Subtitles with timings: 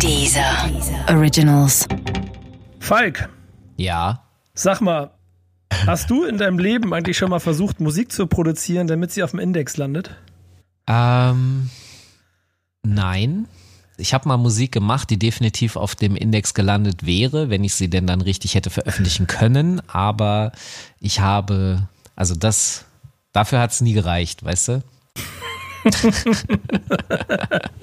[0.00, 0.70] Dieser
[1.08, 1.86] Originals.
[2.80, 3.28] Falk,
[3.76, 4.22] Ja.
[4.52, 5.10] sag mal,
[5.86, 9.30] hast du in deinem Leben eigentlich schon mal versucht, Musik zu produzieren, damit sie auf
[9.30, 10.10] dem Index landet?
[10.86, 11.70] Ähm,
[12.82, 13.46] nein.
[13.96, 17.88] Ich habe mal Musik gemacht, die definitiv auf dem Index gelandet wäre, wenn ich sie
[17.88, 19.80] denn dann richtig hätte veröffentlichen können.
[19.88, 20.52] Aber
[20.98, 22.84] ich habe, also das,
[23.32, 24.82] dafür hat es nie gereicht, weißt du?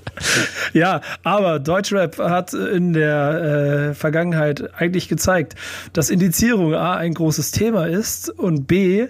[0.73, 5.55] Ja, aber Deutschrap hat in der äh, Vergangenheit eigentlich gezeigt,
[5.93, 9.07] dass Indizierung A ein großes Thema ist und B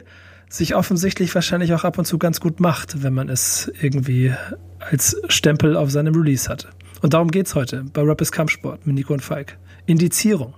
[0.49, 4.33] sich offensichtlich wahrscheinlich auch ab und zu ganz gut macht, wenn man es irgendwie
[4.79, 6.67] als Stempel auf seinem Release hat.
[7.01, 9.57] Und darum geht's heute bei Rap ist Kampfsport mit Nico und Falk.
[9.85, 10.53] Indizierung.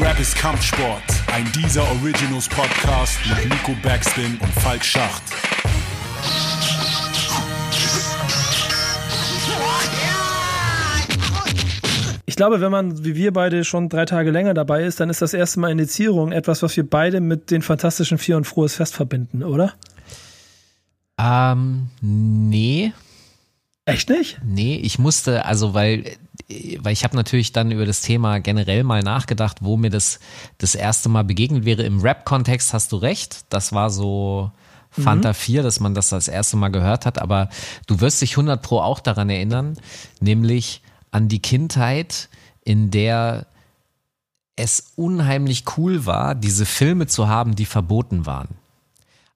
[0.00, 5.22] Rap ist Kampfsport, ein dieser Originals Podcast mit Nico Backspin und Falk Schacht.
[12.26, 15.22] Ich glaube, wenn man wie wir beide schon drei Tage länger dabei ist, dann ist
[15.22, 18.94] das erste Mal Indizierung etwas, was wir beide mit den Fantastischen Vier und Frohes Fest
[18.94, 19.74] verbinden, oder?
[21.18, 22.92] Ähm, nee.
[23.84, 24.40] Echt nicht?
[24.44, 26.16] Nee, ich musste, also weil,
[26.80, 30.18] weil ich habe natürlich dann über das Thema generell mal nachgedacht, wo mir das
[30.58, 31.82] das erste Mal begegnet wäre.
[31.82, 33.44] Im Rap-Kontext hast du recht.
[33.50, 34.50] Das war so
[34.90, 37.20] Fanta 4, dass man das das erste Mal gehört hat.
[37.20, 37.48] Aber
[37.86, 39.76] du wirst dich 100 Pro auch daran erinnern,
[40.20, 42.28] nämlich an die Kindheit,
[42.64, 43.46] in der
[44.56, 48.48] es unheimlich cool war, diese Filme zu haben, die verboten waren.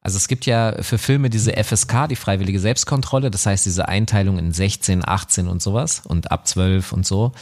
[0.05, 4.39] Also es gibt ja für Filme diese FSK, die freiwillige Selbstkontrolle, das heißt diese Einteilung
[4.39, 7.33] in 16, 18 und sowas und ab 12 und so,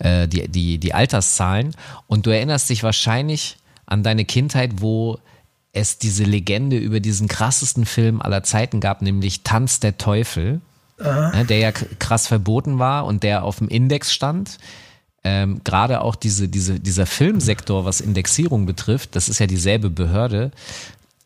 [0.00, 1.74] äh, die, die, die Alterszahlen.
[2.06, 5.18] Und du erinnerst dich wahrscheinlich an deine Kindheit, wo
[5.72, 10.60] es diese Legende über diesen krassesten Film aller Zeiten gab, nämlich Tanz der Teufel,
[11.02, 14.58] ja, der ja krass verboten war und der auf dem Index stand.
[15.24, 20.50] Ähm, Gerade auch diese, diese, dieser Filmsektor, was Indexierung betrifft, das ist ja dieselbe Behörde,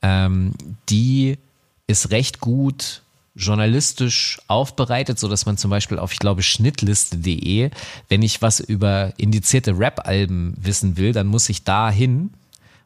[0.04, 0.52] ähm,
[0.90, 1.38] die
[1.86, 3.02] ist recht gut
[3.34, 7.70] journalistisch aufbereitet, so dass man zum Beispiel auf, ich glaube, schnittliste.de,
[8.08, 12.34] wenn ich was über indizierte Rap-Alben wissen will, dann muss ich da hin,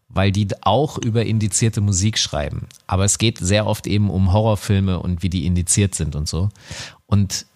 [0.09, 2.69] weil die auch über indizierte Musik schreiben.
[2.87, 6.49] Aber es geht sehr oft eben um Horrorfilme und wie die indiziert sind und so.
[7.07, 7.47] Und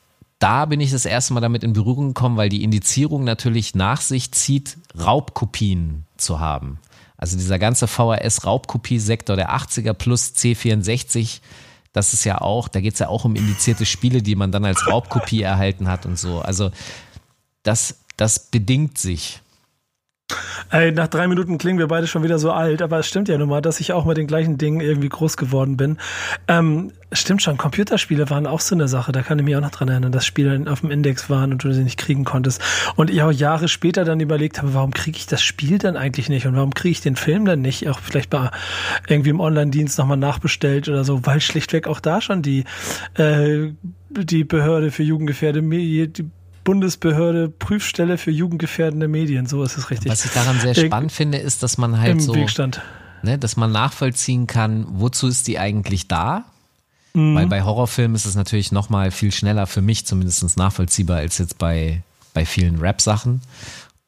[0.41, 4.01] da bin ich das erste Mal damit in Berührung gekommen, weil die Indizierung natürlich nach
[4.01, 6.79] sich zieht, Raubkopien zu haben.
[7.23, 11.39] Also dieser ganze VHS-Raubkopiesektor der 80er plus C64,
[11.93, 14.65] das ist ja auch, da geht es ja auch um indizierte Spiele, die man dann
[14.65, 16.41] als Raubkopie erhalten hat und so.
[16.41, 16.73] Also
[17.63, 19.41] das, das bedingt sich.
[20.71, 23.37] Ey, nach drei Minuten klingen wir beide schon wieder so alt, aber es stimmt ja
[23.37, 25.99] nun mal, dass ich auch mit den gleichen Dingen irgendwie groß geworden bin.
[26.49, 29.71] Ähm, stimmt schon, Computerspiele waren auch so eine Sache, da kann ich mich auch noch
[29.71, 32.63] dran erinnern, dass Spiele auf dem Index waren und du sie nicht kriegen konntest.
[32.97, 36.29] Und ich auch Jahre später dann überlegt habe, warum kriege ich das Spiel dann eigentlich
[36.29, 37.89] nicht und warum kriege ich den Film dann nicht?
[37.89, 38.51] Auch vielleicht bei
[39.09, 42.65] irgendwie im Online-Dienst nochmal nachbestellt oder so, weil schlichtweg auch da schon die,
[43.15, 43.73] äh,
[44.11, 46.31] die Behörde für jugendgefährdete Medien, die
[46.65, 50.11] Bundesbehörde Prüfstelle für jugendgefährdende Medien, so ist es richtig.
[50.11, 52.35] Was ich daran sehr Äh, spannend finde, ist, dass man halt so,
[53.23, 56.45] ne, dass man nachvollziehen kann, wozu ist die eigentlich da?
[57.15, 57.35] Mhm.
[57.35, 61.39] Weil bei Horrorfilmen ist es natürlich noch mal viel schneller für mich zumindest nachvollziehbar als
[61.39, 62.03] jetzt bei,
[62.33, 63.43] bei vielen Rap-Sachen.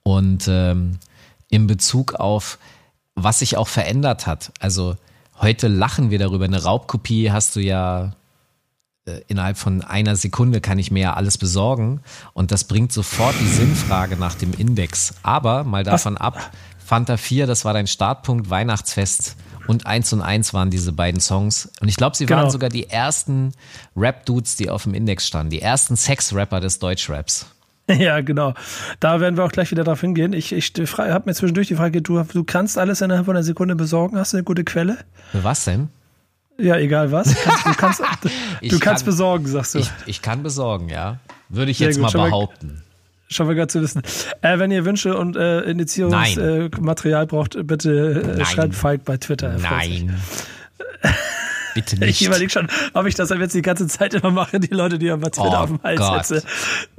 [0.03, 0.99] Und ähm,
[1.51, 2.59] in Bezug auf,
[3.15, 4.53] was sich auch verändert hat.
[4.59, 4.97] Also
[5.41, 6.45] heute lachen wir darüber.
[6.45, 8.11] Eine Raubkopie hast du ja äh,
[9.29, 12.01] innerhalb von einer Sekunde kann ich mir ja alles besorgen.
[12.33, 15.15] Und das bringt sofort die Sinnfrage nach dem Index.
[15.23, 16.51] Aber mal davon ab,
[16.85, 21.71] Fanta 4, das war dein Startpunkt, Weihnachtsfest und 1 und 1 waren diese beiden Songs.
[21.81, 22.43] Und ich glaube, sie Genau.
[22.43, 23.53] waren sogar die ersten
[23.97, 25.51] Rap-Dudes, die auf dem Index standen.
[25.51, 27.47] Die ersten Sex-Rapper des Deutschraps.
[27.87, 28.55] Ja, genau.
[28.99, 30.33] Da werden wir auch gleich wieder drauf hingehen.
[30.33, 33.77] Ich, ich habe mir zwischendurch die Frage, du, du kannst alles innerhalb von einer Sekunde
[33.77, 34.17] besorgen.
[34.17, 34.97] Hast du eine gute Quelle?
[35.35, 35.91] Was denn?
[36.59, 37.35] Ja, egal was.
[37.43, 38.29] Kannst, du kannst, du,
[38.61, 39.79] Ich du kannst kann- besorgen, sagst du.
[39.81, 41.19] Ich, ich kann besorgen, ja.
[41.49, 42.83] Würde ich Sehr jetzt gut, mal schon behaupten.
[43.29, 44.03] Schon mal gerade zu wissen.
[44.43, 49.49] Äh, wenn ihr Wünsche und äh, Indizierungsmaterial Material braucht, bitte äh, schreibt Falk bei Twitter.
[49.53, 49.59] Er.
[49.59, 50.17] Nein.
[51.75, 52.27] Bitte Ich nicht.
[52.27, 55.21] überlege schon, ob ich das jetzt die ganze Zeit immer mache, die Leute, die am
[55.21, 56.27] Twitter Oh auf dem Hals Gott.
[56.27, 56.47] setze,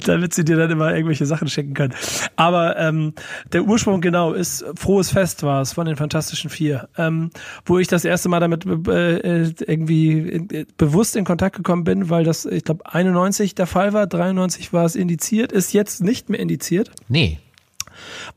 [0.05, 1.93] damit sie dir dann immer irgendwelche Sachen schicken können.
[2.35, 3.13] Aber ähm,
[3.53, 7.29] der Ursprung genau ist, Frohes Fest war es von den Fantastischen Vier, ähm,
[7.65, 10.17] wo ich das erste Mal damit äh, irgendwie
[10.51, 14.73] äh, bewusst in Kontakt gekommen bin, weil das, ich glaube, 91 der Fall war, 93
[14.73, 16.91] war es indiziert, ist jetzt nicht mehr indiziert.
[17.07, 17.39] Nee.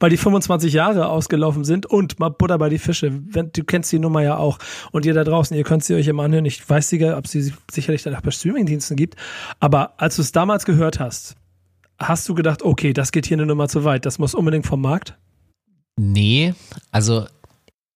[0.00, 3.10] Weil die 25 Jahre ausgelaufen sind und mal Butter bei die Fische.
[3.10, 4.58] Du kennst die Nummer ja auch
[4.92, 6.44] und ihr da draußen, ihr könnt sie euch immer anhören.
[6.44, 9.16] Ich weiß sicher, ob sie sicherlich dann auch bei Streamingdiensten gibt,
[9.60, 11.36] aber als du es damals gehört hast,
[11.98, 14.80] hast du gedacht, okay, das geht hier eine Nummer zu weit, das muss unbedingt vom
[14.80, 15.16] Markt?
[15.96, 16.54] Nee,
[16.92, 17.26] also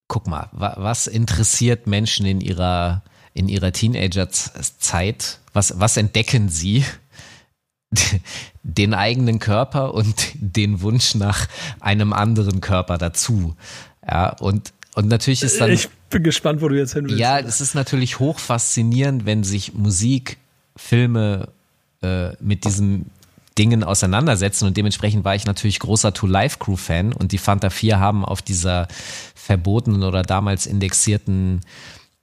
[0.09, 3.03] guck mal, was interessiert Menschen in ihrer
[3.35, 5.39] in ihrer Teenagerzeit?
[5.53, 6.85] Was was entdecken sie?
[8.63, 11.49] den eigenen Körper und den Wunsch nach
[11.81, 13.55] einem anderen Körper dazu.
[14.07, 15.71] Ja, und, und natürlich ist dann.
[15.71, 17.19] Ich bin gespannt, wo du jetzt hin willst.
[17.19, 20.39] Ja, es ist natürlich hoch faszinierend, wenn sich Musik,
[20.77, 21.49] Filme
[22.03, 23.11] äh, mit diesen
[23.59, 27.69] Dingen auseinandersetzen und dementsprechend war ich natürlich großer To Life Crew Fan und die Fanta
[27.69, 28.89] 4 haben auf dieser
[29.35, 31.61] verbotenen oder damals indexierten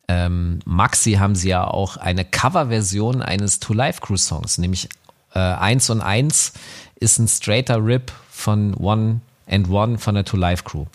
[0.10, 4.89] ähm, Maxi haben sie ja auch eine Coverversion eines To Life Crew Songs, nämlich
[5.34, 6.54] äh, 1 und 1
[6.96, 10.86] ist ein straighter Rip von One and One von der To Life Crew.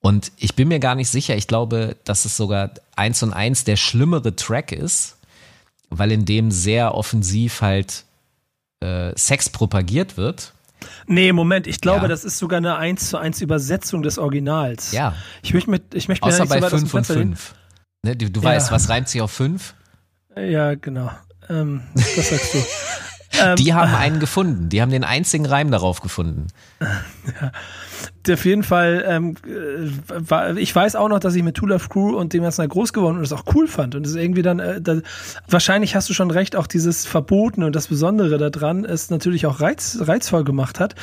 [0.00, 3.64] Und ich bin mir gar nicht sicher, ich glaube, dass es sogar 1 und 1
[3.64, 5.16] der schlimmere Track ist,
[5.90, 8.04] weil in dem sehr offensiv halt
[8.80, 10.52] äh, Sex propagiert wird.
[11.06, 12.08] Nee, Moment, ich glaube, ja.
[12.08, 14.90] das ist sogar eine 1 zu 1 Übersetzung des Originals.
[14.90, 15.14] Ja.
[15.42, 17.54] Ich möchte mit, ich möchte mir Außer bei so 5 und 5.
[18.02, 18.46] Ne, du, du ja.
[18.46, 19.74] weißt, was reimt sich auf 5?
[20.36, 21.10] Ja, genau.
[21.48, 22.58] Ähm, was sagst du?
[23.40, 24.68] Ähm, die haben einen gefunden.
[24.68, 26.48] Die haben den einzigen Reim darauf gefunden.
[27.40, 27.52] Ja.
[28.32, 29.36] Auf jeden Fall, ähm,
[30.08, 32.92] war, ich weiß auch noch, dass ich mit Tool of Crew und dem ganzen groß
[32.92, 33.94] geworden und das auch cool fand.
[33.94, 35.00] Und das ist irgendwie dann, äh, da,
[35.48, 39.60] wahrscheinlich hast du schon recht, auch dieses Verboten und das Besondere daran ist natürlich auch
[39.60, 40.94] reiz, reizvoll gemacht hat.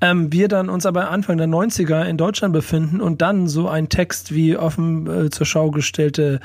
[0.00, 3.88] Ähm, wir dann uns aber Anfang der 90er in Deutschland befinden und dann so ein
[3.88, 6.40] Text wie offen äh, zur Schau gestellte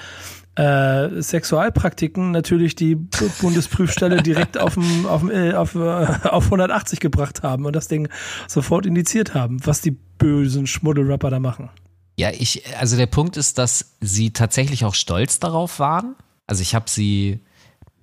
[0.55, 6.99] äh, Sexualpraktiken natürlich die Bundesprüfstelle direkt auf, dem, auf, dem, äh, auf, äh, auf 180
[6.99, 8.07] gebracht haben und das Ding
[8.47, 11.69] sofort indiziert haben, was die bösen Schmuddelrapper da machen.
[12.17, 16.15] Ja, ich, also der Punkt ist, dass sie tatsächlich auch stolz darauf waren.
[16.47, 17.41] Also ich habe sie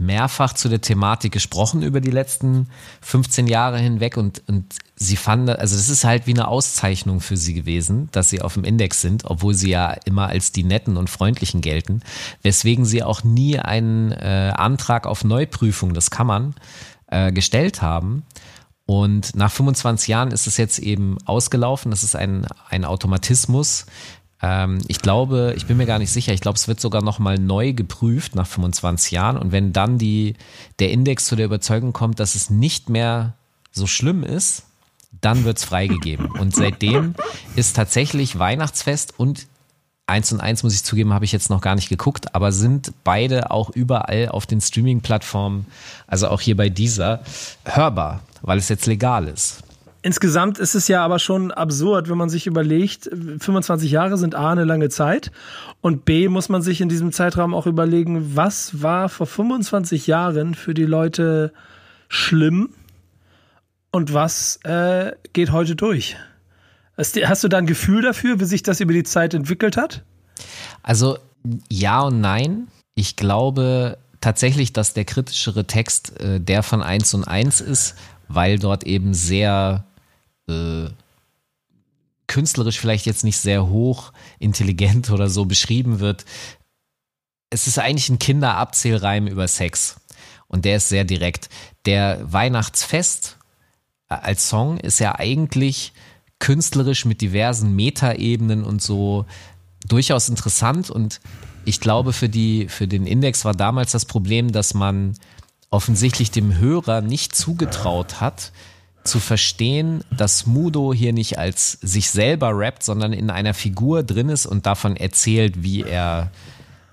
[0.02, 2.68] mehrfach zu der Thematik gesprochen über die letzten
[3.00, 7.36] 15 Jahre hinweg und, und sie fanden, also das ist halt wie eine Auszeichnung für
[7.36, 10.96] sie gewesen, dass sie auf dem Index sind, obwohl sie ja immer als die Netten
[10.96, 12.02] und Freundlichen gelten,
[12.42, 16.54] weswegen sie auch nie einen äh, Antrag auf Neuprüfung des Kammern
[17.08, 18.24] äh, gestellt haben.
[18.84, 21.90] Und nach 25 Jahren ist es jetzt eben ausgelaufen.
[21.90, 23.86] Das ist ein, ein Automatismus,
[24.42, 27.38] ähm, ich glaube, ich bin mir gar nicht sicher, ich glaube, es wird sogar nochmal
[27.38, 29.36] neu geprüft nach 25 Jahren.
[29.38, 30.34] Und wenn dann die,
[30.80, 33.34] der Index zu der Überzeugung kommt, dass es nicht mehr
[33.70, 34.64] so schlimm ist,
[35.20, 36.26] dann wird es freigegeben.
[36.26, 37.14] Und seitdem
[37.54, 39.46] ist tatsächlich Weihnachtsfest und
[40.06, 42.92] eins und eins muss ich zugeben, habe ich jetzt noch gar nicht geguckt, aber sind
[43.04, 45.66] beide auch überall auf den Streaming-Plattformen,
[46.06, 47.22] also auch hier bei dieser,
[47.64, 49.61] hörbar, weil es jetzt legal ist.
[50.04, 53.08] Insgesamt ist es ja aber schon absurd, wenn man sich überlegt,
[53.38, 55.30] 25 Jahre sind A eine lange Zeit
[55.80, 60.54] und B muss man sich in diesem Zeitraum auch überlegen, was war vor 25 Jahren
[60.56, 61.52] für die Leute
[62.08, 62.70] schlimm
[63.92, 66.16] und was äh, geht heute durch.
[66.96, 70.02] Hast du da ein Gefühl dafür, wie sich das über die Zeit entwickelt hat?
[70.82, 71.18] Also
[71.70, 72.66] ja und nein.
[72.94, 77.94] Ich glaube tatsächlich, dass der kritischere Text äh, der von 1 und 1 ist,
[78.28, 79.84] weil dort eben sehr
[80.48, 80.88] äh,
[82.26, 86.24] künstlerisch vielleicht jetzt nicht sehr hoch intelligent oder so beschrieben wird.
[87.50, 89.96] Es ist eigentlich ein Kinderabzählreim über Sex.
[90.48, 91.48] Und der ist sehr direkt.
[91.86, 93.38] Der Weihnachtsfest
[94.08, 95.92] äh, als Song ist ja eigentlich
[96.38, 99.26] künstlerisch mit diversen Metaebenen und so
[99.86, 100.90] durchaus interessant.
[100.90, 101.20] Und
[101.64, 105.14] ich glaube, für, die, für den Index war damals das Problem, dass man
[105.70, 108.52] offensichtlich dem Hörer nicht zugetraut hat,
[109.04, 114.28] zu verstehen, dass Mudo hier nicht als sich selber rappt, sondern in einer Figur drin
[114.28, 116.30] ist und davon erzählt, wie er,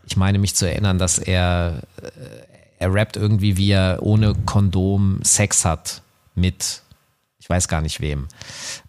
[0.07, 2.09] ich meine mich zu erinnern, dass er, äh,
[2.79, 6.01] er rappt irgendwie, wie er ohne Kondom Sex hat
[6.35, 6.81] mit,
[7.39, 8.27] ich weiß gar nicht wem.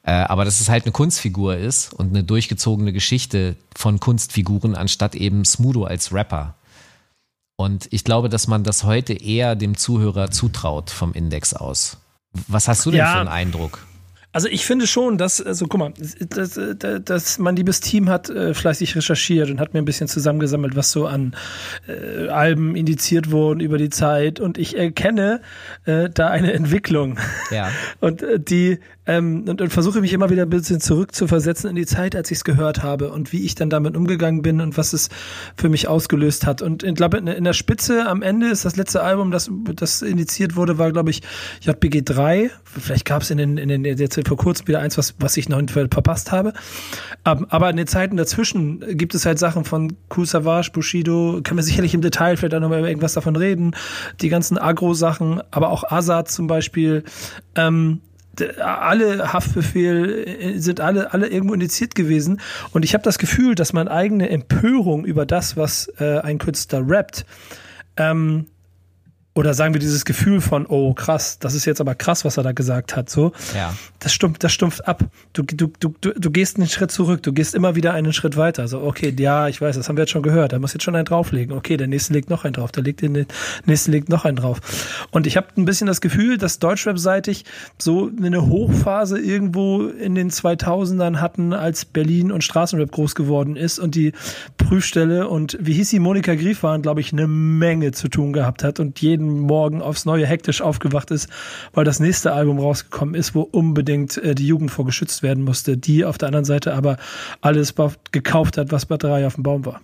[0.02, 5.14] Äh, aber dass es halt eine Kunstfigur ist und eine durchgezogene Geschichte von Kunstfiguren, anstatt
[5.14, 6.54] eben Smudo als Rapper.
[7.56, 11.98] Und ich glaube, dass man das heute eher dem Zuhörer zutraut vom Index aus.
[12.48, 13.86] Was hast du denn ja, für einen Eindruck?
[14.32, 15.92] Also ich finde schon, dass, also guck mal,
[16.28, 16.60] dass,
[17.04, 20.92] dass mein liebes Team hat äh, fleißig recherchiert und hat mir ein bisschen zusammengesammelt, was
[20.92, 21.34] so an
[21.88, 25.40] äh, Alben indiziert wurden über die Zeit und ich erkenne
[25.84, 27.18] äh, da eine Entwicklung.
[27.50, 27.70] Ja.
[28.00, 28.78] Und äh, die,
[29.10, 32.38] ähm, und, und versuche mich immer wieder ein bisschen zurückzuversetzen in die Zeit, als ich
[32.38, 35.08] es gehört habe und wie ich dann damit umgegangen bin und was es
[35.56, 36.62] für mich ausgelöst hat.
[36.62, 40.54] Und ich glaube, in, der Spitze am Ende ist das letzte Album, das, das initiiert
[40.54, 41.22] wurde, war, glaube ich,
[41.60, 42.52] JBG 3.
[42.62, 45.48] Vielleicht gab es in den, in den jetzt vor kurzem wieder eins, was, was ich
[45.48, 46.52] noch verpasst habe.
[47.24, 51.64] Aber in den Zeiten dazwischen gibt es halt Sachen von Cool Savage, Bushido, kann man
[51.64, 53.72] sicherlich im Detail vielleicht auch noch mal irgendwas davon reden.
[54.20, 57.02] Die ganzen Agro-Sachen, aber auch Azad zum Beispiel.
[57.56, 58.02] Ähm,
[58.60, 62.40] alle Haftbefehl äh, sind alle alle irgendwo indiziert gewesen.
[62.72, 66.82] Und ich habe das Gefühl, dass meine eigene Empörung über das, was äh, ein Künstler
[66.86, 67.26] rappt,
[67.96, 68.46] ähm,
[69.40, 72.42] oder sagen wir dieses Gefühl von, oh krass, das ist jetzt aber krass, was er
[72.42, 73.32] da gesagt hat, so.
[73.54, 73.74] Ja.
[73.98, 75.02] Das stumpft, das stumpft ab.
[75.32, 78.68] Du, du, du, du gehst einen Schritt zurück, du gehst immer wieder einen Schritt weiter.
[78.68, 80.52] So, okay, ja, ich weiß, das haben wir jetzt schon gehört.
[80.52, 81.56] Da muss jetzt schon einen drauflegen.
[81.56, 83.26] Okay, der nächste legt noch einen drauf, der legt den
[83.64, 84.60] nächste legt noch einen drauf.
[85.10, 87.46] Und ich habe ein bisschen das Gefühl, dass Deutschrap-seitig
[87.78, 93.78] so eine Hochphase irgendwo in den 2000ern hatten, als Berlin und Straßenrap groß geworden ist
[93.78, 94.12] und die
[94.58, 98.64] Prüfstelle und wie hieß sie, Monika Grief waren, glaube ich, eine Menge zu tun gehabt
[98.64, 101.28] hat und jeden Morgen aufs Neue hektisch aufgewacht ist,
[101.72, 105.76] weil das nächste Album rausgekommen ist, wo unbedingt äh, die Jugend vor geschützt werden musste,
[105.76, 106.96] die auf der anderen Seite aber
[107.40, 107.74] alles
[108.10, 109.80] gekauft hat, was drei auf dem Baum war.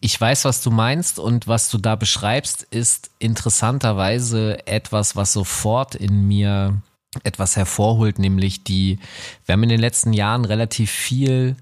[0.00, 5.94] Ich weiß, was du meinst und was du da beschreibst, ist interessanterweise etwas, was sofort
[5.94, 6.82] in mir
[7.24, 8.98] etwas hervorholt, nämlich die,
[9.46, 11.56] wir haben in den letzten Jahren relativ viel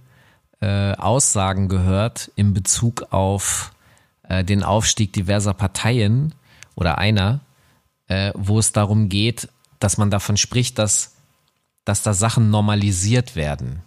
[0.61, 3.73] äh, Aussagen gehört in Bezug auf
[4.29, 6.35] äh, den Aufstieg diverser Parteien
[6.79, 7.41] oder einer,
[8.07, 9.49] äh, wo es darum geht,
[9.81, 11.17] dass man davon spricht, dass,
[11.85, 13.83] dass da Sachen normalisiert werden.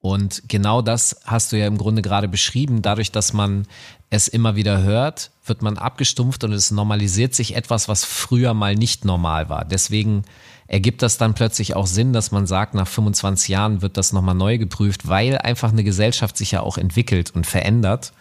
[0.00, 2.82] Und genau das hast du ja im Grunde gerade beschrieben.
[2.82, 3.66] Dadurch, dass man
[4.10, 8.74] es immer wieder hört, wird man abgestumpft und es normalisiert sich etwas, was früher mal
[8.74, 9.64] nicht normal war.
[9.64, 10.24] Deswegen
[10.66, 14.34] ergibt das dann plötzlich auch Sinn, dass man sagt, nach 25 Jahren wird das nochmal
[14.34, 18.12] neu geprüft, weil einfach eine Gesellschaft sich ja auch entwickelt und verändert.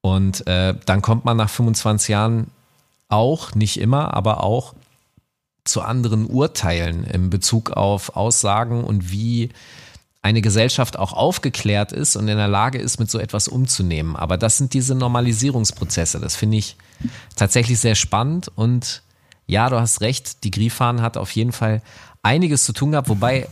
[0.00, 2.50] Und äh, dann kommt man nach 25 Jahren
[3.08, 4.74] auch, nicht immer, aber auch
[5.64, 9.50] zu anderen Urteilen in Bezug auf Aussagen und wie
[10.22, 14.16] eine Gesellschaft auch aufgeklärt ist und in der Lage ist, mit so etwas umzunehmen.
[14.16, 16.20] Aber das sind diese Normalisierungsprozesse.
[16.20, 16.76] Das finde ich
[17.36, 18.50] tatsächlich sehr spannend.
[18.54, 19.02] Und
[19.46, 21.82] ja, du hast recht, die Grifan hat auf jeden Fall
[22.22, 23.48] einiges zu tun gehabt, wobei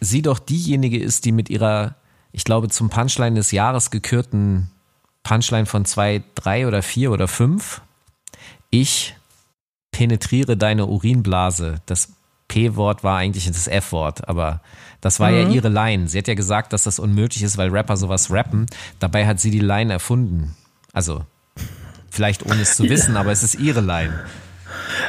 [0.00, 1.96] sie doch diejenige ist, die mit ihrer,
[2.32, 4.70] ich glaube, zum Punchline des Jahres gekürten
[5.22, 7.82] Punchline von zwei, drei oder vier oder fünf
[8.70, 9.16] ich
[9.92, 11.76] penetriere deine Urinblase.
[11.86, 12.12] Das
[12.48, 14.60] P-Wort war eigentlich das F-Wort, aber
[15.00, 15.36] das war mhm.
[15.36, 16.08] ja ihre Line.
[16.08, 18.66] Sie hat ja gesagt, dass das unmöglich ist, weil Rapper sowas rappen.
[18.98, 20.56] Dabei hat sie die Line erfunden.
[20.92, 21.24] Also,
[22.10, 24.24] vielleicht ohne es zu wissen, aber es ist ihre Line.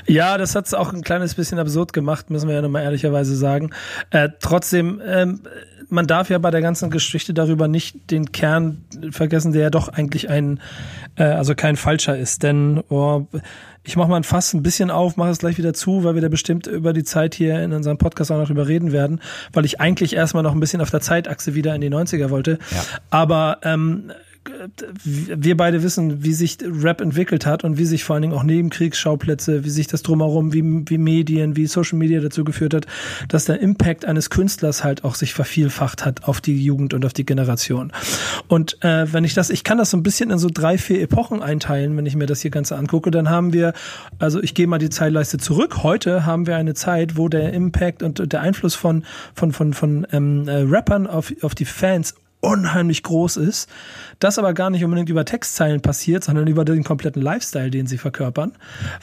[0.08, 3.36] Ja, das hat es auch ein kleines bisschen absurd gemacht, müssen wir ja nochmal ehrlicherweise
[3.36, 3.72] sagen.
[4.10, 5.41] Äh, trotzdem, ähm,
[5.89, 9.89] man darf ja bei der ganzen Geschichte darüber nicht den Kern vergessen, der ja doch
[9.89, 10.62] eigentlich ein,
[11.17, 12.43] äh, also kein falscher ist.
[12.43, 13.27] Denn oh,
[13.84, 16.22] ich mache mal ein Fass ein bisschen auf, mache es gleich wieder zu, weil wir
[16.22, 19.20] da bestimmt über die Zeit hier in unserem Podcast auch noch drüber reden werden,
[19.51, 22.60] weil ich eigentlich erstmal noch ein bisschen auf der Zeitachse wieder in die 90er wollte.
[22.72, 22.84] Ja.
[23.10, 24.12] Aber ähm,
[25.04, 28.44] wir beide wissen, wie sich Rap entwickelt hat und wie sich vor allen Dingen auch
[28.44, 32.88] Nebenkriegsschauplätze, wie sich das drumherum, wie, wie Medien, wie Social Media dazu geführt hat,
[33.28, 37.14] dass der Impact eines Künstlers halt auch sich vervielfacht hat auf die Jugend und auf
[37.14, 37.92] die Generation.
[38.48, 41.02] Und äh, wenn ich das, ich kann das so ein bisschen in so drei, vier
[41.02, 43.74] Epochen einteilen, wenn ich mir das hier Ganze angucke, dann haben wir,
[44.18, 45.84] also ich gehe mal die Zeitleiste zurück.
[45.84, 49.04] Heute haben wir eine Zeit, wo der Impact und der Einfluss von,
[49.36, 53.70] von, von, von ähm, äh, Rappern auf, auf die Fans unheimlich groß ist.
[54.22, 57.98] Das aber gar nicht unbedingt über Textzeilen passiert, sondern über den kompletten Lifestyle, den sie
[57.98, 58.51] verkörpern,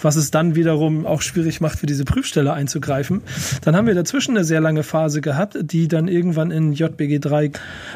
[0.01, 3.23] was es dann wiederum auch schwierig macht, für diese Prüfstelle einzugreifen.
[3.63, 7.51] Dann haben wir dazwischen eine sehr lange Phase gehabt, die dann irgendwann in JBG 3,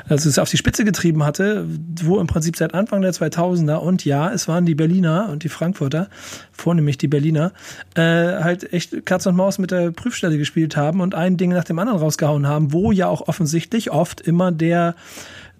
[0.08, 1.64] also es auf die Spitze getrieben hatte,
[2.02, 5.48] wo im Prinzip seit Anfang der 2000er und ja, es waren die Berliner und die
[5.48, 6.08] Frankfurter,
[6.50, 7.52] vornehmlich die Berliner,
[7.94, 11.64] äh, halt echt Katz und Maus mit der Prüfstelle gespielt haben und ein Ding nach
[11.64, 14.96] dem anderen rausgehauen haben, wo ja auch offensichtlich oft immer der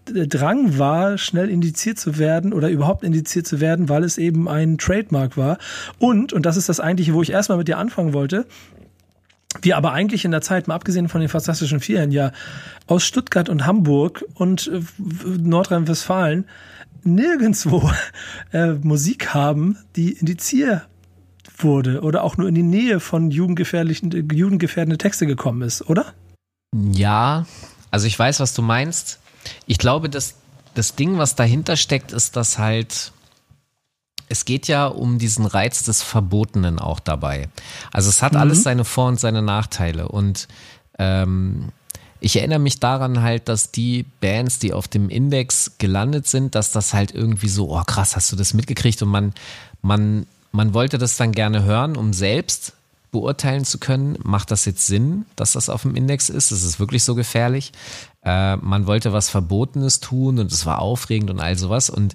[0.05, 4.79] Drang war, schnell indiziert zu werden oder überhaupt indiziert zu werden, weil es eben ein
[4.79, 5.59] Trademark war.
[5.99, 8.47] Und, und das ist das eigentliche, wo ich erstmal mit dir anfangen wollte,
[9.61, 12.33] wir aber eigentlich in der Zeit, mal abgesehen von den Fantastischen Vieren, ja
[12.87, 14.81] aus Stuttgart und Hamburg und äh,
[15.27, 16.47] Nordrhein-Westfalen
[17.05, 17.91] nirgendwo
[18.53, 20.83] äh, Musik haben, die indiziert
[21.59, 26.15] wurde oder auch nur in die Nähe von jugendgefährlichen, jugendgefährdende Texte gekommen ist, oder?
[26.75, 27.47] Ja,
[27.91, 29.21] also ich weiß, was du meinst.
[29.67, 30.35] Ich glaube, dass
[30.75, 33.13] das Ding, was dahinter steckt, ist, dass halt
[34.29, 37.49] es geht ja um diesen Reiz des Verbotenen auch dabei.
[37.93, 38.39] Also es hat mhm.
[38.39, 40.49] alles seine Vor- und seine Nachteile und
[40.99, 41.69] ähm,
[42.23, 46.71] ich erinnere mich daran halt, dass die Bands, die auf dem Index gelandet sind, dass
[46.71, 49.03] das halt irgendwie so, oh krass, hast du das mitgekriegt?
[49.03, 49.35] Und man,
[49.83, 52.75] man, man wollte das dann gerne hören, um selbst
[53.11, 56.53] beurteilen zu können, macht das jetzt Sinn, dass das auf dem Index ist?
[56.53, 57.73] Ist es wirklich so gefährlich?
[58.25, 61.91] Äh, man wollte was Verbotenes tun und es war aufregend und all sowas.
[61.91, 62.15] Und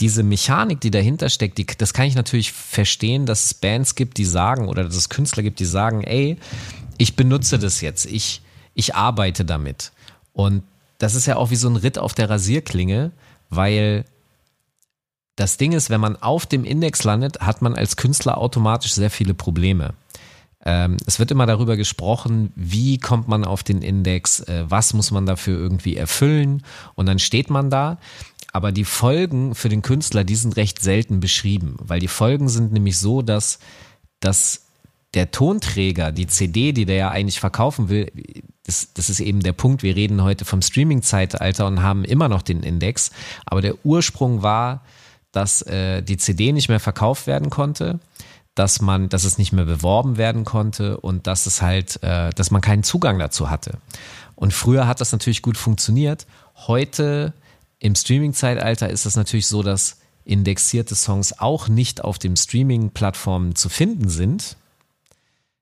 [0.00, 4.18] diese Mechanik, die dahinter steckt, die, das kann ich natürlich verstehen, dass es Bands gibt,
[4.18, 6.38] die sagen, oder dass es Künstler gibt, die sagen, ey,
[6.98, 8.42] ich benutze das jetzt, ich,
[8.74, 9.92] ich arbeite damit.
[10.32, 10.62] Und
[10.98, 13.12] das ist ja auch wie so ein Ritt auf der Rasierklinge,
[13.50, 14.04] weil
[15.36, 19.10] das Ding ist, wenn man auf dem Index landet, hat man als Künstler automatisch sehr
[19.10, 19.94] viele Probleme.
[20.64, 25.10] Ähm, es wird immer darüber gesprochen, wie kommt man auf den Index, äh, was muss
[25.10, 26.62] man dafür irgendwie erfüllen
[26.94, 27.98] und dann steht man da.
[28.52, 32.72] Aber die Folgen für den Künstler, die sind recht selten beschrieben, weil die Folgen sind
[32.72, 33.58] nämlich so, dass,
[34.20, 34.66] dass
[35.14, 38.10] der Tonträger, die CD, die der ja eigentlich verkaufen will,
[38.64, 42.42] das, das ist eben der Punkt, wir reden heute vom Streaming-Zeitalter und haben immer noch
[42.42, 43.10] den Index,
[43.46, 44.84] aber der Ursprung war,
[45.32, 47.98] dass äh, die CD nicht mehr verkauft werden konnte
[48.54, 52.50] dass man, dass es nicht mehr beworben werden konnte und dass es halt, äh, dass
[52.50, 53.78] man keinen Zugang dazu hatte.
[54.34, 56.26] Und früher hat das natürlich gut funktioniert.
[56.66, 57.32] Heute
[57.78, 63.68] im Streaming-Zeitalter ist es natürlich so, dass indexierte Songs auch nicht auf den Streaming-Plattformen zu
[63.68, 64.56] finden sind.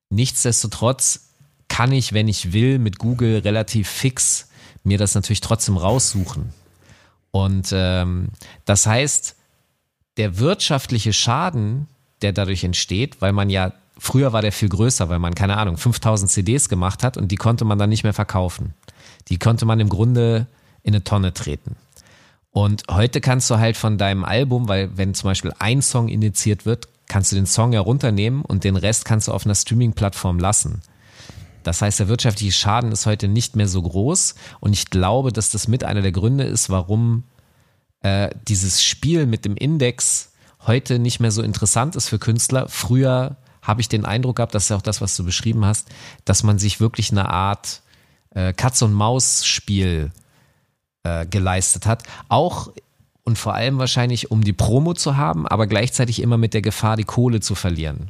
[0.09, 1.31] Nichtsdestotrotz
[1.67, 4.49] kann ich, wenn ich will, mit Google relativ fix
[4.83, 6.53] mir das natürlich trotzdem raussuchen.
[7.31, 8.29] Und ähm,
[8.65, 9.35] das heißt,
[10.17, 11.87] der wirtschaftliche Schaden,
[12.21, 15.77] der dadurch entsteht, weil man ja, früher war der viel größer, weil man, keine Ahnung,
[15.77, 18.73] 5000 CDs gemacht hat und die konnte man dann nicht mehr verkaufen.
[19.27, 20.47] Die konnte man im Grunde
[20.83, 21.75] in eine Tonne treten.
[22.51, 26.65] Und heute kannst du halt von deinem Album, weil wenn zum Beispiel ein Song initiiert
[26.65, 30.81] wird, kannst du den Song herunternehmen und den Rest kannst du auf einer Streaming-Plattform lassen.
[31.63, 35.51] Das heißt, der wirtschaftliche Schaden ist heute nicht mehr so groß und ich glaube, dass
[35.51, 37.23] das mit einer der Gründe ist, warum
[38.01, 40.30] äh, dieses Spiel mit dem Index
[40.67, 42.67] heute nicht mehr so interessant ist für Künstler.
[42.69, 45.89] Früher habe ich den Eindruck gehabt, das ist ja auch das, was du beschrieben hast,
[46.25, 47.81] dass man sich wirklich eine Art
[48.31, 50.11] äh, Katz-und-Maus-Spiel
[51.03, 52.03] äh, geleistet hat.
[52.27, 52.71] Auch
[53.23, 56.97] und vor allem wahrscheinlich, um die Promo zu haben, aber gleichzeitig immer mit der Gefahr,
[56.97, 58.09] die Kohle zu verlieren.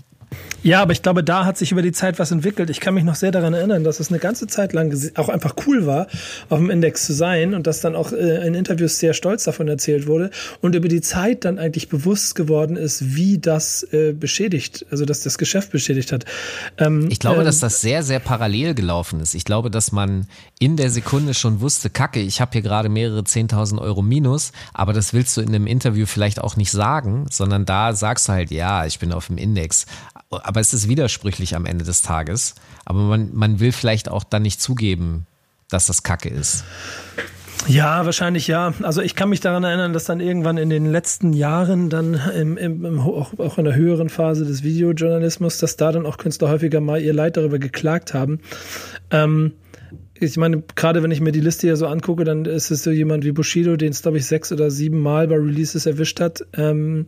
[0.63, 2.70] Ja, aber ich glaube, da hat sich über die Zeit was entwickelt.
[2.70, 5.56] Ich kann mich noch sehr daran erinnern, dass es eine ganze Zeit lang auch einfach
[5.65, 6.08] cool war,
[6.50, 9.68] auf dem Index zu sein und dass dann auch äh, in Interviews sehr stolz davon
[9.68, 10.29] erzählt wurde
[10.62, 15.22] und über die Zeit dann eigentlich bewusst geworden ist, wie das äh, beschädigt, also dass
[15.22, 16.25] das Geschäft beschädigt hat.
[16.77, 19.33] Ähm, ich glaube, äh, dass das sehr, sehr parallel gelaufen ist.
[19.33, 20.27] Ich glaube, dass man
[20.59, 24.94] in der Sekunde schon wusste, Kacke, ich habe hier gerade mehrere 10.000 Euro Minus, aber
[24.94, 28.51] das willst du in einem Interview vielleicht auch nicht sagen, sondern da sagst du halt,
[28.51, 29.88] ja, ich bin auf dem Index
[30.31, 32.55] aber es ist widersprüchlich am Ende des Tages.
[32.85, 35.27] Aber man, man will vielleicht auch dann nicht zugeben,
[35.70, 36.63] dass das Kacke ist.
[37.67, 38.74] Ja, wahrscheinlich ja.
[38.81, 42.57] Also ich kann mich daran erinnern, dass dann irgendwann in den letzten Jahren dann im,
[42.57, 46.50] im, im, auch, auch in der höheren Phase des Videojournalismus, dass da dann auch Künstler
[46.50, 48.39] häufiger mal ihr Leid darüber geklagt haben.
[49.11, 49.53] Ähm,
[50.22, 52.92] ich meine, gerade wenn ich mir die Liste hier so angucke, dann ist es so
[52.92, 56.46] jemand wie Bushido, den es, glaube ich, sechs oder sieben Mal bei Releases erwischt hat,
[56.53, 57.07] ähm,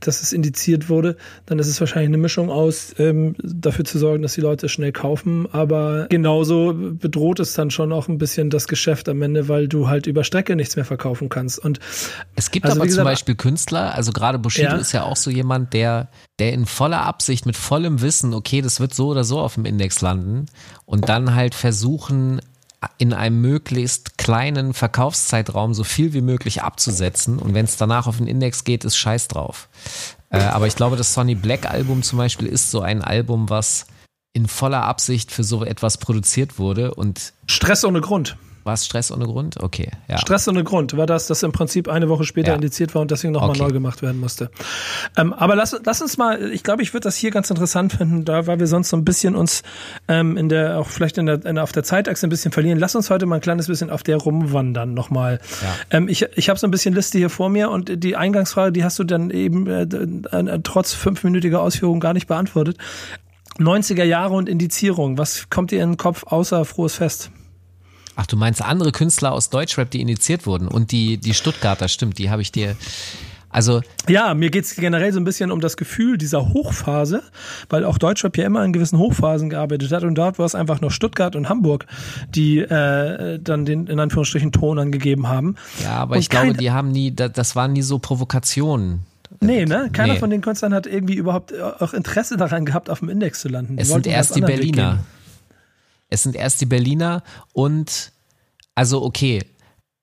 [0.00, 1.16] dass es indiziert wurde.
[1.44, 4.92] Dann ist es wahrscheinlich eine Mischung aus, ähm, dafür zu sorgen, dass die Leute schnell
[4.92, 5.46] kaufen.
[5.52, 9.88] Aber genauso bedroht es dann schon auch ein bisschen das Geschäft am Ende, weil du
[9.88, 11.58] halt über Strecke nichts mehr verkaufen kannst.
[11.58, 11.78] Und
[12.36, 14.76] es gibt also, aber gesagt, zum Beispiel Künstler, also gerade Bushido ja.
[14.76, 18.80] ist ja auch so jemand, der, der in voller Absicht, mit vollem Wissen, okay, das
[18.80, 20.46] wird so oder so auf dem Index landen
[20.84, 22.40] und dann halt versuchen,
[22.98, 27.38] in einem möglichst kleinen Verkaufszeitraum so viel wie möglich abzusetzen.
[27.38, 29.68] Und wenn es danach auf den Index geht, ist scheiß drauf.
[30.30, 33.86] Äh, aber ich glaube, das Sonny Black Album zum Beispiel ist so ein Album, was
[34.32, 38.36] in voller Absicht für so etwas produziert wurde und Stress ohne Grund.
[38.66, 39.62] War es Stress ohne Grund?
[39.62, 40.18] Okay, ja.
[40.18, 42.54] Stress ohne Grund war das, das im Prinzip eine Woche später ja.
[42.56, 43.62] indiziert war und deswegen nochmal okay.
[43.62, 44.50] neu gemacht werden musste.
[45.16, 48.24] Ähm, aber lass, lass uns mal, ich glaube, ich würde das hier ganz interessant finden,
[48.24, 49.62] da weil wir sonst so ein bisschen uns
[50.08, 52.80] ähm, in der, auch vielleicht in der, in, auf der Zeitachse ein bisschen verlieren.
[52.80, 55.38] Lass uns heute mal ein kleines bisschen auf der rumwandern nochmal.
[55.62, 55.98] Ja.
[55.98, 58.82] Ähm, ich ich habe so ein bisschen Liste hier vor mir und die Eingangsfrage, die
[58.82, 62.78] hast du dann eben äh, äh, trotz fünfminütiger Ausführung gar nicht beantwortet.
[63.60, 67.30] 90er Jahre und Indizierung, was kommt dir in den Kopf außer frohes Fest?
[68.16, 72.18] Ach, du meinst andere Künstler aus Deutschrap, die initiiert wurden und die, die Stuttgarter, stimmt,
[72.18, 72.76] die habe ich dir.
[73.50, 77.22] Also ja, mir geht's generell so ein bisschen um das Gefühl dieser Hochphase,
[77.68, 80.80] weil auch Deutschrap ja immer in gewissen Hochphasen gearbeitet hat und dort war es einfach
[80.80, 81.86] nur Stuttgart und Hamburg,
[82.34, 85.56] die äh, dann den in Anführungsstrichen Ton angegeben haben.
[85.82, 89.00] Ja, aber und ich glaube, die haben nie, das waren nie so Provokationen.
[89.40, 89.90] Nee, ne?
[89.92, 90.18] Keiner nee.
[90.18, 93.76] von den Künstlern hat irgendwie überhaupt auch Interesse daran gehabt, auf dem Index zu landen.
[93.76, 95.00] Die es sind erst die Berliner.
[96.16, 98.10] Es sind erst die Berliner und
[98.74, 99.44] also okay,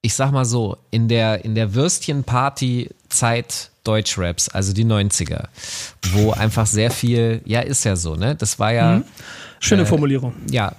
[0.04, 5.46] ich sag mal so, in der, in der Würstchenparty-Zeit Deutschraps, also die 90er,
[6.12, 8.36] wo einfach sehr viel, ja, ist ja so, ne?
[8.36, 8.98] Das war ja.
[8.98, 9.06] Mhm.
[9.60, 10.34] Schöne äh, Formulierung.
[10.52, 10.76] Ja,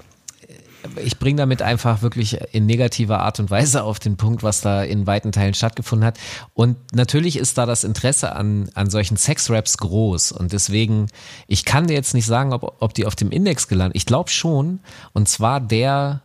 [0.96, 4.82] ich bringe damit einfach wirklich in negativer Art und Weise auf den Punkt, was da
[4.82, 6.18] in weiten Teilen stattgefunden hat.
[6.52, 10.32] Und natürlich ist da das Interesse an, an solchen Sex-Raps groß.
[10.32, 11.08] Und deswegen,
[11.46, 13.96] ich kann dir jetzt nicht sagen, ob, ob die auf dem Index gelandet.
[13.96, 14.80] Ich glaube schon.
[15.12, 16.22] Und zwar der,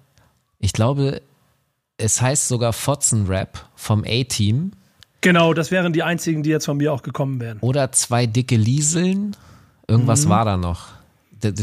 [0.59, 1.21] ich glaube,
[1.97, 4.71] es heißt sogar Fotzen-Rap vom A-Team.
[5.21, 7.59] Genau, das wären die einzigen, die jetzt von mir auch gekommen wären.
[7.59, 9.35] Oder zwei dicke Lieseln.
[9.87, 10.29] Irgendwas mhm.
[10.29, 10.87] war da noch.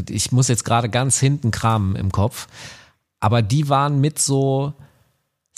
[0.09, 2.48] Ich muss jetzt gerade ganz hinten kramen im Kopf.
[3.20, 4.74] Aber die waren mit so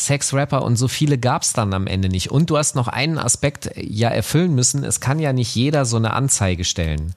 [0.01, 2.31] Sex-Rapper und so viele gab es dann am Ende nicht.
[2.31, 4.85] Und du hast noch einen Aspekt äh, ja erfüllen müssen.
[4.85, 7.15] Es kann ja nicht jeder so eine Anzeige stellen.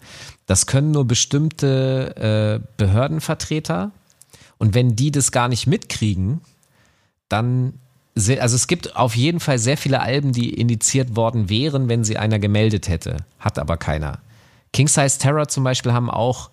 [0.48, 3.92] Das können nur bestimmte äh, Behördenvertreter.
[4.58, 6.42] Und wenn die das gar nicht mitkriegen,
[7.30, 7.74] dann
[8.16, 12.18] also es gibt auf jeden Fall sehr viele Alben, die indiziert worden wären, wenn sie
[12.18, 13.18] einer gemeldet hätte.
[13.40, 14.20] Hat aber keiner.
[14.74, 16.50] King Size Terror zum Beispiel haben auch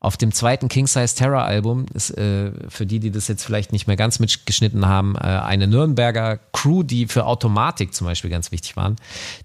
[0.00, 3.72] auf dem zweiten King Size Terror Album, ist, äh, für die, die das jetzt vielleicht
[3.72, 8.52] nicht mehr ganz mitgeschnitten haben, äh, eine Nürnberger Crew, die für Automatik zum Beispiel ganz
[8.52, 8.96] wichtig waren.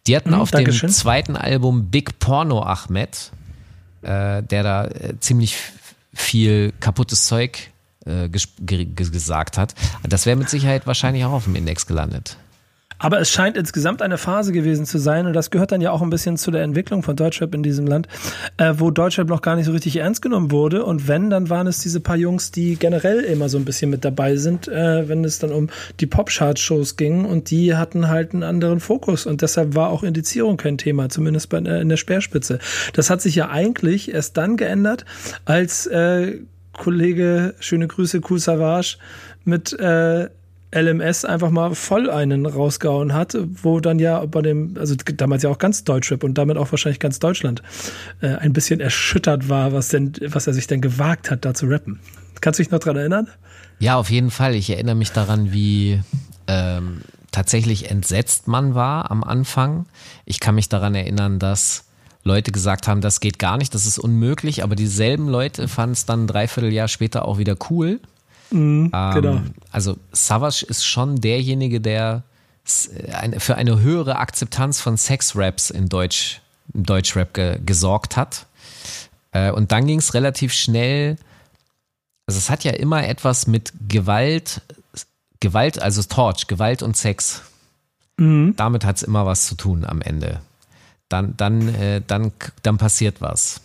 [0.05, 3.31] Die hatten mhm, auf dem zweiten Album Big Porno Ahmed,
[4.03, 5.57] äh, der da äh, ziemlich
[6.13, 7.71] viel kaputtes Zeug
[8.05, 9.73] äh, gesagt hat.
[10.03, 12.37] Das wäre mit Sicherheit wahrscheinlich auch auf dem Index gelandet.
[13.03, 16.01] Aber es scheint insgesamt eine Phase gewesen zu sein, und das gehört dann ja auch
[16.01, 18.07] ein bisschen zu der Entwicklung von Deutschrap in diesem Land,
[18.55, 20.85] äh, wo Deutschrap noch gar nicht so richtig ernst genommen wurde.
[20.85, 24.05] Und wenn, dann waren es diese paar Jungs, die generell immer so ein bisschen mit
[24.05, 27.25] dabei sind, äh, wenn es dann um die Pop-Chart-Shows ging.
[27.25, 29.25] Und die hatten halt einen anderen Fokus.
[29.25, 32.59] Und deshalb war auch Indizierung kein Thema, zumindest bei, äh, in der Speerspitze.
[32.93, 35.03] Das hat sich ja eigentlich erst dann geändert,
[35.43, 36.39] als äh,
[36.71, 38.95] Kollege, schöne Grüße, Cool Savage,
[39.43, 40.29] mit äh,
[40.73, 45.49] LMS einfach mal voll einen rausgehauen hat, wo dann ja bei dem, also damals ja
[45.49, 47.61] auch ganz Deutschrap und damit auch wahrscheinlich ganz Deutschland
[48.21, 51.67] äh, ein bisschen erschüttert war, was denn, was er sich denn gewagt hat, da zu
[51.67, 51.99] rappen.
[52.41, 53.27] Kannst du dich noch dran erinnern?
[53.79, 54.55] Ja, auf jeden Fall.
[54.55, 56.01] Ich erinnere mich daran, wie
[56.47, 59.85] ähm, tatsächlich entsetzt man war am Anfang.
[60.25, 61.85] Ich kann mich daran erinnern, dass
[62.23, 66.05] Leute gesagt haben, das geht gar nicht, das ist unmöglich, aber dieselben Leute fanden es
[66.05, 67.99] dann ein Dreivierteljahr später auch wieder cool.
[68.53, 69.41] Mhm, ähm, genau.
[69.71, 72.23] Also Savage ist schon derjenige, der
[72.65, 76.41] für eine höhere Akzeptanz von Sex-Raps in Deutsch,
[76.73, 78.45] im Deutschrap ge gesorgt hat.
[79.31, 81.17] Äh, und dann ging es relativ schnell,
[82.25, 84.61] also es hat ja immer etwas mit Gewalt,
[85.41, 87.41] Gewalt, also Torch, Gewalt und Sex.
[88.15, 88.53] Mhm.
[88.55, 90.39] Damit hat es immer was zu tun am Ende
[91.13, 92.31] dann, dann, äh, dann,
[92.63, 93.61] dann passiert was.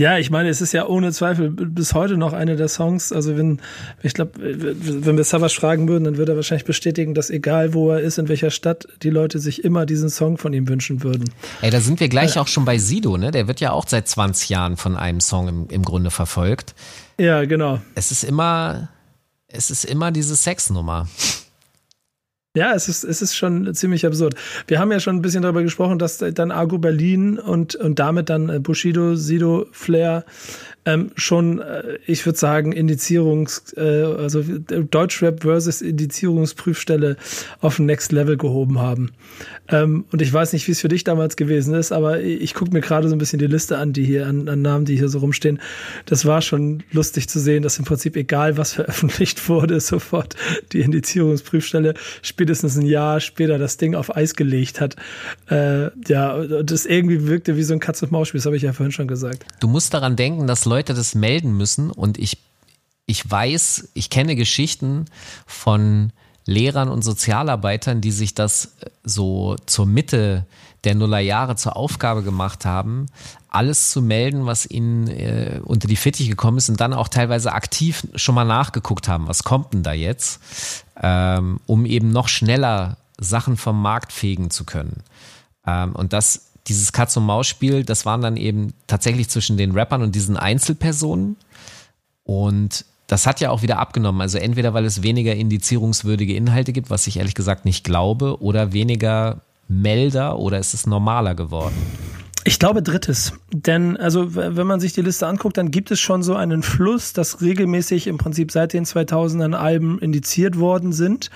[0.00, 3.12] Ja, ich meine, es ist ja ohne Zweifel bis heute noch eine der Songs.
[3.12, 3.60] Also wenn,
[4.02, 7.90] ich glaube, wenn wir Savage fragen würden, dann würde er wahrscheinlich bestätigen, dass egal wo
[7.90, 11.30] er ist, in welcher Stadt, die Leute sich immer diesen Song von ihm wünschen würden.
[11.60, 13.32] Ey, da sind wir gleich äh, auch schon bei Sido, ne?
[13.32, 16.74] Der wird ja auch seit 20 Jahren von einem Song im, im Grunde verfolgt.
[17.18, 17.78] Ja, genau.
[17.94, 18.88] Es ist immer,
[19.46, 21.06] es ist immer diese Sexnummer.
[22.54, 24.34] Ja, es ist, es ist schon ziemlich absurd.
[24.66, 28.28] Wir haben ja schon ein bisschen darüber gesprochen, dass dann Argo Berlin und, und damit
[28.28, 30.26] dann äh, Bushido, Sido, Flair
[30.84, 37.16] ähm, schon, äh, ich würde sagen, Indizierungs, äh, also Deutschrap versus Indizierungsprüfstelle
[37.60, 39.12] auf ein Next Level gehoben haben.
[39.68, 42.72] Ähm, und ich weiß nicht, wie es für dich damals gewesen ist, aber ich gucke
[42.72, 45.08] mir gerade so ein bisschen die Liste an, die hier an, an Namen, die hier
[45.08, 45.60] so rumstehen.
[46.06, 50.34] Das war schon lustig zu sehen, dass im Prinzip egal, was veröffentlicht wurde, sofort
[50.72, 54.96] die Indizierungsprüfstelle spätestens ein Jahr später das Ding auf Eis gelegt hat.
[55.48, 59.06] Äh, ja, das irgendwie wirkte wie so ein Katz-und-Maus-Spiel, das habe ich ja vorhin schon
[59.06, 59.44] gesagt.
[59.60, 62.38] Du musst daran denken, dass Leute das melden müssen und ich,
[63.04, 65.04] ich weiß, ich kenne Geschichten
[65.46, 66.12] von
[66.46, 70.46] Lehrern und Sozialarbeitern, die sich das äh, so zur Mitte
[70.84, 73.06] der Nullerjahre zur Aufgabe gemacht haben,
[73.48, 77.52] alles zu melden, was ihnen äh, unter die Fittiche gekommen ist und dann auch teilweise
[77.52, 80.40] aktiv schon mal nachgeguckt haben, was kommt denn da jetzt,
[81.00, 85.02] ähm, um eben noch schneller Sachen vom Markt fegen zu können.
[85.66, 90.36] Ähm, und das, dieses Katz-und-Maus-Spiel, das waren dann eben tatsächlich zwischen den Rappern und diesen
[90.36, 91.36] Einzelpersonen.
[92.24, 94.20] Und das hat ja auch wieder abgenommen.
[94.20, 98.72] Also entweder weil es weniger indizierungswürdige Inhalte gibt, was ich ehrlich gesagt nicht glaube, oder
[98.72, 101.74] weniger Melder oder ist es normaler geworden?
[102.44, 103.34] Ich glaube drittes.
[103.52, 107.12] Denn also wenn man sich die Liste anguckt, dann gibt es schon so einen Fluss,
[107.12, 111.30] dass regelmäßig im Prinzip seit den 2000ern Alben indiziert worden sind.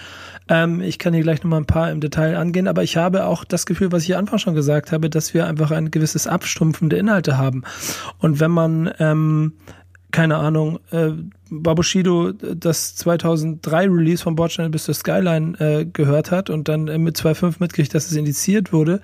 [0.49, 3.45] Ähm, ich kann hier gleich nochmal ein paar im Detail angehen, aber ich habe auch
[3.45, 6.89] das Gefühl, was ich am Anfang schon gesagt habe, dass wir einfach ein gewisses Abstumpfen
[6.91, 7.65] der Inhalte haben.
[8.19, 9.53] Und wenn man ähm,
[10.13, 11.11] keine Ahnung, äh,
[11.51, 17.19] Babushido das 2003 Release von Bordstein bis zur Skyline äh, gehört hat und dann mit
[17.19, 19.01] 2.5 mitkriegt, dass es indiziert wurde.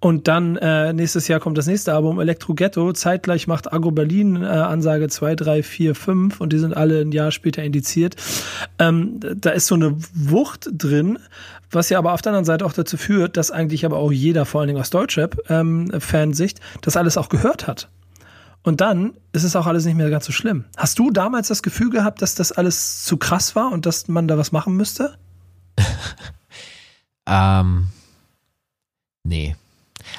[0.00, 2.92] Und dann äh, nächstes Jahr kommt das nächste Album, Elektro Ghetto.
[2.92, 7.10] Zeitgleich macht Agro Berlin äh, Ansage 2, 3, 4, 5 und die sind alle ein
[7.10, 8.14] Jahr später indiziert.
[8.78, 11.18] Ähm, da ist so eine Wucht drin,
[11.72, 14.46] was ja aber auf der anderen Seite auch dazu führt, dass eigentlich aber auch jeder,
[14.46, 17.88] vor allen Dingen aus Deutschrap-Fansicht, ähm, das alles auch gehört hat.
[18.62, 20.64] Und dann ist es auch alles nicht mehr ganz so schlimm.
[20.76, 24.28] Hast du damals das Gefühl gehabt, dass das alles zu krass war und dass man
[24.28, 25.18] da was machen müsste?
[27.26, 27.88] ähm,
[29.24, 29.56] nee.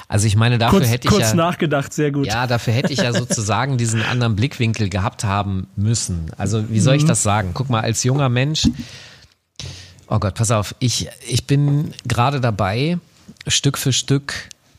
[0.08, 2.26] Also ich meine, dafür kurz, hätte ich kurz ja, nachgedacht, sehr gut.
[2.26, 6.30] Ja, dafür hätte ich ja sozusagen diesen anderen Blickwinkel gehabt haben müssen.
[6.36, 7.08] Also wie soll ich mhm.
[7.08, 7.50] das sagen?
[7.54, 8.68] Guck mal, als junger Mensch,
[10.08, 12.98] oh Gott, pass auf, ich, ich bin gerade dabei,
[13.46, 14.34] Stück für Stück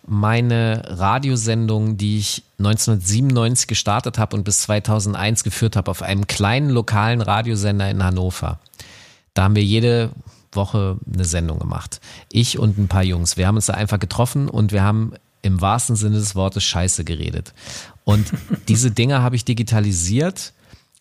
[0.08, 6.70] meine Radiosendung, die ich 1997 gestartet habe und bis 2001 geführt habe, auf einem kleinen
[6.70, 8.60] lokalen Radiosender in Hannover.
[9.34, 10.10] Da haben wir jede
[10.52, 12.02] Woche eine Sendung gemacht.
[12.32, 13.38] Ich und ein paar Jungs.
[13.38, 17.04] Wir haben uns da einfach getroffen und wir haben im wahrsten Sinne des Wortes Scheiße
[17.04, 17.54] geredet.
[18.04, 18.32] Und
[18.68, 20.54] diese Dinge habe ich digitalisiert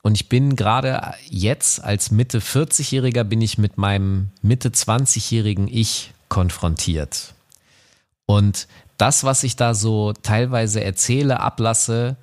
[0.02, 6.12] und ich bin gerade jetzt als Mitte 40-Jähriger bin ich mit meinem Mitte 20-jährigen Ich
[6.28, 7.34] konfrontiert.
[8.24, 12.16] Und das, was ich da so teilweise erzähle, ablasse,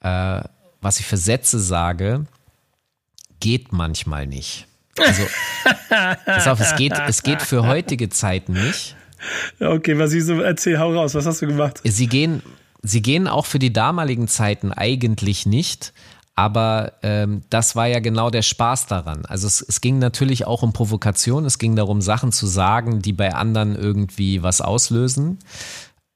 [0.00, 0.42] äh,
[0.80, 2.26] was ich für Sätze sage,
[3.40, 4.67] geht manchmal nicht.
[5.04, 5.22] Also,
[6.24, 8.96] pass auf, es geht, es geht für heutige Zeiten nicht.
[9.60, 11.80] Okay, was ich so erzähl, hau raus, was hast du gemacht?
[11.84, 12.42] Sie gehen,
[12.82, 15.92] sie gehen auch für die damaligen Zeiten eigentlich nicht,
[16.36, 19.26] aber ähm, das war ja genau der Spaß daran.
[19.26, 23.12] Also es, es ging natürlich auch um Provokation, es ging darum, Sachen zu sagen, die
[23.12, 25.38] bei anderen irgendwie was auslösen.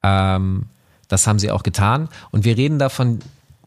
[0.01, 0.67] Ähm,
[1.09, 2.07] das haben sie auch getan.
[2.31, 3.19] Und wir reden davon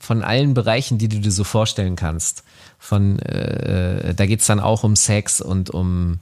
[0.07, 2.45] von allen Bereichen, die du dir so vorstellen kannst.
[2.79, 6.21] Von äh, da geht's dann auch um Sex und um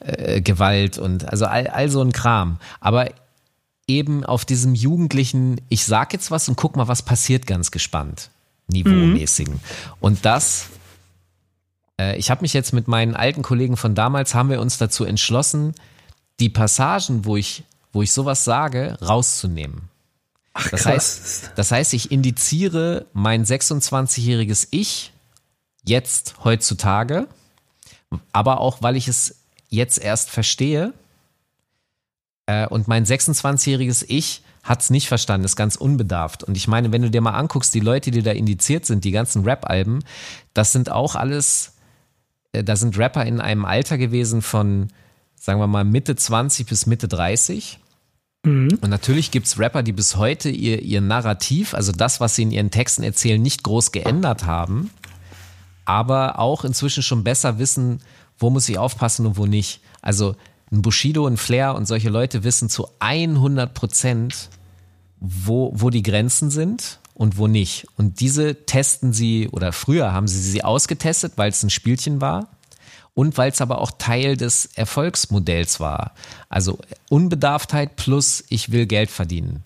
[0.00, 2.58] äh, Gewalt und also all, all so ein Kram.
[2.80, 3.10] Aber
[3.86, 8.30] eben auf diesem jugendlichen, ich sag jetzt was und guck mal, was passiert, ganz gespannt,
[8.68, 9.54] niveaumäßigen.
[9.54, 9.60] Mhm.
[10.00, 10.68] Und das,
[12.00, 15.04] äh, ich habe mich jetzt mit meinen alten Kollegen von damals, haben wir uns dazu
[15.04, 15.74] entschlossen,
[16.40, 19.88] die Passagen, wo ich wo ich sowas sage, rauszunehmen.
[20.54, 25.12] Ach, das, heißt, das heißt, ich indiziere mein 26-jähriges Ich
[25.84, 27.28] jetzt heutzutage,
[28.32, 30.92] aber auch, weil ich es jetzt erst verstehe.
[32.46, 36.44] Äh, und mein 26-jähriges Ich hat es nicht verstanden, ist ganz unbedarft.
[36.44, 39.12] Und ich meine, wenn du dir mal anguckst, die Leute, die da indiziert sind, die
[39.12, 40.04] ganzen Rap-Alben,
[40.54, 41.74] das sind auch alles,
[42.52, 44.88] äh, da sind Rapper in einem Alter gewesen von,
[45.36, 47.78] sagen wir mal, Mitte 20 bis Mitte 30.
[48.48, 48.78] Mhm.
[48.80, 52.42] Und natürlich gibt es Rapper, die bis heute ihr, ihr Narrativ, also das, was sie
[52.42, 54.90] in ihren Texten erzählen, nicht groß geändert haben,
[55.84, 58.00] aber auch inzwischen schon besser wissen,
[58.38, 59.80] wo muss ich aufpassen und wo nicht.
[60.00, 60.36] Also
[60.70, 64.50] ein Bushido, ein Flair und solche Leute wissen zu 100 Prozent,
[65.20, 67.86] wo, wo die Grenzen sind und wo nicht.
[67.96, 72.48] Und diese testen sie, oder früher haben sie sie ausgetestet, weil es ein Spielchen war
[73.18, 76.12] und weil es aber auch Teil des Erfolgsmodells war.
[76.48, 76.78] Also
[77.10, 79.64] Unbedarftheit plus ich will Geld verdienen.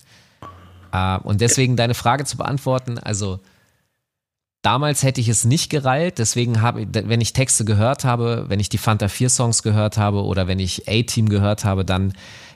[0.91, 3.41] Äh, und deswegen deine Frage zu beantworten, also
[4.62, 8.59] damals hätte ich es nicht gereilt, deswegen habe ich, wenn ich Texte gehört habe, wenn
[8.59, 12.15] ich die Fanta 4 Songs gehört habe oder wenn ich A-Team gehört habe, dann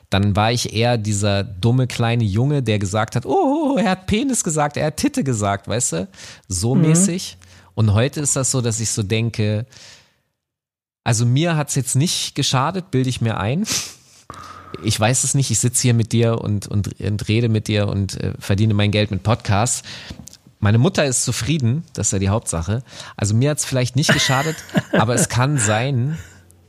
[0.09, 4.43] dann war ich eher dieser dumme kleine Junge, der gesagt hat, oh, er hat Penis
[4.43, 6.07] gesagt, er hat Titte gesagt, weißt du?
[6.47, 6.87] So mhm.
[6.87, 7.37] mäßig.
[7.75, 9.67] Und heute ist das so, dass ich so denke,
[11.07, 13.63] also mir hat es jetzt nicht geschadet, bilde ich mir ein.
[14.83, 17.87] Ich weiß es nicht, ich sitze hier mit dir und, und, und rede mit dir
[17.87, 19.83] und äh, verdiene mein Geld mit Podcasts.
[20.59, 22.83] Meine Mutter ist zufrieden, das ist ja die Hauptsache.
[23.15, 24.57] Also mir hat es vielleicht nicht geschadet,
[24.91, 26.17] aber es kann sein,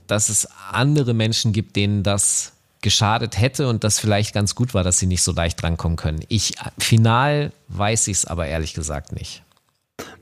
[0.07, 4.85] dass es andere Menschen gibt, denen das geschadet hätte und das vielleicht ganz gut war,
[4.85, 6.21] dass sie nicht so leicht drankommen können.
[6.29, 9.43] Ich final weiß ich es aber ehrlich gesagt nicht.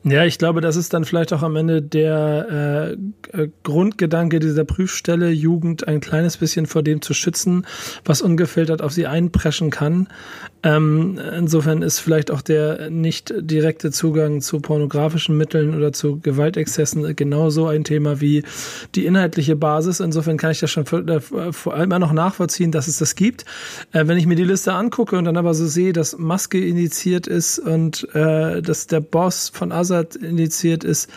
[0.08, 2.96] Ja, ich glaube, das ist dann vielleicht auch am Ende der
[3.34, 7.66] äh, äh, Grundgedanke dieser Prüfstelle, Jugend ein kleines bisschen vor dem zu schützen,
[8.04, 10.06] was ungefiltert auf sie einpreschen kann.
[10.62, 17.16] Ähm, insofern ist vielleicht auch der nicht direkte Zugang zu pornografischen Mitteln oder zu Gewaltexzessen
[17.16, 18.44] genauso ein Thema wie
[18.94, 19.98] die inhaltliche Basis.
[19.98, 23.44] Insofern kann ich das schon äh, vor allem immer noch nachvollziehen, dass es das gibt.
[23.92, 27.26] Äh, wenn ich mir die Liste angucke und dann aber so sehe, dass Maske initiiert
[27.26, 31.10] ist und äh, dass der Boss von Assad initiiert ist,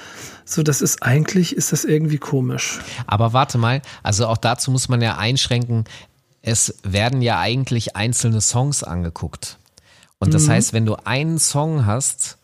[0.45, 2.79] so das ist eigentlich, ist das irgendwie komisch.
[3.07, 5.85] Aber warte mal, also auch dazu muss man ja einschränken,
[6.41, 9.57] es werden ja eigentlich einzelne Songs angeguckt.
[10.19, 10.51] Und das mhm.
[10.51, 12.38] heißt, wenn du einen Song hast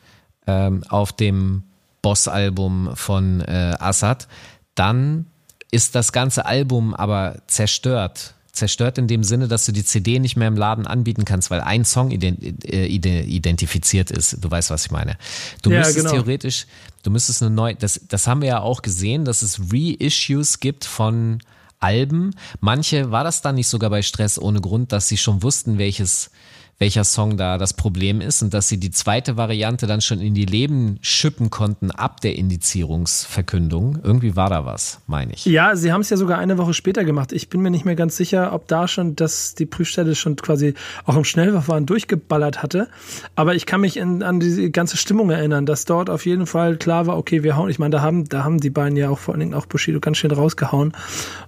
[0.47, 1.63] ähm, auf dem
[2.01, 4.27] Boss-Album von äh, Assad,
[4.75, 5.25] dann
[5.71, 8.33] ist das ganze Album aber zerstört.
[8.55, 11.61] Zerstört in dem Sinne, dass du die CD nicht mehr im Laden anbieten kannst, weil
[11.61, 14.43] ein Song äh, identifiziert ist.
[14.43, 15.17] Du weißt, was ich meine.
[15.61, 16.11] Du ja, müsstest genau.
[16.11, 16.65] theoretisch,
[17.03, 20.85] du müsstest eine neue, das, das haben wir ja auch gesehen, dass es Reissues gibt
[20.85, 21.39] von
[21.79, 22.31] Alben.
[22.61, 26.31] Manche war das dann nicht sogar bei Stress ohne Grund, dass sie schon wussten, welches
[26.77, 30.33] welcher Song da das Problem ist und dass sie die zweite Variante dann schon in
[30.33, 33.99] die Leben schippen konnten ab der Indizierungsverkündung.
[34.03, 35.45] Irgendwie war da was, meine ich.
[35.45, 37.31] Ja, sie haben es ja sogar eine Woche später gemacht.
[37.31, 40.73] Ich bin mir nicht mehr ganz sicher, ob da schon das, die Prüfstelle schon quasi
[41.05, 42.89] auch im Schnellverfahren durchgeballert hatte.
[43.35, 46.75] Aber ich kann mich in, an die ganze Stimmung erinnern, dass dort auf jeden Fall
[46.75, 49.19] klar war, okay, wir hauen, ich meine, da haben, da haben die beiden ja auch
[49.19, 50.91] vor allen Dingen auch Bushido ganz schön rausgehauen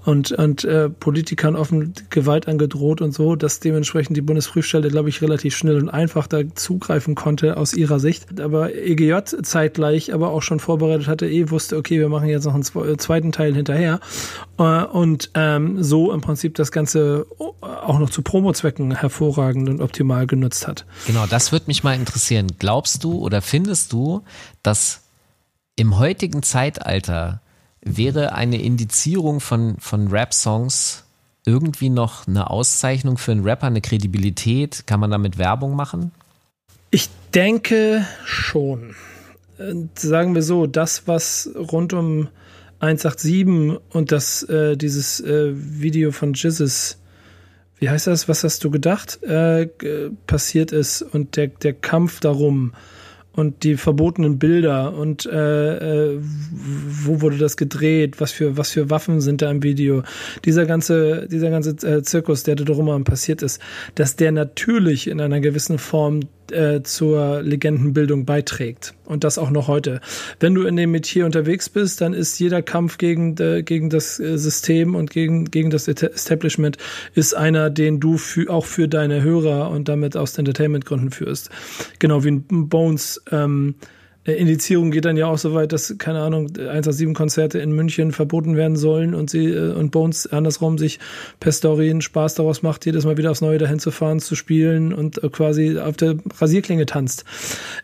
[0.05, 5.16] und, und äh, Politikern offen Gewalt angedroht und so, dass dementsprechend die Bundesprüfstelle, glaube ich,
[5.17, 8.39] wirklich relativ schnell und einfach da zugreifen konnte aus ihrer Sicht.
[8.39, 12.53] Aber EGJ zeitgleich aber auch schon vorbereitet hatte, eh wusste, okay, wir machen jetzt noch
[12.53, 13.99] einen äh, zweiten Teil hinterher.
[14.57, 17.25] Äh, und ähm, so im Prinzip das Ganze
[17.61, 20.85] auch noch zu Promo-Zwecken hervorragend und optimal genutzt hat.
[21.05, 22.47] Genau, das würde mich mal interessieren.
[22.59, 24.23] Glaubst du oder findest du,
[24.63, 25.03] dass
[25.75, 27.41] im heutigen Zeitalter
[27.81, 31.06] wäre eine Indizierung von, von Rap-Songs
[31.47, 34.85] irgendwie noch eine Auszeichnung für einen Rapper, eine Kredibilität?
[34.85, 36.11] Kann man damit Werbung machen?
[36.91, 38.95] Ich denke schon.
[39.95, 42.27] Sagen wir so, das, was rund um
[42.79, 46.99] 187 und das, äh, dieses äh, Video von Jizzes,
[47.79, 49.67] wie heißt das, was hast du gedacht, äh,
[50.27, 52.73] passiert ist und der, der Kampf darum,
[53.37, 58.89] und die verbotenen Bilder und äh, äh, wo wurde das gedreht, was für was für
[58.89, 60.01] Waffen sind da im Video,
[60.43, 63.61] dieser ganze dieser ganze äh, Zirkus, der da drumherum passiert ist,
[63.93, 68.93] dass der natürlich in einer gewissen Form äh, zur Legendenbildung beiträgt.
[69.05, 70.01] Und das auch noch heute.
[70.39, 74.19] Wenn du in dem Metier unterwegs bist, dann ist jeder Kampf gegen, äh, gegen das
[74.19, 76.77] äh, System und gegen, gegen das Establishment
[77.13, 81.49] ist einer, den du für, auch für deine Hörer und damit aus Entertainment-Gründen führst.
[81.99, 83.96] Genau wie ein Bones ähm, äh,
[84.33, 88.75] Indizierung geht dann ja auch so weit, dass, keine Ahnung, 187-Konzerte in München verboten werden
[88.75, 90.99] sollen und sie äh, und Bones andersrum sich
[91.39, 94.35] per Story einen Spaß daraus macht, jedes Mal wieder aufs Neue dahin zu fahren, zu
[94.35, 97.23] spielen und äh, quasi auf der Rasierklinge tanzt.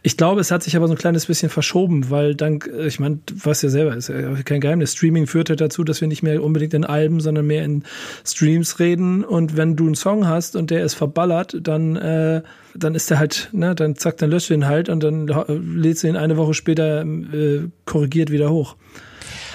[0.01, 3.19] Ich glaube, es hat sich aber so ein kleines bisschen verschoben, weil dank, ich meine,
[3.33, 6.43] was ja selber ist, ja kein Geheimnis, Streaming führt ja dazu, dass wir nicht mehr
[6.43, 7.83] unbedingt in Alben, sondern mehr in
[8.25, 12.41] Streams reden und wenn du einen Song hast und der ist verballert, dann äh,
[12.75, 16.03] dann ist er halt, ne, dann zack, dann löscht du ihn halt und dann lädst
[16.03, 18.75] du ihn eine Woche später äh, korrigiert wieder hoch.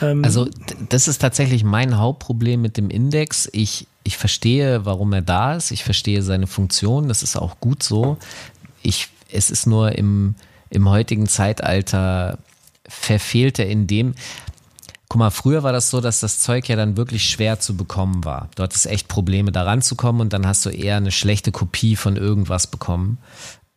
[0.02, 0.48] Ähm, also
[0.88, 3.48] das ist tatsächlich mein Hauptproblem mit dem Index.
[3.52, 5.70] Ich, ich verstehe, warum er da ist.
[5.70, 7.08] Ich verstehe seine Funktion.
[7.08, 8.18] Das ist auch gut so.
[8.82, 10.34] Ich, es ist nur im,
[10.70, 12.38] im heutigen Zeitalter
[12.86, 14.14] verfehlt er in dem,
[15.08, 18.26] Guck mal, früher war das so, dass das Zeug ja dann wirklich schwer zu bekommen
[18.26, 18.50] war.
[18.54, 22.16] Du hattest echt Probleme, da ranzukommen und dann hast du eher eine schlechte Kopie von
[22.16, 23.16] irgendwas bekommen,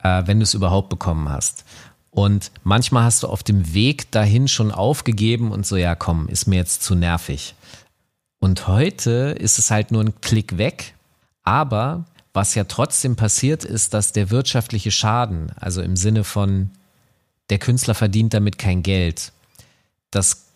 [0.04, 1.64] äh, wenn du es überhaupt bekommen hast.
[2.12, 6.46] Und manchmal hast du auf dem Weg dahin schon aufgegeben und so, ja, komm, ist
[6.46, 7.56] mir jetzt zu nervig.
[8.40, 10.94] Und heute ist es halt nur ein Klick weg.
[11.44, 16.70] Aber was ja trotzdem passiert ist, dass der wirtschaftliche Schaden, also im Sinne von,
[17.50, 19.32] der Künstler verdient damit kein Geld,
[20.12, 20.51] das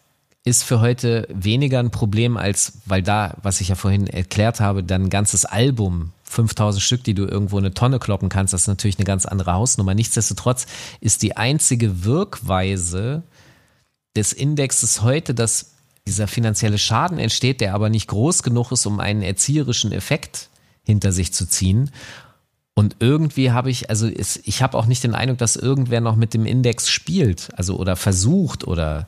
[0.46, 4.84] ist für heute weniger ein Problem als, weil da, was ich ja vorhin erklärt habe,
[4.84, 8.68] dann ein ganzes Album, 5000 Stück, die du irgendwo eine Tonne kloppen kannst, das ist
[8.68, 9.96] natürlich eine ganz andere Hausnummer.
[9.96, 10.68] Nichtsdestotrotz
[11.02, 13.24] ist die einzige Wirkweise
[14.16, 15.72] des Indexes heute, dass
[16.08, 20.50] dieser finanzielle Schaden entsteht, der aber nicht groß genug ist, um einen erzieherischen Effekt
[20.84, 21.90] hinter sich zu ziehen.
[22.76, 26.36] Und irgendwie habe ich, also ich habe auch nicht den Eindruck, dass irgendwer noch mit
[26.36, 29.08] dem Index spielt, also oder versucht oder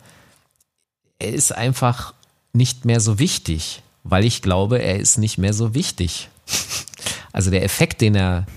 [1.19, 2.13] er ist einfach
[2.53, 6.29] nicht mehr so wichtig, weil ich glaube, er ist nicht mehr so wichtig.
[7.33, 8.47] Also der Effekt, den er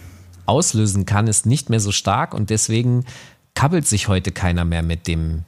[0.47, 3.05] auslösen kann, ist nicht mehr so stark und deswegen
[3.53, 5.45] kabbelt sich heute keiner mehr mit dem,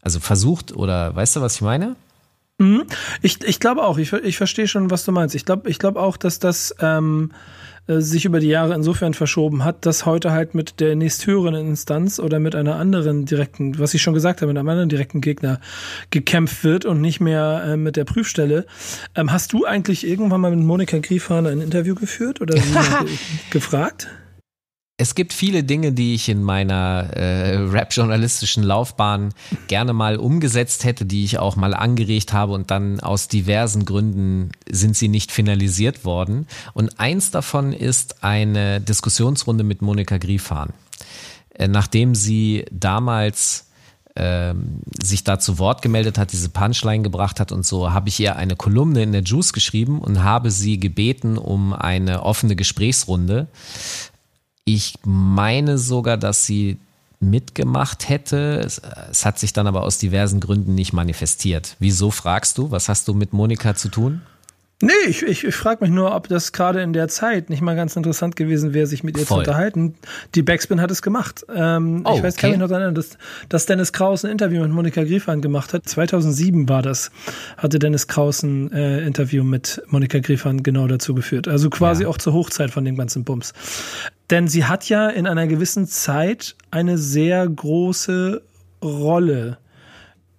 [0.00, 1.94] also versucht oder weißt du, was ich meine?
[2.62, 2.84] Mhm.
[3.22, 5.34] Ich, ich glaube auch, ich, ich verstehe schon, was du meinst.
[5.34, 7.32] Ich glaube ich glaub auch, dass das ähm,
[7.88, 12.20] äh, sich über die Jahre insofern verschoben hat, dass heute halt mit der nächsthöheren Instanz
[12.20, 15.60] oder mit einer anderen direkten, was ich schon gesagt habe, mit einem anderen direkten Gegner
[16.10, 18.66] gekämpft wird und nicht mehr äh, mit der Prüfstelle.
[19.16, 22.54] Ähm, hast du eigentlich irgendwann mal mit Monika Griefahn ein Interview geführt oder
[23.50, 24.08] gefragt?
[25.02, 29.34] Es gibt viele Dinge, die ich in meiner äh, rap-journalistischen Laufbahn
[29.66, 34.52] gerne mal umgesetzt hätte, die ich auch mal angeregt habe und dann aus diversen Gründen
[34.70, 36.46] sind sie nicht finalisiert worden.
[36.72, 40.72] Und eins davon ist eine Diskussionsrunde mit Monika Griefahn.
[41.52, 43.66] Äh, nachdem sie damals
[44.14, 48.20] ähm, sich da zu Wort gemeldet hat, diese Punchline gebracht hat und so, habe ich
[48.20, 53.48] ihr eine Kolumne in der Juice geschrieben und habe sie gebeten um eine offene Gesprächsrunde.
[54.64, 56.78] Ich meine sogar, dass sie
[57.20, 58.60] mitgemacht hätte.
[58.64, 61.76] Es, es, hat sich dann aber aus diversen Gründen nicht manifestiert.
[61.78, 62.70] Wieso fragst du?
[62.70, 64.22] Was hast du mit Monika zu tun?
[64.82, 67.76] Nee, ich, ich, ich frage mich nur, ob das gerade in der Zeit nicht mal
[67.76, 69.44] ganz interessant gewesen wäre, sich mit ihr Voll.
[69.44, 69.94] zu unterhalten.
[70.34, 71.46] Die Backspin hat es gemacht.
[71.54, 72.40] Ähm, oh, ich weiß, okay.
[72.40, 73.16] kann mich noch erinnern, dass,
[73.48, 75.88] dass Dennis Kraus ein Interview mit Monika Griefahn gemacht hat.
[75.88, 77.12] 2007 war das,
[77.56, 81.46] hatte Dennis Kraus ein äh, Interview mit Monika Griefahn genau dazu geführt.
[81.46, 82.08] Also quasi ja.
[82.08, 83.52] auch zur Hochzeit von dem ganzen Bums.
[84.30, 88.42] Denn sie hat ja in einer gewissen Zeit eine sehr große
[88.82, 89.58] Rolle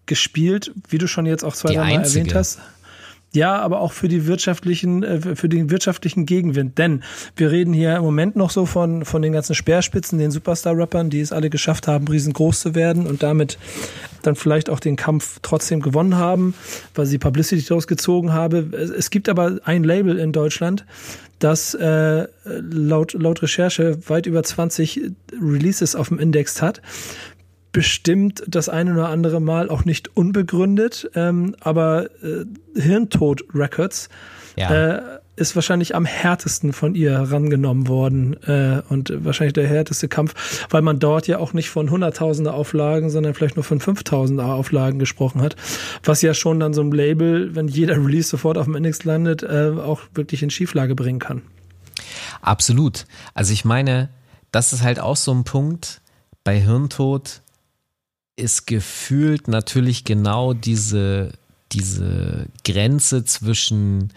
[0.05, 2.59] gespielt, wie du schon jetzt auch zwei, Mal erwähnt hast.
[3.33, 6.77] Ja, aber auch für die wirtschaftlichen, äh, für den wirtschaftlichen Gegenwind.
[6.77, 7.03] Denn
[7.35, 11.19] wir reden hier im Moment noch so von, von den ganzen Speerspitzen, den Superstar-Rappern, die
[11.19, 13.57] es alle geschafft haben, riesengroß zu werden und damit
[14.21, 16.53] dann vielleicht auch den Kampf trotzdem gewonnen haben,
[16.93, 18.73] weil sie Publicity daraus gezogen haben.
[18.73, 20.85] Es gibt aber ein Label in Deutschland,
[21.39, 25.11] das äh, laut, laut Recherche weit über 20
[25.41, 26.81] Releases auf dem Index hat
[27.73, 32.45] bestimmt das eine oder andere Mal auch nicht unbegründet, ähm, aber äh,
[32.79, 34.07] Hirntod Records
[34.55, 34.69] ja.
[34.69, 35.01] äh,
[35.35, 40.83] ist wahrscheinlich am härtesten von ihr herangenommen worden äh, und wahrscheinlich der härteste Kampf, weil
[40.83, 45.41] man dort ja auch nicht von hunderttausender Auflagen, sondern vielleicht nur von 5000er Auflagen gesprochen
[45.41, 45.55] hat,
[46.03, 49.41] was ja schon dann so ein Label, wenn jeder Release sofort auf dem Index landet,
[49.41, 51.41] äh, auch wirklich in Schieflage bringen kann.
[52.41, 53.05] Absolut.
[53.33, 54.09] Also ich meine,
[54.51, 56.01] das ist halt auch so ein Punkt
[56.43, 57.41] bei Hirntod,
[58.35, 61.31] ist gefühlt natürlich genau diese,
[61.71, 64.13] diese Grenze zwischen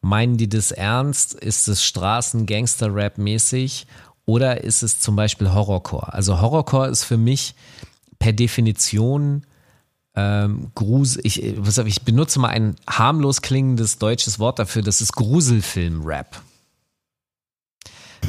[0.00, 1.34] meinen die das ernst?
[1.34, 3.86] Ist es Straßen-Gangster-Rap-mäßig?
[4.26, 6.12] Oder ist es zum Beispiel Horrorcore?
[6.12, 7.54] Also Horrorcore ist für mich
[8.18, 9.44] per Definition
[10.14, 11.22] ähm, Grusel.
[11.24, 14.82] Ich, ich benutze mal ein harmlos klingendes deutsches Wort dafür.
[14.82, 16.40] Das ist Gruselfilm-Rap.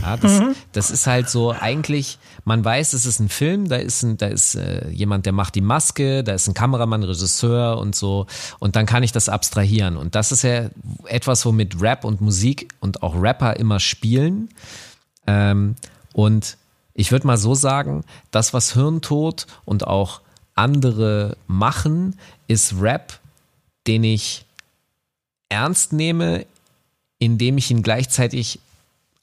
[0.02, 0.56] Ja, das, mhm.
[0.72, 4.28] das ist halt so eigentlich, man weiß, es ist ein Film, da ist, ein, da
[4.28, 8.28] ist äh, jemand, der macht die Maske, da ist ein Kameramann, Regisseur und so
[8.60, 10.70] und dann kann ich das abstrahieren und das ist ja
[11.06, 14.50] etwas, womit Rap und Musik und auch Rapper immer spielen
[15.28, 15.76] ähm,
[16.14, 16.58] und
[16.94, 20.22] ich würde mal so sagen, das, was Hirntod und auch
[20.56, 22.18] andere machen,
[22.48, 23.20] ist Rap,
[23.86, 24.46] den ich
[25.50, 26.46] ernst nehme,
[27.20, 28.60] indem ich ihn gleichzeitig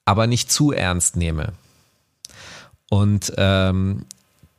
[0.05, 1.53] aber nicht zu ernst nehme.
[2.91, 4.05] Und ähm,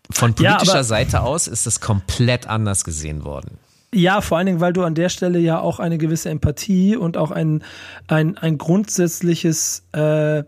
[0.09, 3.57] von politischer ja, Seite aus ist es komplett anders gesehen worden.
[3.93, 7.15] Ja, vor allen Dingen, weil du an der Stelle ja auch eine gewisse Empathie und
[7.15, 7.63] auch ein,
[8.07, 10.43] ein, ein grundsätzliches äh,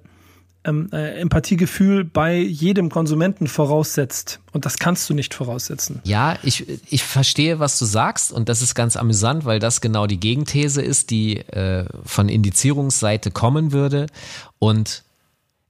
[0.66, 4.40] ähm, äh, Empathiegefühl bei jedem Konsumenten voraussetzt.
[4.52, 6.02] Und das kannst du nicht voraussetzen.
[6.04, 8.32] Ja, ich, ich verstehe, was du sagst.
[8.32, 13.32] Und das ist ganz amüsant, weil das genau die Gegenthese ist, die äh, von Indizierungsseite
[13.32, 14.08] kommen würde.
[14.60, 15.04] Und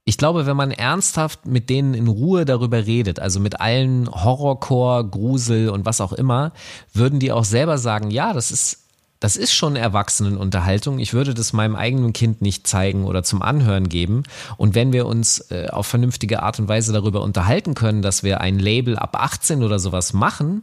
[0.08, 5.04] ich glaube, wenn man ernsthaft mit denen in Ruhe darüber redet, also mit allen Horrorcore,
[5.04, 6.52] Grusel und was auch immer,
[6.94, 8.85] würden die auch selber sagen, ja, das ist
[9.20, 10.98] das ist schon Erwachsenenunterhaltung.
[10.98, 14.24] Ich würde das meinem eigenen Kind nicht zeigen oder zum Anhören geben.
[14.56, 18.40] Und wenn wir uns äh, auf vernünftige Art und Weise darüber unterhalten können, dass wir
[18.40, 20.62] ein Label ab 18 oder sowas machen,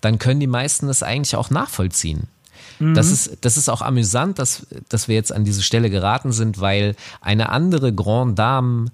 [0.00, 2.28] dann können die meisten das eigentlich auch nachvollziehen.
[2.78, 2.94] Mhm.
[2.94, 6.60] Das, ist, das ist auch amüsant, dass, dass wir jetzt an diese Stelle geraten sind,
[6.60, 8.86] weil eine andere Grand Dame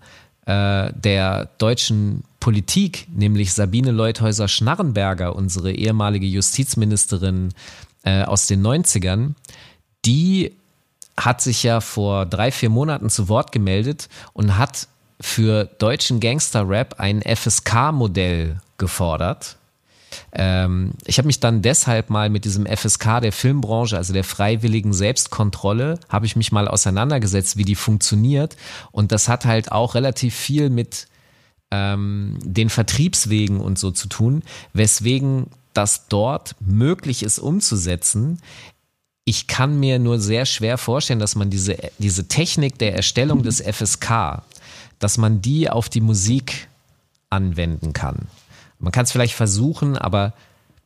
[0.46, 7.54] äh, der deutschen Politik, nämlich Sabine Leuthäuser-Schnarrenberger, unsere ehemalige Justizministerin,
[8.04, 9.34] äh, aus den 90ern,
[10.04, 10.52] die
[11.16, 14.88] hat sich ja vor drei, vier Monaten zu Wort gemeldet und hat
[15.20, 19.56] für deutschen Gangster-Rap ein FSK-Modell gefordert.
[20.32, 24.92] Ähm, ich habe mich dann deshalb mal mit diesem FSK der Filmbranche, also der freiwilligen
[24.92, 28.56] Selbstkontrolle, habe ich mich mal auseinandergesetzt, wie die funktioniert.
[28.90, 31.06] Und das hat halt auch relativ viel mit
[31.70, 34.42] ähm, den Vertriebswegen und so zu tun,
[34.72, 38.40] weswegen das dort möglich ist umzusetzen.
[39.24, 43.60] Ich kann mir nur sehr schwer vorstellen, dass man diese, diese Technik der Erstellung des
[43.60, 44.42] FSK,
[44.98, 46.68] dass man die auf die Musik
[47.30, 48.28] anwenden kann.
[48.78, 50.34] Man kann es vielleicht versuchen, aber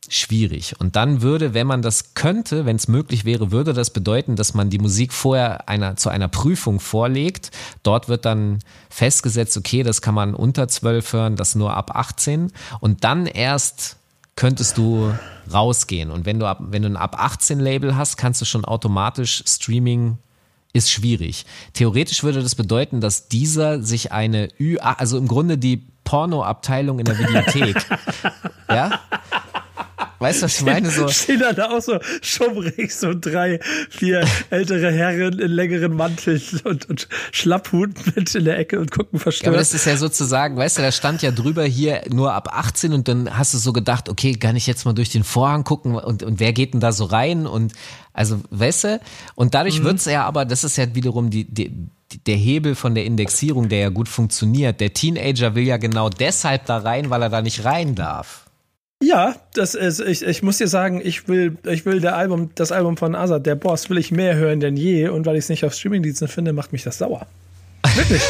[0.09, 0.75] schwierig.
[0.81, 4.55] Und dann würde, wenn man das könnte, wenn es möglich wäre, würde das bedeuten, dass
[4.55, 7.51] man die Musik vorher einer, zu einer Prüfung vorlegt.
[7.83, 12.53] Dort wird dann festgesetzt, okay, das kann man unter 12 hören, das nur ab 18.
[12.81, 13.98] Und dann erst
[14.39, 15.13] könntest du
[15.53, 16.13] rausgehen.
[16.13, 19.43] Und wenn du, ab, wenn du ein ab 18 Label hast, kannst du schon automatisch
[19.45, 20.19] Streaming
[20.73, 21.45] ist schwierig.
[21.73, 27.05] Theoretisch würde das bedeuten, dass dieser sich eine Ü, also im Grunde die Pornoabteilung in
[27.07, 27.85] der Videothek,
[28.69, 29.01] ja,
[30.19, 30.91] Weißt du, was ich meine?
[30.91, 31.09] So.
[31.09, 33.61] Stehen dann da auch so schummrig, so drei,
[33.91, 39.19] vier ältere Herren in längeren Manteln und, und Schlapphut mit in der Ecke und gucken
[39.19, 39.47] verstört.
[39.47, 42.49] Ja, aber das ist ja sozusagen, weißt du, da stand ja drüber hier nur ab
[42.53, 45.65] 18 und dann hast du so gedacht, okay, kann ich jetzt mal durch den Vorhang
[45.65, 47.73] gucken und, und wer geht denn da so rein und
[48.13, 49.01] also, weißt du,
[49.37, 49.85] und dadurch mhm.
[49.85, 51.89] wird's ja aber, das ist ja wiederum die, die
[52.27, 54.81] der Hebel von der Indexierung, der ja gut funktioniert.
[54.81, 58.48] Der Teenager will ja genau deshalb da rein, weil er da nicht rein darf.
[59.03, 62.73] Ja, das ist, ich, ich muss dir sagen, ich will, ich will der Album, das
[62.73, 65.49] Album von Azad, der Boss, will ich mehr hören denn je und weil ich es
[65.49, 67.27] nicht auf Streamingdiensten finde, macht mich das sauer.
[67.95, 68.23] Wirklich.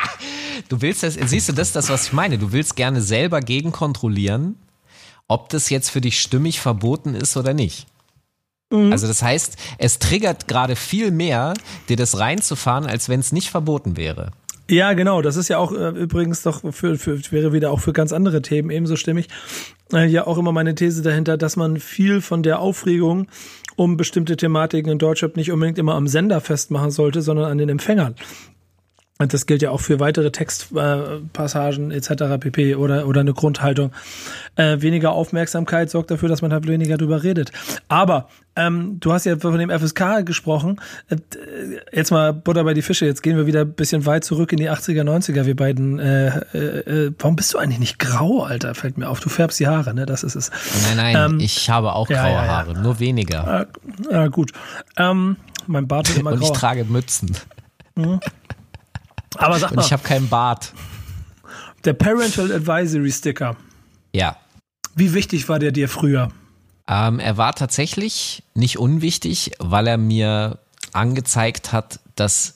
[0.68, 2.38] du willst das, siehst du, das ist das, was ich meine.
[2.38, 4.56] Du willst gerne selber gegenkontrollieren,
[5.28, 7.86] ob das jetzt für dich stimmig verboten ist oder nicht.
[8.70, 8.92] Mhm.
[8.92, 11.52] Also das heißt, es triggert gerade viel mehr,
[11.90, 14.30] dir das reinzufahren, als wenn es nicht verboten wäre.
[14.70, 15.22] Ja, genau.
[15.22, 18.42] Das ist ja auch äh, übrigens doch für, für wäre wieder auch für ganz andere
[18.42, 19.28] Themen ebenso stimmig.
[19.92, 23.28] Äh, ja, auch immer meine These dahinter, dass man viel von der Aufregung
[23.76, 27.68] um bestimmte Thematiken in Deutschland nicht unbedingt immer am Sender festmachen sollte, sondern an den
[27.68, 28.14] Empfängern.
[29.20, 32.38] Und das gilt ja auch für weitere Textpassagen äh, etc.
[32.38, 32.76] pp.
[32.76, 33.90] oder oder eine Grundhaltung.
[34.54, 37.50] Äh, weniger Aufmerksamkeit sorgt dafür, dass man halt weniger drüber redet.
[37.88, 40.80] Aber ähm, du hast ja von dem FSK gesprochen.
[41.08, 41.16] Äh,
[41.92, 43.06] jetzt mal Butter bei die Fische.
[43.06, 45.46] Jetzt gehen wir wieder ein bisschen weit zurück in die 80er, 90er.
[45.46, 45.98] Wir beiden.
[45.98, 48.76] Äh, äh, äh, warum bist du eigentlich nicht grau, Alter?
[48.76, 49.18] Fällt mir auf.
[49.18, 50.06] Du färbst die Haare, ne?
[50.06, 50.52] Das ist es.
[50.88, 51.32] Nein, nein.
[51.32, 52.48] Ähm, ich habe auch graue ja, ja, ja.
[52.48, 53.66] Haare, nur weniger.
[54.10, 54.52] Ja, äh, gut.
[54.96, 56.36] Ähm, mein Bart ist immer grau.
[56.36, 57.36] Und ich trage Mützen.
[57.96, 58.20] Mhm.
[59.36, 59.78] Aber sag mal.
[59.78, 60.72] Und ich habe keinen Bart.
[61.84, 63.56] Der Parental Advisory Sticker.
[64.12, 64.36] Ja.
[64.94, 66.30] Wie wichtig war der dir früher?
[66.88, 70.58] Ähm, er war tatsächlich nicht unwichtig, weil er mir
[70.92, 72.54] angezeigt hat, dass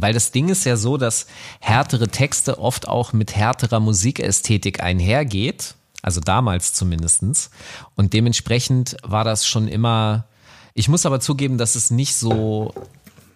[0.00, 1.26] weil das Ding ist ja so, dass
[1.60, 7.50] härtere Texte oft auch mit härterer Musikästhetik einhergeht, also damals zumindestens.
[7.94, 10.26] Und dementsprechend war das schon immer.
[10.74, 12.74] Ich muss aber zugeben, dass es nicht so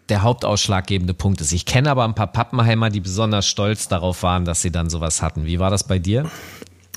[0.09, 1.52] der hauptausschlaggebende Punkt ist.
[1.52, 5.22] Ich kenne aber ein paar Pappenheimer, die besonders stolz darauf waren, dass sie dann sowas
[5.22, 5.44] hatten.
[5.46, 6.30] Wie war das bei dir?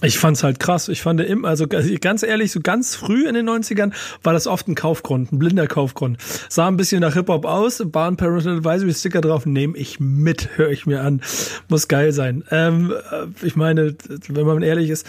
[0.03, 0.87] Ich fand's halt krass.
[0.89, 3.91] Ich fand immer, also ganz ehrlich, so ganz früh in den 90ern
[4.23, 6.17] war das oft ein Kaufgrund, ein blinder Kaufgrund.
[6.49, 10.71] Sah ein bisschen nach Hip-Hop aus, Bahn Parental Advisory Sticker drauf, nehme ich mit, höre
[10.71, 11.21] ich mir an.
[11.67, 12.43] Muss geil sein.
[12.49, 13.95] Ähm, äh, ich meine,
[14.27, 15.05] wenn man ehrlich ist,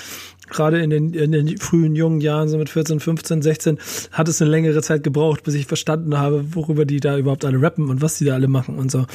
[0.52, 3.78] gerade in den, in den frühen jungen Jahren, so mit 14, 15, 16,
[4.12, 7.60] hat es eine längere Zeit gebraucht, bis ich verstanden habe, worüber die da überhaupt alle
[7.60, 9.06] rappen und was die da alle machen und so.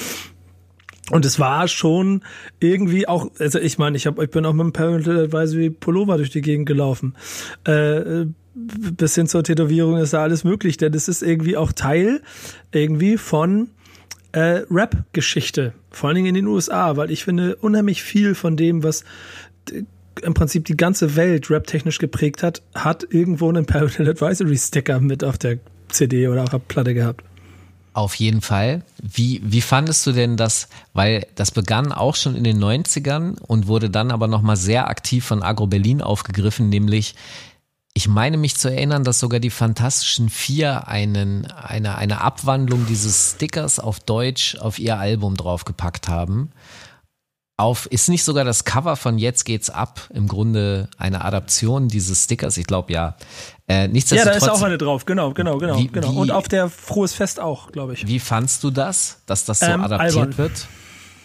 [1.10, 2.22] Und es war schon
[2.60, 6.18] irgendwie auch, also ich meine, ich, hab, ich bin auch mit dem Parental Advisory Pullover
[6.18, 7.16] durch die Gegend gelaufen.
[7.64, 12.22] Äh, bis hin zur Tätowierung ist da alles möglich, denn es ist irgendwie auch Teil
[12.72, 13.70] irgendwie von
[14.32, 18.84] äh, Rap-Geschichte, vor allen Dingen in den USA, weil ich finde, unheimlich viel von dem,
[18.84, 19.06] was
[20.22, 25.24] im Prinzip die ganze Welt rap-technisch geprägt hat, hat irgendwo einen Parental Advisory Sticker mit
[25.24, 25.60] auf der
[25.90, 27.24] CD oder auf der Platte gehabt.
[27.94, 28.84] Auf jeden Fall.
[29.02, 30.70] Wie, wie fandest du denn das?
[30.94, 35.26] Weil das begann auch schon in den 90ern und wurde dann aber nochmal sehr aktiv
[35.26, 37.16] von Agro Berlin aufgegriffen, nämlich
[37.96, 43.32] ich meine mich zu erinnern, dass sogar die Fantastischen Vier einen, eine, eine Abwandlung dieses
[43.32, 46.52] Stickers auf Deutsch auf ihr Album draufgepackt haben
[47.58, 52.24] auf, ist nicht sogar das Cover von Jetzt geht's ab im Grunde eine Adaption dieses
[52.26, 52.56] Stickers?
[52.58, 53.18] Ich glaube ja.
[53.68, 56.14] Äh, ja, da ist auch eine drauf, genau, genau, genau, wie, genau.
[56.14, 58.08] Wie, Und auf der Frohes Fest auch, glaube ich.
[58.08, 60.38] Wie fandst du das, dass das so ähm, adaptiert albern.
[60.38, 60.68] wird?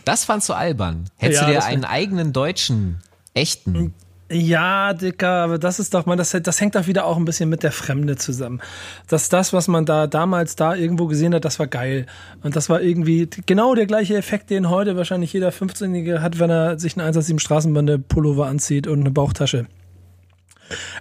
[0.05, 1.05] Das fandst du albern.
[1.17, 3.01] Hättest ja, du dir einen eigenen deutschen,
[3.35, 3.95] echten
[4.31, 7.49] ja, Dicker, aber das ist doch mal, das, das hängt doch wieder auch ein bisschen
[7.49, 8.61] mit der Fremde zusammen.
[9.09, 12.07] Dass das, was man da damals da irgendwo gesehen hat, das war geil.
[12.43, 16.51] Und das war irgendwie genau der gleiche Effekt, den heute wahrscheinlich jeder 15-Jährige hat, wenn
[16.51, 19.67] er sich einen 187 Straßenbande Pullover anzieht und eine Bauchtasche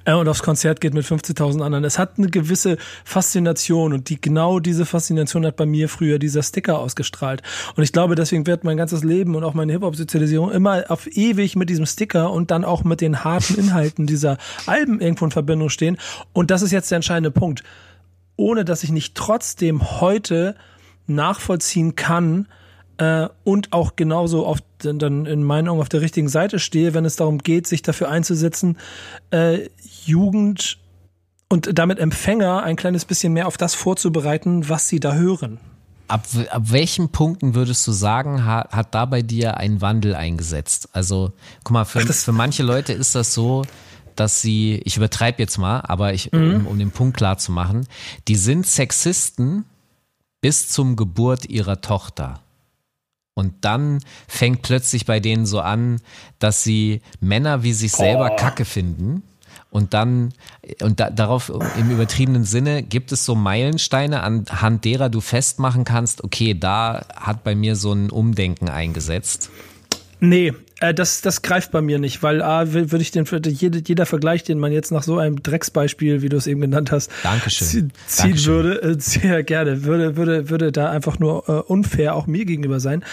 [0.06, 1.84] äh, und aufs Konzert geht mit 50.000 anderen.
[1.84, 6.44] Es hat eine gewisse Faszination und die genau diese Faszination hat bei mir früher dieser
[6.44, 7.42] Sticker ausgestrahlt.
[7.76, 11.56] Und ich glaube, deswegen wird mein ganzes Leben und auch meine Hip-Hop-Sozialisierung immer auf ewig
[11.56, 15.70] mit diesem Sticker und dann auch mit den harten Inhalten dieser Alben irgendwo in Verbindung
[15.70, 15.98] stehen.
[16.34, 17.64] Und das ist jetzt der entscheidende Punkt.
[18.36, 20.56] Ohne dass ich nicht trotzdem heute
[21.08, 22.48] nachvollziehen kann,
[23.02, 27.04] äh, und auch genauso oft dann in meinen Augen auf der richtigen Seite stehe, wenn
[27.04, 28.78] es darum geht, sich dafür einzusetzen,
[29.32, 29.70] äh,
[30.06, 30.78] Jugend
[31.50, 35.60] und damit Empfänger ein kleines bisschen mehr auf das vorzubereiten, was sie da hören.
[36.10, 40.90] Ab, ab welchen Punkten würdest du sagen, hat, hat da bei dir ein Wandel eingesetzt?
[40.94, 41.32] Also,
[41.64, 43.64] guck mal, für, Ach, für manche Leute ist das so,
[44.16, 46.54] dass sie, ich übertreibe jetzt mal, aber ich, mhm.
[46.54, 47.88] um, um den Punkt klar zu machen,
[48.28, 49.66] die sind Sexisten
[50.40, 52.42] bis zum Geburt ihrer Tochter.
[53.34, 56.02] Und dann fängt plötzlich bei denen so an,
[56.40, 58.36] dass sie Männer wie sich selber oh.
[58.36, 59.24] Kacke finden
[59.70, 60.34] Und dann,
[60.82, 66.24] und da, darauf im übertriebenen Sinne, gibt es so Meilensteine, anhand derer du festmachen kannst,
[66.24, 69.50] okay, da hat bei mir so ein Umdenken eingesetzt?
[70.20, 74.06] Nee, äh, das, das greift bei mir nicht, weil A, würde ich den, jede, jeder
[74.06, 77.92] Vergleich, den man jetzt nach so einem Drecksbeispiel, wie du es eben genannt hast, Dankeschön.
[78.08, 78.54] ziehen Dankeschön.
[78.54, 82.80] würde, äh, sehr gerne, würde, würde, würde da einfach nur äh, unfair auch mir gegenüber
[82.80, 83.06] sein.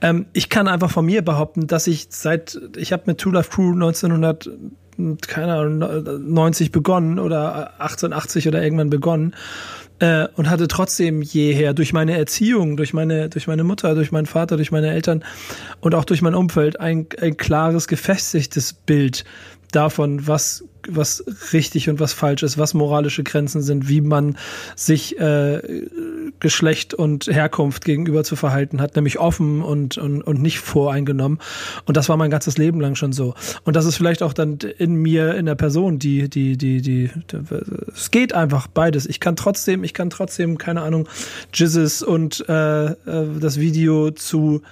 [0.00, 3.50] Ähm, ich kann einfach von mir behaupten, dass ich seit, ich habe mit Two Life
[3.50, 4.50] Crew 1900
[5.26, 9.34] keine Ahnung, 90 begonnen oder 1880 oder irgendwann begonnen
[10.04, 14.26] äh, und hatte trotzdem jeher durch meine Erziehung, durch meine, durch meine Mutter, durch meinen
[14.26, 15.24] Vater, durch meine Eltern
[15.80, 19.24] und auch durch mein Umfeld ein, ein klares, gefestigtes Bild
[19.74, 24.36] davon, was was richtig und was falsch ist, was moralische Grenzen sind, wie man
[24.76, 25.86] sich äh,
[26.40, 31.38] Geschlecht und Herkunft gegenüber zu verhalten hat, nämlich offen und, und, und nicht voreingenommen.
[31.86, 33.34] Und das war mein ganzes Leben lang schon so.
[33.64, 37.08] Und das ist vielleicht auch dann in mir, in der Person, die, die, die, die,
[37.08, 37.10] die
[37.94, 39.06] es geht einfach beides.
[39.06, 41.08] Ich kann trotzdem, ich kann trotzdem, keine Ahnung,
[41.52, 42.94] Jizzes und äh, äh
[43.40, 44.62] das Video zu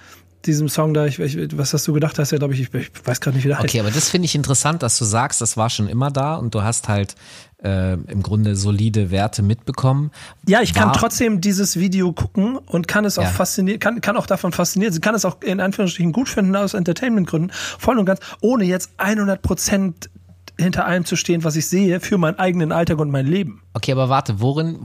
[0.46, 2.90] diesem Song da, ich, ich, was hast du gedacht hast, ja, glaube ich, ich, ich
[3.04, 3.68] weiß gerade nicht, wie der heißt.
[3.68, 6.54] Okay, aber das finde ich interessant, dass du sagst, das war schon immer da und
[6.54, 7.14] du hast halt
[7.62, 10.10] äh, im Grunde solide Werte mitbekommen.
[10.46, 13.30] Ja, ich kann trotzdem dieses Video gucken und kann es auch ja.
[13.30, 17.52] faszinieren, kann, kann auch davon faszinieren, kann es auch in Anführungsstrichen gut finden aus Entertainmentgründen,
[17.78, 20.10] voll und ganz, ohne jetzt 100 Prozent
[20.58, 23.62] hinter allem zu stehen, was ich sehe, für meinen eigenen Alltag und mein Leben.
[23.74, 24.78] Okay, aber warte, worin,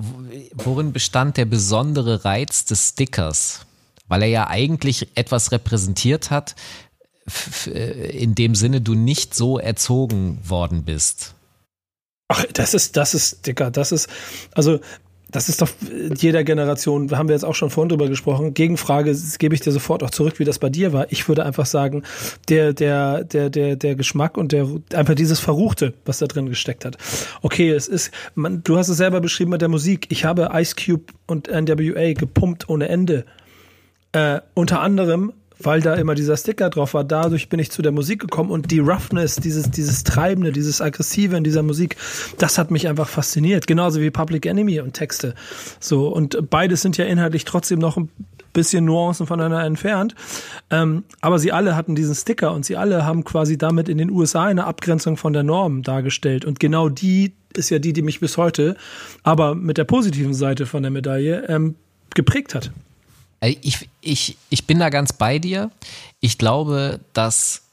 [0.53, 3.66] worin bestand der besondere Reiz des Stickers?
[4.07, 6.55] Weil er ja eigentlich etwas repräsentiert hat,
[7.65, 11.35] in dem Sinne du nicht so erzogen worden bist.
[12.29, 14.09] Ach, das ist, das ist, Dicker, das ist,
[14.53, 14.79] also,
[15.29, 15.69] das ist doch
[16.17, 18.53] jeder Generation, da haben wir jetzt auch schon vorhin drüber gesprochen.
[18.53, 21.11] Gegenfrage gebe ich dir sofort auch zurück, wie das bei dir war.
[21.11, 22.03] Ich würde einfach sagen,
[22.47, 26.85] der, der, der, der, der Geschmack und der, einfach dieses Verruchte, was da drin gesteckt
[26.85, 26.97] hat.
[27.41, 30.07] Okay, es ist, man, du hast es selber beschrieben mit der Musik.
[30.09, 33.25] Ich habe Ice Cube und NWA gepumpt ohne Ende.
[34.11, 37.91] Äh, unter anderem, weil da immer dieser Sticker drauf war, dadurch bin ich zu der
[37.91, 41.97] Musik gekommen und die Roughness, dieses, dieses Treibende, dieses Aggressive in dieser Musik,
[42.37, 43.67] das hat mich einfach fasziniert.
[43.67, 45.35] Genauso wie Public Enemy und Texte.
[45.79, 48.09] So, und beides sind ja inhaltlich trotzdem noch ein
[48.53, 50.15] bisschen Nuancen voneinander entfernt.
[50.71, 54.09] Ähm, aber sie alle hatten diesen Sticker und sie alle haben quasi damit in den
[54.09, 56.45] USA eine Abgrenzung von der Norm dargestellt.
[56.45, 58.75] Und genau die ist ja die, die mich bis heute,
[59.23, 61.75] aber mit der positiven Seite von der Medaille, ähm,
[62.13, 62.71] geprägt hat.
[63.41, 65.71] Ich, ich, ich bin da ganz bei dir.
[66.19, 67.63] Ich glaube, dass,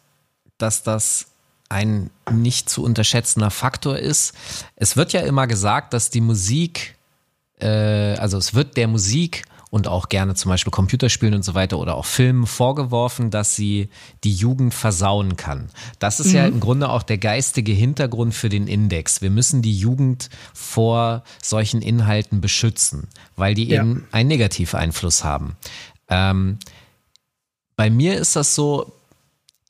[0.59, 1.27] dass das
[1.69, 4.35] ein nicht zu unterschätzender Faktor ist.
[4.77, 6.97] Es wird ja immer gesagt, dass die Musik,
[7.59, 9.45] äh, also es wird der Musik
[9.75, 13.89] und auch gerne zum Beispiel Computerspielen und so weiter oder auch Filmen vorgeworfen, dass sie
[14.23, 15.69] die Jugend versauen kann.
[15.99, 16.35] Das ist mhm.
[16.37, 19.21] ja im Grunde auch der geistige Hintergrund für den Index.
[19.21, 23.83] Wir müssen die Jugend vor solchen Inhalten beschützen, weil die ja.
[23.83, 25.57] eben einen Negativeinfluss haben.
[26.09, 26.61] Ähm,
[27.75, 28.93] bei mir ist das so,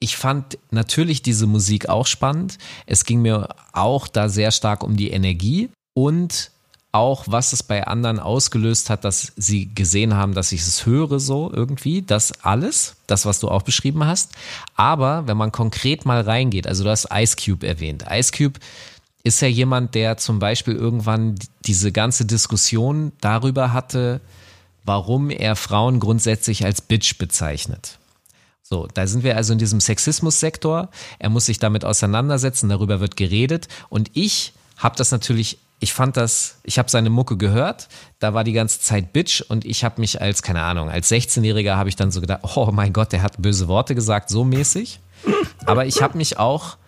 [0.01, 2.59] ich fand natürlich diese Musik auch spannend.
[2.85, 6.51] Es ging mir auch da sehr stark um die Energie und
[6.95, 11.19] auch, was es bei anderen ausgelöst hat, dass sie gesehen haben, dass ich es höre
[11.19, 12.03] so irgendwie.
[12.03, 14.33] Das alles, das, was du auch beschrieben hast.
[14.77, 18.05] Aber wenn man konkret mal reingeht, also du hast Ice Cube erwähnt.
[18.09, 18.61] Ice Cube
[19.25, 21.35] ist ja jemand, der zum Beispiel irgendwann
[21.67, 24.21] diese ganze Diskussion darüber hatte,
[24.85, 27.99] warum er Frauen grundsätzlich als Bitch bezeichnet.
[28.63, 30.91] So, da sind wir also in diesem Sexismus-Sektor.
[31.19, 33.67] Er muss sich damit auseinandersetzen, darüber wird geredet.
[33.89, 38.43] Und ich habe das natürlich ich fand das, ich habe seine Mucke gehört, da war
[38.43, 41.95] die ganze Zeit Bitch und ich habe mich als, keine Ahnung, als 16-Jähriger habe ich
[41.95, 44.99] dann so gedacht, oh mein Gott, der hat böse Worte gesagt, so mäßig.
[45.67, 46.79] Aber ich habe mich auch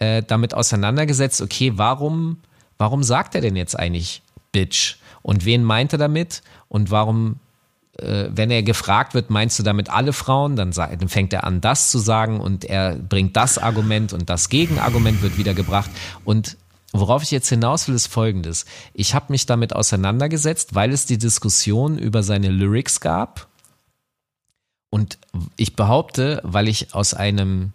[0.00, 2.42] äh, damit auseinandergesetzt, okay, warum,
[2.76, 4.20] warum sagt er denn jetzt eigentlich
[4.52, 4.96] Bitch?
[5.22, 6.42] Und wen meint er damit?
[6.68, 7.36] Und warum,
[7.96, 10.56] äh, wenn er gefragt wird, meinst du damit alle Frauen?
[10.56, 14.50] Dann, dann fängt er an, das zu sagen und er bringt das Argument und das
[14.50, 15.88] Gegenargument wird wieder gebracht.
[16.26, 16.58] Und
[16.92, 18.66] Worauf ich jetzt hinaus will, ist folgendes.
[18.92, 23.48] Ich habe mich damit auseinandergesetzt, weil es die Diskussion über seine Lyrics gab.
[24.90, 25.18] Und
[25.56, 27.72] ich behaupte, weil ich aus einem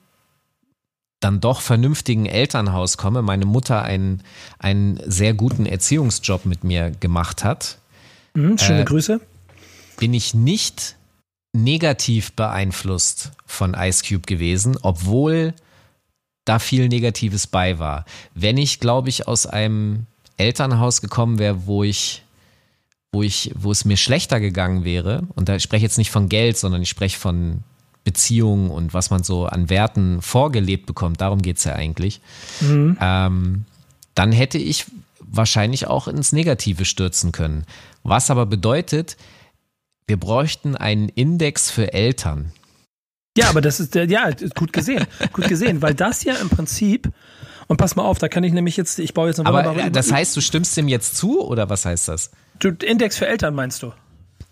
[1.19, 4.21] dann doch vernünftigen Elternhaus komme, meine Mutter einen,
[4.59, 7.79] einen sehr guten Erziehungsjob mit mir gemacht hat.
[8.35, 9.19] Mhm, schöne äh, Grüße.
[9.97, 10.95] Bin ich nicht
[11.53, 15.55] negativ beeinflusst von Ice Cube gewesen, obwohl
[16.47, 18.05] da viel Negatives bei war.
[18.33, 20.05] Wenn ich, glaube ich, aus einem
[20.37, 22.23] Elternhaus gekommen wäre, wo ich,
[23.11, 26.29] wo ich, wo es mir schlechter gegangen wäre, und da spreche ich jetzt nicht von
[26.29, 27.63] Geld, sondern ich spreche von
[28.03, 32.21] Beziehungen und was man so an Werten vorgelebt bekommt, darum geht es ja eigentlich.
[32.61, 32.97] Mhm.
[33.01, 33.65] Ähm,
[34.15, 34.85] dann hätte ich
[35.19, 37.65] wahrscheinlich auch ins Negative stürzen können.
[38.03, 39.17] Was aber bedeutet,
[40.07, 42.53] wir bräuchten einen Index für Eltern.
[43.37, 47.09] Ja, aber das ist ja gut gesehen, gut gesehen, weil das ja im Prinzip
[47.67, 50.11] und pass mal auf, da kann ich nämlich jetzt, ich baue jetzt noch Aber das
[50.11, 52.31] heißt, du stimmst dem jetzt zu oder was heißt das?
[52.59, 53.93] Du, Index für Eltern meinst du?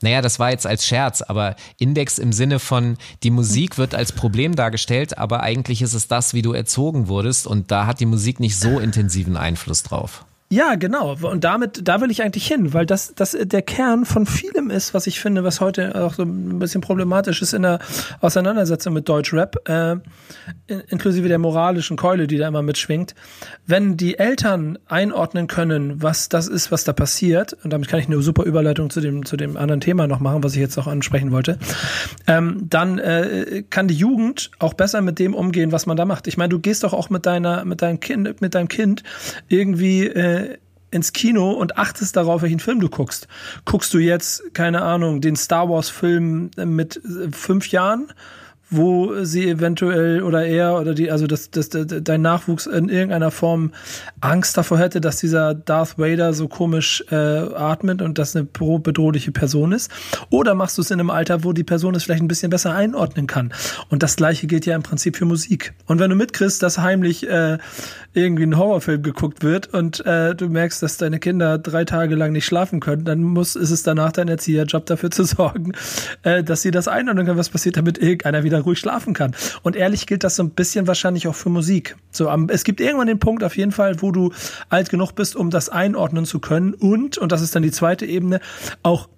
[0.02, 4.12] Naja, das war jetzt als Scherz, aber Index im Sinne von, die Musik wird als
[4.12, 8.06] Problem dargestellt, aber eigentlich ist es das, wie du erzogen wurdest und da hat die
[8.06, 10.26] Musik nicht so intensiven Einfluss drauf.
[10.52, 11.16] Ja, genau.
[11.24, 14.94] Und damit, da will ich eigentlich hin, weil das, das der Kern von vielem ist,
[14.94, 17.80] was ich finde, was heute auch so ein bisschen problematisch ist in der
[18.22, 19.96] Auseinandersetzung mit Deutschrap, äh,
[20.88, 23.16] inklusive der moralischen Keule, die da immer mitschwingt.
[23.66, 28.06] Wenn die Eltern einordnen können, was das ist, was da passiert, und damit kann ich
[28.06, 30.86] eine super Überleitung zu dem, zu dem anderen Thema noch machen, was ich jetzt auch
[30.86, 31.58] ansprechen wollte,
[32.28, 36.28] ähm, dann äh, kann die Jugend auch besser mit dem umgehen, was man da macht.
[36.28, 39.02] Ich meine, du gehst doch auch mit deiner, mit deinem Kind, mit deinem Kind
[39.48, 40.45] irgendwie äh,
[40.92, 43.28] ins Kino und achtest darauf, welchen Film du guckst.
[43.66, 48.08] Guckst du jetzt, keine Ahnung, den Star Wars Film mit fünf Jahren
[48.70, 53.72] wo sie eventuell oder er oder die, also dass das, dein Nachwuchs in irgendeiner Form
[54.22, 59.32] Angst davor hätte, dass dieser Darth Vader so komisch äh, atmet und das eine bedrohliche
[59.32, 59.92] Person ist.
[60.30, 62.74] Oder machst du es in einem Alter, wo die Person es vielleicht ein bisschen besser
[62.74, 63.54] einordnen kann.
[63.90, 65.74] Und das gleiche gilt ja im Prinzip für Musik.
[65.86, 67.58] Und wenn du mitkriegst, dass heimlich äh,
[68.16, 72.32] irgendwie ein Horrorfilm geguckt wird und äh, du merkst, dass deine Kinder drei Tage lang
[72.32, 75.74] nicht schlafen können, dann muss ist es danach dein Erzieherjob dafür zu sorgen,
[76.24, 79.36] äh, dass sie das einordnen können, was passiert, damit irgendeiner wieder ruhig schlafen kann.
[79.64, 81.96] Und ehrlich gilt das so ein bisschen wahrscheinlich auch für Musik.
[82.12, 84.32] So, es gibt irgendwann den Punkt auf jeden Fall, wo du
[84.70, 88.06] alt genug bist, um das einordnen zu können und, und das ist dann die zweite
[88.06, 88.40] Ebene,
[88.84, 89.10] auch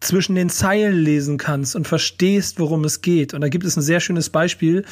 [0.00, 3.34] zwischen den Zeilen lesen kannst und verstehst, worum es geht.
[3.34, 4.84] Und da gibt es ein sehr schönes Beispiel,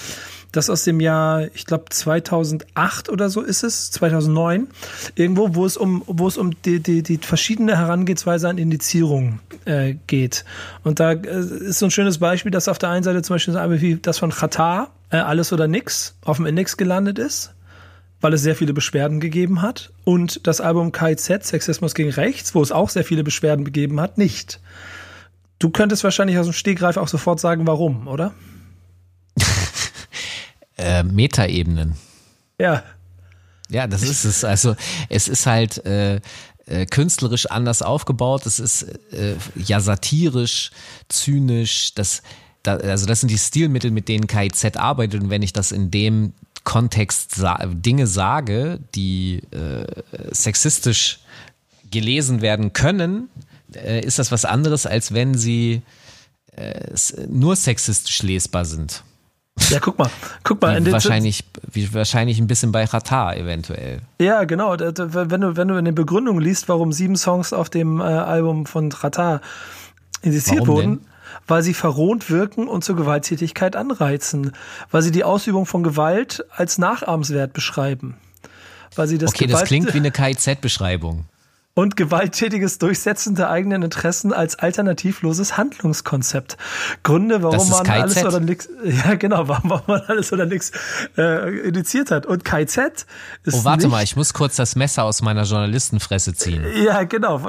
[0.52, 4.68] das aus dem Jahr, ich glaube 2008 oder so ist es, 2009,
[5.14, 9.94] irgendwo, wo es um, wo es um die, die, die verschiedene Herangehensweise an Indizierung äh,
[10.06, 10.44] geht.
[10.82, 13.80] Und da äh, ist so ein schönes Beispiel, dass auf der einen Seite zum Beispiel
[13.80, 17.52] wie das von Qatar, äh, alles oder nix, auf dem Index gelandet ist
[18.20, 19.92] weil es sehr viele Beschwerden gegeben hat.
[20.04, 24.18] Und das Album KZ, Sexismus gegen Rechts, wo es auch sehr viele Beschwerden gegeben hat,
[24.18, 24.58] nicht.
[25.58, 28.34] Du könntest wahrscheinlich aus dem Stegreif auch sofort sagen, warum, oder?
[30.76, 31.94] äh, Metaebenen.
[32.58, 32.82] Ja.
[33.68, 34.44] Ja, das ist es.
[34.44, 34.76] Also
[35.08, 36.20] es ist halt äh,
[36.66, 38.46] äh, künstlerisch anders aufgebaut.
[38.46, 38.82] Es ist
[39.12, 40.70] äh, ja satirisch,
[41.08, 41.94] zynisch.
[41.94, 42.22] Das,
[42.62, 45.22] da, also das sind die Stilmittel, mit denen KIZ arbeitet.
[45.22, 46.32] Und wenn ich das in dem
[46.64, 49.86] Kontext sa Dinge sage, die äh,
[50.32, 51.20] sexistisch
[51.90, 53.30] gelesen werden können,
[53.84, 55.82] äh, ist das was anderes, als wenn sie
[56.56, 56.94] äh,
[57.28, 59.02] nur sexistisch lesbar sind.
[59.70, 60.10] Ja, guck mal,
[60.44, 60.84] guck mal.
[60.84, 64.00] Wie wahrscheinlich, wie wahrscheinlich ein bisschen bei Ratar eventuell.
[64.20, 64.76] Ja, genau.
[64.78, 68.66] Wenn du, wenn du in den Begründungen liest, warum sieben Songs auf dem äh, Album
[68.66, 69.40] von Ratar
[70.22, 71.06] indiziert wurden, denn?
[71.46, 74.52] weil sie verrohnt wirken und zur Gewalttätigkeit anreizen,
[74.90, 78.16] weil sie die Ausübung von Gewalt als nachahmenswert beschreiben.
[78.94, 81.24] Weil sie das okay, Gewalt das klingt wie eine KIZ-Beschreibung
[81.76, 86.56] und gewalttätiges Durchsetzen der eigenen Interessen als alternativloses Handlungskonzept.
[87.02, 90.72] Gründe, warum man alles oder nichts, ja genau, warum man alles oder nichts
[91.18, 92.24] äh, initiiert hat.
[92.24, 93.04] Und KZ
[93.44, 96.64] ist Oh, warte mal, ich muss kurz das Messer aus meiner Journalistenfresse ziehen.
[96.82, 97.42] Ja, genau.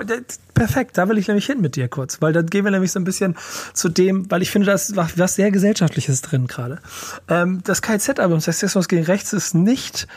[0.58, 3.00] Perfekt, da will ich nämlich hin mit dir kurz, weil dann gehen wir nämlich so
[3.00, 3.36] ein bisschen
[3.74, 6.80] zu dem, weil ich finde, da ist was sehr Gesellschaftliches drin gerade.
[7.28, 10.08] Ähm, das KZ-Album Sexismus gegen Rechts ist nicht,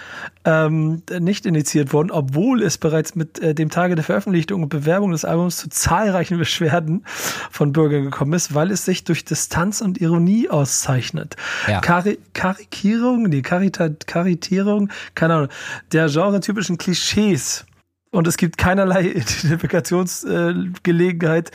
[0.45, 5.11] ähm, nicht initiiert worden, obwohl es bereits mit äh, dem Tage der Veröffentlichung und Bewerbung
[5.11, 7.05] des Albums zu zahlreichen Beschwerden
[7.51, 11.36] von Bürgern gekommen ist, weil es sich durch Distanz und Ironie auszeichnet.
[11.68, 11.80] Ja.
[11.80, 15.49] Kari Karikierung, nee, Karita Karitierung, keine Ahnung,
[15.93, 17.66] der genretypischen Klischees
[18.11, 21.50] und es gibt keinerlei Identifikationsgelegenheit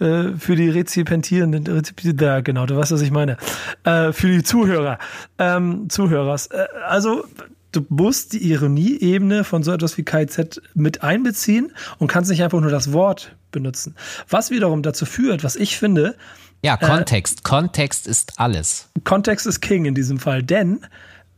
[0.00, 1.82] äh, für die Rezipentierenden.
[2.20, 3.36] Ja, genau, du weißt, was ich meine.
[3.84, 4.98] Äh, für die Zuhörer,
[5.38, 6.48] ähm, Zuhörers.
[6.48, 7.24] Äh, also
[7.72, 12.60] du musst die Ironieebene von so etwas wie KZ mit einbeziehen und kannst nicht einfach
[12.60, 13.94] nur das Wort benutzen.
[14.28, 16.16] Was wiederum dazu führt, was ich finde.
[16.62, 17.40] Ja, Kontext.
[17.40, 18.88] Äh, Kontext ist alles.
[19.04, 20.80] Kontext ist King in diesem Fall, denn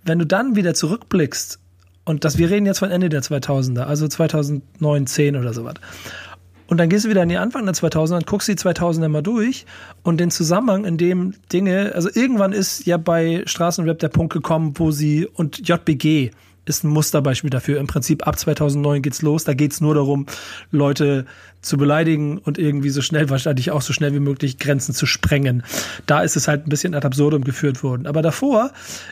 [0.04, 1.58] wenn du dann wieder zurückblickst
[2.06, 5.74] und das, wir reden jetzt von Ende der 2000er, also 2009, 10 oder sowas.
[6.68, 9.22] Und dann gehst du wieder in die Anfang der 2000er und guckst die 2000er mal
[9.22, 9.66] durch
[10.02, 14.72] und den Zusammenhang, in dem Dinge, also irgendwann ist ja bei Straßenrap der Punkt gekommen,
[14.76, 16.30] wo sie und JBG
[16.64, 17.78] ist ein Musterbeispiel dafür.
[17.78, 19.44] Im Prinzip ab 2009 geht's los.
[19.44, 20.26] Da geht's nur darum,
[20.72, 21.24] Leute
[21.66, 25.62] zu beleidigen und irgendwie so schnell, wahrscheinlich auch so schnell wie möglich Grenzen zu sprengen.
[26.06, 28.06] Da ist es halt ein bisschen ad absurdum geführt worden.
[28.06, 28.70] Aber davor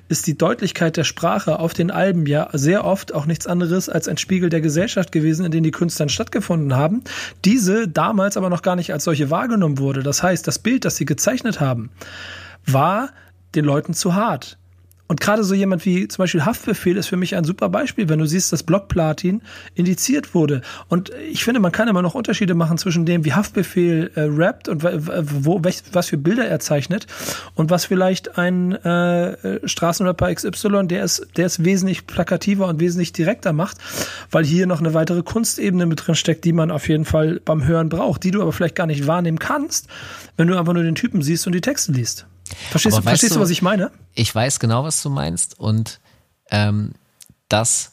[0.09, 4.09] ist die Deutlichkeit der Sprache auf den Alben ja sehr oft auch nichts anderes als
[4.09, 7.03] ein Spiegel der Gesellschaft gewesen, in denen die Künstler stattgefunden haben.
[7.45, 10.03] Diese damals aber noch gar nicht als solche wahrgenommen wurde.
[10.03, 11.91] Das heißt, das Bild, das sie gezeichnet haben,
[12.67, 13.11] war
[13.55, 14.59] den Leuten zu hart.
[15.07, 18.19] Und gerade so jemand wie zum Beispiel Haftbefehl ist für mich ein super Beispiel, wenn
[18.19, 19.43] du siehst, dass Blockplatin
[19.75, 20.63] indiziert wurde.
[20.89, 24.69] Und ich finde, man kann immer noch Unterschiede machen zwischen dem, wie Haftbefehl äh, rappt
[24.69, 25.61] und wo,
[25.93, 27.07] was für Bilder er zeichnet
[27.55, 33.13] und was vielleicht ein äh, Straßenrapper XY, der ist, der ist wesentlich plakativer und wesentlich
[33.13, 33.77] direkter macht,
[34.31, 37.67] weil hier noch eine weitere Kunstebene mit drin steckt, die man auf jeden Fall beim
[37.67, 39.87] Hören braucht, die du aber vielleicht gar nicht wahrnehmen kannst,
[40.39, 42.27] wenn du einfach nur den Typen siehst und die Texte liest.
[42.71, 43.91] Verstehst, du, verstehst du, was ich meine?
[44.15, 46.01] Ich weiß genau, was du meinst und
[46.51, 46.93] ähm,
[47.49, 47.93] das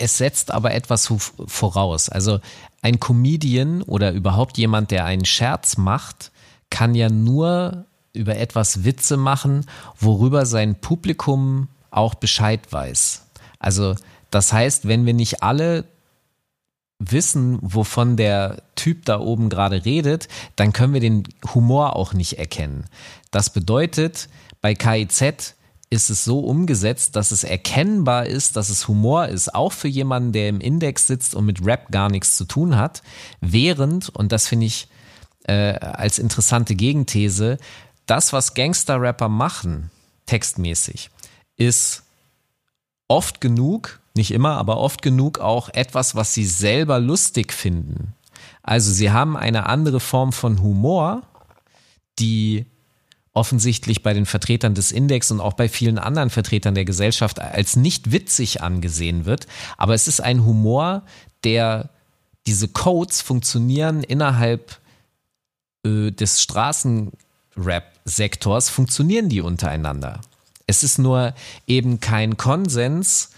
[0.00, 1.12] es setzt aber etwas
[1.46, 2.08] voraus.
[2.08, 2.40] Also
[2.80, 6.32] ein Comedian oder überhaupt jemand, der einen Scherz macht,
[6.70, 7.84] kann ja nur
[8.14, 9.66] über etwas Witze machen,
[9.98, 13.26] worüber sein Publikum auch Bescheid weiß.
[13.58, 13.94] Also
[14.30, 15.84] das heißt, wenn wir nicht alle
[17.00, 21.24] wissen, wovon der Typ da oben gerade redet, dann können wir den
[21.54, 22.84] Humor auch nicht erkennen.
[23.30, 24.28] Das bedeutet,
[24.60, 25.54] bei KIZ
[25.88, 30.32] ist es so umgesetzt, dass es erkennbar ist, dass es Humor ist, auch für jemanden,
[30.32, 33.02] der im Index sitzt und mit Rap gar nichts zu tun hat,
[33.40, 34.86] während, und das finde ich
[35.44, 37.58] äh, als interessante Gegenthese,
[38.06, 39.90] das, was Gangster-Rapper machen,
[40.26, 41.10] textmäßig,
[41.56, 42.04] ist
[43.08, 48.14] oft genug nicht immer, aber oft genug auch etwas, was sie selber lustig finden.
[48.62, 51.22] Also sie haben eine andere Form von Humor,
[52.18, 52.66] die
[53.32, 57.76] offensichtlich bei den Vertretern des Index und auch bei vielen anderen Vertretern der Gesellschaft als
[57.76, 59.46] nicht witzig angesehen wird.
[59.76, 61.04] Aber es ist ein Humor,
[61.44, 61.90] der
[62.46, 64.80] diese Codes funktionieren innerhalb
[65.86, 70.20] äh, des Straßenrap-Sektors, funktionieren die untereinander.
[70.66, 71.32] Es ist nur
[71.66, 73.30] eben kein Konsens,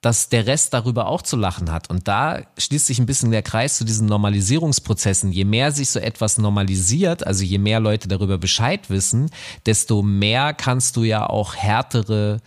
[0.00, 1.90] dass der Rest darüber auch zu lachen hat.
[1.90, 5.32] Und da schließt sich ein bisschen der Kreis zu diesen Normalisierungsprozessen.
[5.32, 9.30] Je mehr sich so etwas normalisiert, also je mehr Leute darüber Bescheid wissen,
[9.66, 12.40] desto mehr kannst du ja auch härtere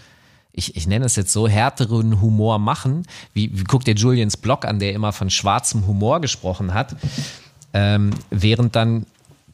[0.54, 3.06] ich, ich nenne es jetzt so, härteren Humor machen.
[3.34, 6.98] Wie, wie guckt dir Julians Blog an, der immer von schwarzem Humor gesprochen hat.
[7.74, 9.06] Ähm, während dann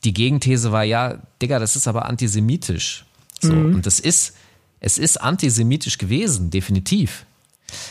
[0.03, 3.05] die Gegenthese war, ja, Digga, das ist aber antisemitisch.
[3.39, 3.75] So, mhm.
[3.75, 4.35] Und das ist,
[4.79, 7.26] es ist antisemitisch gewesen, definitiv.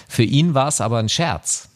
[0.08, 1.68] Für ihn war es aber ein Scherz.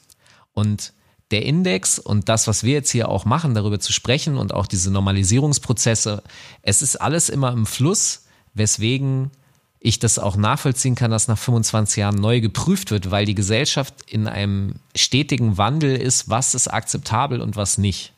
[0.53, 0.93] Und
[1.31, 4.67] der Index und das, was wir jetzt hier auch machen, darüber zu sprechen und auch
[4.67, 6.23] diese Normalisierungsprozesse,
[6.63, 8.25] es ist alles immer im Fluss,
[8.55, 9.31] weswegen
[9.79, 13.95] ich das auch nachvollziehen kann, dass nach 25 Jahren neu geprüft wird, weil die Gesellschaft
[14.07, 18.13] in einem stetigen Wandel ist, was ist akzeptabel und was nicht.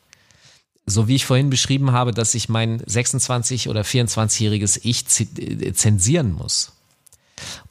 [0.85, 6.73] So wie ich vorhin beschrieben habe, dass ich mein 26 oder 24-jähriges Ich zensieren muss.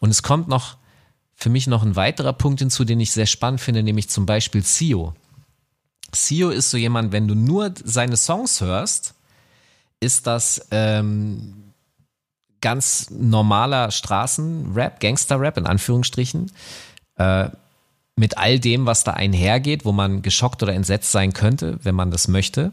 [0.01, 0.77] Und es kommt noch
[1.43, 4.62] für mich noch ein weiterer Punkt hinzu, den ich sehr spannend finde, nämlich zum Beispiel
[4.62, 5.14] Sio.
[6.14, 9.14] Sio ist so jemand, wenn du nur seine Songs hörst,
[10.01, 11.72] ist das ähm,
[12.61, 16.53] ganz normaler Straßenrap, Gangsterrap in Anführungsstrichen,
[17.16, 17.49] äh,
[18.14, 22.11] mit all dem, was da einhergeht, wo man geschockt oder entsetzt sein könnte, wenn man
[22.11, 22.72] das möchte.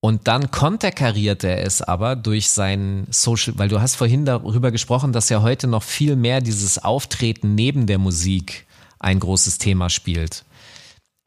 [0.00, 5.12] Und dann konterkariert er es aber durch sein Social, weil du hast vorhin darüber gesprochen,
[5.12, 8.66] dass ja heute noch viel mehr dieses Auftreten neben der Musik
[9.00, 10.44] ein großes Thema spielt.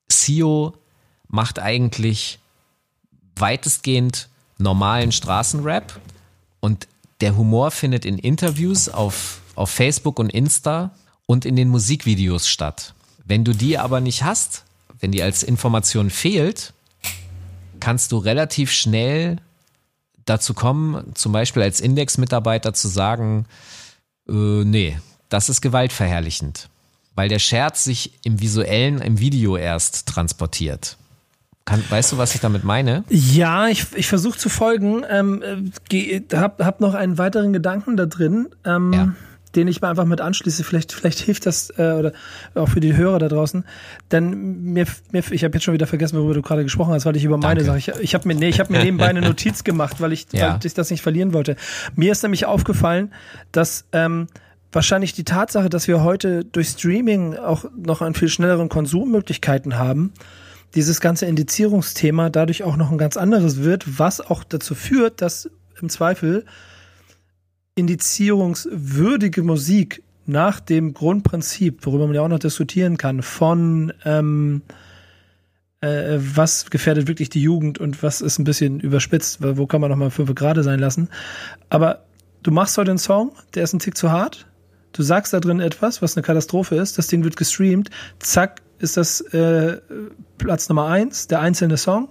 [0.09, 0.73] Sio
[1.27, 2.39] macht eigentlich
[3.35, 5.99] weitestgehend normalen Straßenrap
[6.59, 6.87] und
[7.19, 10.91] der Humor findet in Interviews auf, auf Facebook und Insta
[11.25, 12.93] und in den Musikvideos statt.
[13.25, 14.63] Wenn du die aber nicht hast,
[14.99, 16.73] wenn die als Information fehlt,
[17.81, 19.37] kannst du relativ schnell
[20.25, 23.45] dazu kommen, zum Beispiel als Index-Mitarbeiter zu sagen,
[24.29, 26.69] äh, nee, das ist gewaltverherrlichend,
[27.15, 30.97] weil der Scherz sich im visuellen, im Video erst transportiert.
[31.65, 33.03] Kann, weißt du, was ich damit meine?
[33.09, 35.03] Ja, ich, ich versuche zu folgen.
[35.09, 38.47] Ähm, äh, hab, hab noch einen weiteren Gedanken da drin.
[38.65, 39.13] Ähm, ja
[39.55, 40.63] den ich mal einfach mit anschließe.
[40.63, 42.13] Vielleicht, vielleicht hilft das äh, oder
[42.55, 43.65] auch für die Hörer da draußen.
[44.11, 47.15] Denn mir, mir ich habe jetzt schon wieder vergessen, worüber du gerade gesprochen hast, weil
[47.15, 47.77] ich über meine Sache.
[47.77, 50.53] Ich, ich habe mir, nee, ich habe mir nebenbei eine Notiz gemacht, weil ich, ja.
[50.53, 51.55] weil ich das nicht verlieren wollte.
[51.95, 53.11] Mir ist nämlich aufgefallen,
[53.51, 54.27] dass ähm,
[54.71, 60.13] wahrscheinlich die Tatsache, dass wir heute durch Streaming auch noch einen viel schnelleren Konsummöglichkeiten haben,
[60.75, 65.49] dieses ganze Indizierungsthema dadurch auch noch ein ganz anderes wird, was auch dazu führt, dass
[65.81, 66.45] im Zweifel
[67.75, 74.61] indizierungswürdige Musik nach dem Grundprinzip, worüber man ja auch noch diskutieren kann, von ähm,
[75.81, 79.89] äh, was gefährdet wirklich die Jugend und was ist ein bisschen überspitzt, wo kann man
[79.89, 81.09] noch mal fünf Grade sein lassen.
[81.69, 82.05] Aber
[82.43, 84.47] du machst heute einen Song, der ist ein Tick zu hart.
[84.93, 86.97] Du sagst da drin etwas, was eine Katastrophe ist.
[86.97, 87.89] Das Ding wird gestreamt.
[88.19, 89.79] Zack, ist das äh,
[90.37, 92.09] Platz Nummer eins, der einzelne Song.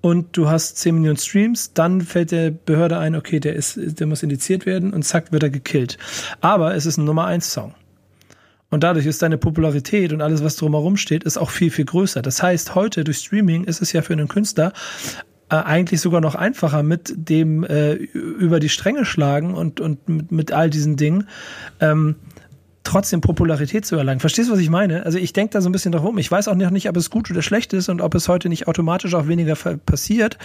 [0.00, 4.06] Und du hast 10 Millionen Streams, dann fällt der Behörde ein, okay, der ist, der
[4.06, 5.98] muss indiziert werden und zack, wird er gekillt.
[6.40, 7.74] Aber es ist ein Nummer eins Song.
[8.70, 12.22] Und dadurch ist deine Popularität und alles, was drumherum steht, ist auch viel, viel größer.
[12.22, 14.72] Das heißt, heute durch Streaming ist es ja für einen Künstler
[15.50, 20.30] äh, eigentlich sogar noch einfacher mit dem äh, über die Stränge schlagen und, und mit,
[20.30, 21.28] mit all diesen Dingen.
[21.80, 22.14] Ähm,
[22.90, 24.18] trotzdem Popularität zu erlangen.
[24.18, 25.06] Verstehst du, was ich meine?
[25.06, 26.12] Also ich denke da so ein bisschen drauf.
[26.16, 28.48] Ich weiß auch noch nicht, ob es gut oder schlecht ist und ob es heute
[28.48, 30.38] nicht automatisch auch weniger passiert,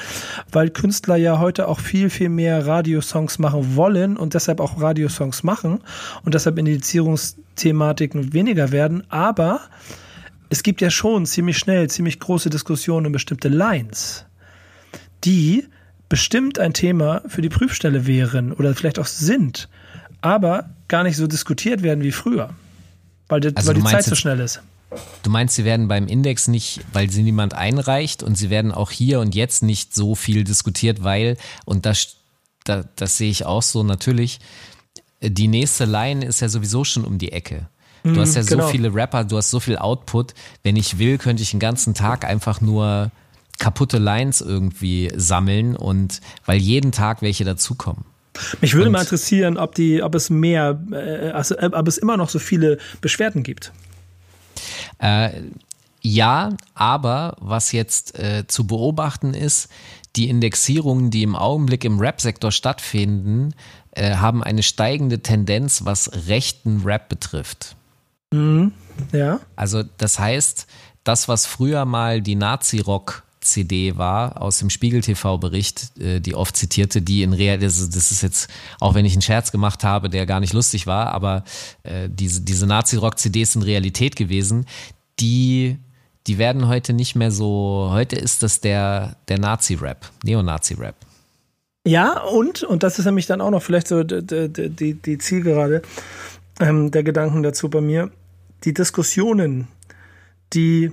[0.52, 5.42] weil Künstler ja heute auch viel, viel mehr Radiosongs machen wollen und deshalb auch Radiosongs
[5.42, 5.80] machen
[6.24, 9.04] und deshalb Indizierungsthematiken weniger werden.
[9.10, 9.62] Aber
[10.50, 14.28] es gibt ja schon ziemlich schnell ziemlich große Diskussionen um bestimmte Lines,
[15.24, 15.66] die
[16.10, 19.68] bestimmt ein Thema für die Prüfstelle wären oder vielleicht auch sind
[20.26, 22.50] aber gar nicht so diskutiert werden wie früher,
[23.28, 24.60] weil die, also weil die Zeit so schnell ist.
[25.22, 28.90] Du meinst, sie werden beim Index nicht, weil sie niemand einreicht und sie werden auch
[28.90, 32.16] hier und jetzt nicht so viel diskutiert, weil, und das,
[32.64, 34.40] das, das sehe ich auch so natürlich,
[35.22, 37.68] die nächste Line ist ja sowieso schon um die Ecke.
[38.04, 38.66] Du mhm, hast ja genau.
[38.66, 40.34] so viele Rapper, du hast so viel Output.
[40.64, 43.12] Wenn ich will, könnte ich den ganzen Tag einfach nur
[43.60, 48.06] kaputte Lines irgendwie sammeln und weil jeden Tag welche dazukommen.
[48.62, 51.98] Mich würde und mal interessieren, ob die, ob es mehr, äh, also, äh, ob es
[51.98, 53.72] immer noch so viele Beschwerden gibt.
[55.00, 55.30] Äh,
[56.02, 59.70] ja, aber was jetzt äh, zu beobachten ist,
[60.16, 63.54] die Indexierungen, die im Augenblick im Rap-Sektor stattfinden,
[63.92, 67.76] äh, haben eine steigende Tendenz, was rechten Rap betrifft.
[68.32, 68.72] Mhm.
[69.12, 69.40] Ja.
[69.56, 70.68] Also das heißt,
[71.04, 76.36] das, was früher mal die Nazi-Rock CD war aus dem Spiegel TV Bericht, äh, die
[76.36, 79.84] oft zitierte, die in Real, das, das, ist jetzt, auch wenn ich einen Scherz gemacht
[79.84, 81.44] habe, der gar nicht lustig war, aber
[81.84, 84.66] äh, diese, diese Nazi-Rock-CDs sind Realität gewesen,
[85.20, 85.78] die,
[86.28, 90.96] die werden heute nicht mehr so, heute ist das der, der Nazi-Rap, Neonazi-Rap.
[91.88, 95.84] Ja, und, und das ist nämlich dann auch noch vielleicht so die, die, die Zielgerade
[96.60, 98.12] ähm, der Gedanken dazu bei mir,
[98.64, 99.68] die Diskussionen,
[100.54, 100.92] die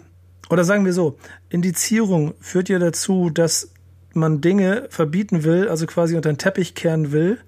[0.52, 1.16] oder sagen wir so,
[1.48, 3.72] Indizierung führt ja dazu, dass
[4.12, 7.38] man Dinge verbieten will, also quasi unter den Teppich kehren will,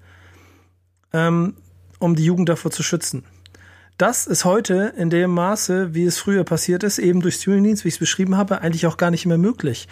[1.13, 1.53] ähm,
[1.99, 3.23] um die Jugend davor zu schützen.
[3.99, 7.89] Das ist heute in dem Maße, wie es früher passiert ist, eben durch Streamingdienst, wie
[7.89, 9.87] ich es beschrieben habe, eigentlich auch gar nicht mehr möglich.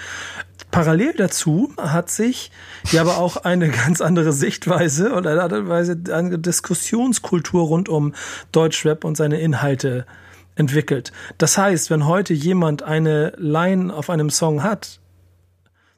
[0.72, 2.50] Parallel dazu hat sich
[2.92, 8.16] ja aber auch eine ganz andere Sichtweise oder eine Diskussionskultur rund um
[8.52, 10.08] Deutschrap und seine Inhalte
[10.56, 11.12] entwickelt.
[11.38, 15.00] Das heißt, wenn heute jemand eine Line auf einem Song hat,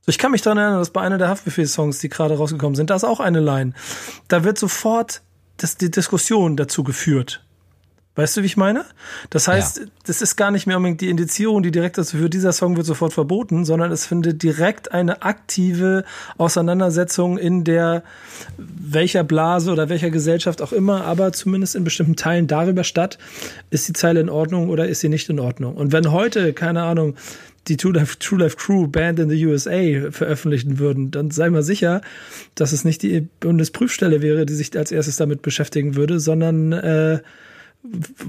[0.02, 2.90] so ich kann mich daran erinnern, dass bei einer der Haftbefehl-Songs, die gerade rausgekommen sind,
[2.90, 3.74] da ist auch eine Line.
[4.28, 5.22] Da wird sofort
[5.58, 7.45] das, die Diskussion dazu geführt.
[8.16, 8.86] Weißt du, wie ich meine?
[9.30, 9.84] Das heißt, ja.
[10.06, 12.86] das ist gar nicht mehr unbedingt die Indizierung, die direkt dazu führt, dieser Song wird
[12.86, 16.06] sofort verboten, sondern es findet direkt eine aktive
[16.38, 18.04] Auseinandersetzung in der
[18.58, 23.18] welcher Blase oder welcher Gesellschaft auch immer, aber zumindest in bestimmten Teilen darüber statt,
[23.70, 25.76] ist die Zeile in Ordnung oder ist sie nicht in Ordnung.
[25.76, 27.16] Und wenn heute, keine Ahnung,
[27.68, 31.64] die True Life, True Life Crew Band in the USA veröffentlichen würden, dann sei mal
[31.64, 32.02] sicher,
[32.54, 37.20] dass es nicht die Bundesprüfstelle wäre, die sich als erstes damit beschäftigen würde, sondern äh,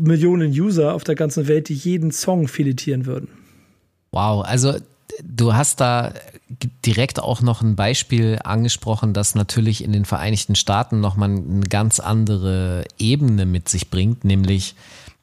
[0.00, 3.28] Millionen User auf der ganzen Welt, die jeden Song filetieren würden.
[4.12, 4.74] Wow, also
[5.22, 6.12] du hast da
[6.84, 12.00] direkt auch noch ein Beispiel angesprochen, das natürlich in den Vereinigten Staaten nochmal eine ganz
[12.00, 14.74] andere Ebene mit sich bringt, nämlich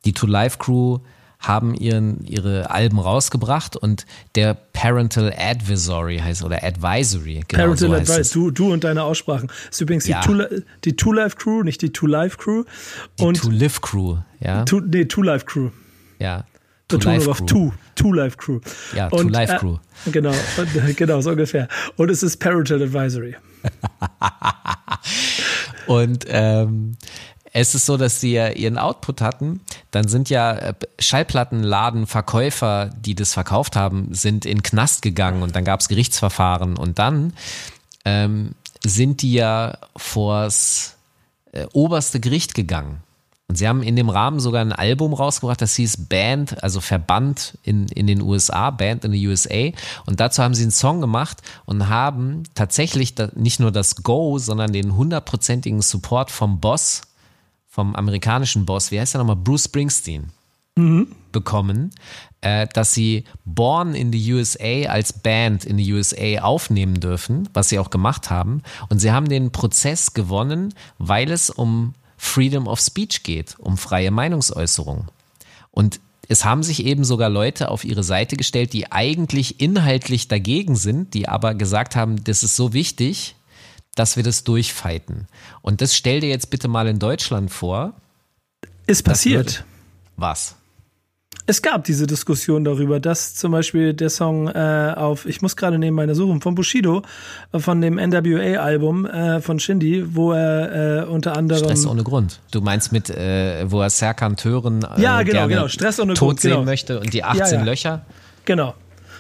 [0.06, 1.00] die To Life Crew
[1.44, 7.44] haben ihren, ihre Alben rausgebracht und der Parental Advisory heißt oder Advisory.
[7.48, 9.48] Genau Parental so Advisory, du, du und deine Aussprachen.
[9.48, 10.22] Das ist übrigens ja.
[10.86, 12.64] die Two Life Crew, nicht die Two Life Crew.
[13.20, 14.64] Die und Two Live Crew, ja.
[14.64, 15.70] Two, nee, Two Life Crew.
[16.20, 16.46] Ja.
[16.88, 18.60] Two Life auf Two, Two Life Crew.
[18.96, 19.78] Ja, Two Life äh, Crew.
[20.06, 20.34] Äh, genau,
[20.96, 21.68] genau, so ungefähr.
[21.98, 23.36] Und es ist Parental Advisory.
[25.88, 26.96] und ähm,
[27.54, 29.62] es ist so, dass sie ja ihren Output hatten.
[29.92, 35.64] Dann sind ja äh, Schallplattenladenverkäufer, die das verkauft haben, sind in Knast gegangen und dann
[35.64, 37.34] gab es Gerichtsverfahren und dann
[38.06, 40.98] ähm, sind die ja vors
[41.52, 43.02] äh, oberste Gericht gegangen.
[43.48, 47.58] Und sie haben in dem Rahmen sogar ein Album rausgebracht, das hieß Band, also Verband
[47.62, 49.70] in, in den USA, Band in the USA.
[50.08, 54.74] Und dazu haben sie einen Song gemacht und haben tatsächlich nicht nur das Go, sondern
[54.74, 57.04] den hundertprozentigen Support vom Boss
[57.74, 60.30] vom amerikanischen Boss, wie heißt der nochmal, Bruce Springsteen,
[61.32, 61.90] bekommen,
[62.42, 67.70] äh, dass sie Born in the USA als Band in the USA aufnehmen dürfen, was
[67.70, 68.62] sie auch gemacht haben.
[68.90, 74.12] Und sie haben den Prozess gewonnen, weil es um Freedom of Speech geht, um freie
[74.12, 75.08] Meinungsäußerung.
[75.72, 80.76] Und es haben sich eben sogar Leute auf ihre Seite gestellt, die eigentlich inhaltlich dagegen
[80.76, 83.36] sind, die aber gesagt haben, das ist so wichtig,
[83.96, 85.28] dass wir das durchfighten.
[85.62, 87.94] Und das stell dir jetzt bitte mal in Deutschland vor.
[88.88, 89.64] Ist passiert.
[90.18, 90.56] Was?
[91.46, 95.78] Es gab diese Diskussion darüber, dass zum Beispiel der Song äh, auf, ich muss gerade
[95.78, 97.02] neben meiner suchen, von Bushido,
[97.54, 101.66] von dem NWA-Album äh, von Shindy, wo er äh, unter anderem.
[101.66, 102.40] Stress ohne Grund.
[102.52, 105.68] Du meinst mit, äh, wo er Serkan Tören äh, Ja, genau, genau.
[105.68, 106.64] Stress ohne tot Grund, sehen genau.
[106.64, 107.66] möchte und die 18 ja.
[107.66, 108.06] Löcher.
[108.46, 108.74] Genau.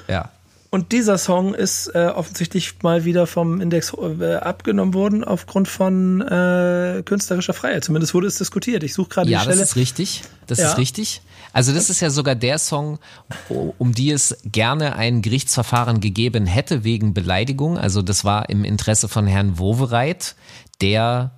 [0.07, 0.29] Ja.
[0.73, 6.19] Und dieser Song ist äh, offensichtlich mal wieder vom Index äh, abgenommen worden aufgrund von
[6.21, 7.83] äh, künstlerischer Freiheit.
[7.83, 8.81] Zumindest wurde es diskutiert.
[8.81, 9.63] Ich suche gerade Ja, die das Stelle.
[9.65, 10.21] ist richtig.
[10.47, 10.71] Das Ja.
[10.71, 11.21] ist richtig.
[11.51, 12.97] Also das ist ja sogar der Song,
[13.77, 17.77] um die es gerne ein Gerichtsverfahren gegeben hätte wegen Beleidigung.
[17.77, 20.35] Also das war im Interesse von Herrn Wowereit,
[20.81, 21.33] der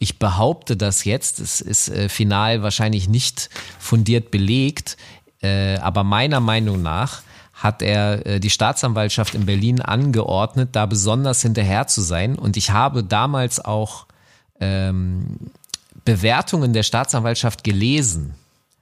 [0.00, 3.48] ich behaupte das jetzt, es ist äh, final wahrscheinlich nicht
[3.78, 4.96] fundiert belegt,
[5.40, 7.22] äh, aber meiner Meinung nach
[7.60, 12.38] hat er äh, die Staatsanwaltschaft in Berlin angeordnet, da besonders hinterher zu sein.
[12.38, 14.06] Und ich habe damals auch
[14.60, 15.36] ähm,
[16.06, 18.34] Bewertungen der Staatsanwaltschaft gelesen.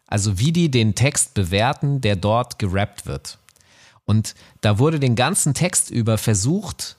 [0.06, 3.38] Also wie die den Text bewerten, der dort gerappt wird.
[4.04, 6.96] Und da wurde den ganzen Text über versucht,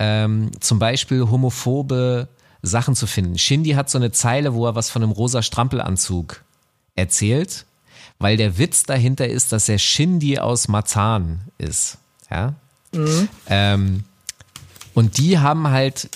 [0.00, 2.28] ähm, zum Beispiel homophobe
[2.62, 3.38] Sachen zu finden.
[3.38, 6.42] Shindy hat so eine Zeile, wo er was von einem rosa Strampelanzug
[6.96, 7.64] erzählt,
[8.18, 11.98] weil der Witz dahinter ist, dass er Shindy aus Marzahn ist.
[12.30, 12.54] Ja?
[13.48, 14.04] Ähm,
[14.94, 16.08] und die haben halt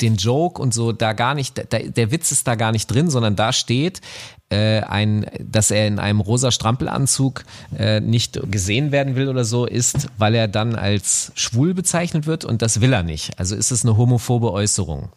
[0.00, 3.10] den Joke und so da gar nicht, da, der Witz ist da gar nicht drin,
[3.10, 4.00] sondern da steht,
[4.48, 7.44] äh, ein, dass er in einem rosa Strampelanzug
[7.76, 12.44] äh, nicht gesehen werden will oder so, ist, weil er dann als schwul bezeichnet wird
[12.44, 13.38] und das will er nicht.
[13.40, 15.08] Also ist es eine homophobe Äußerung.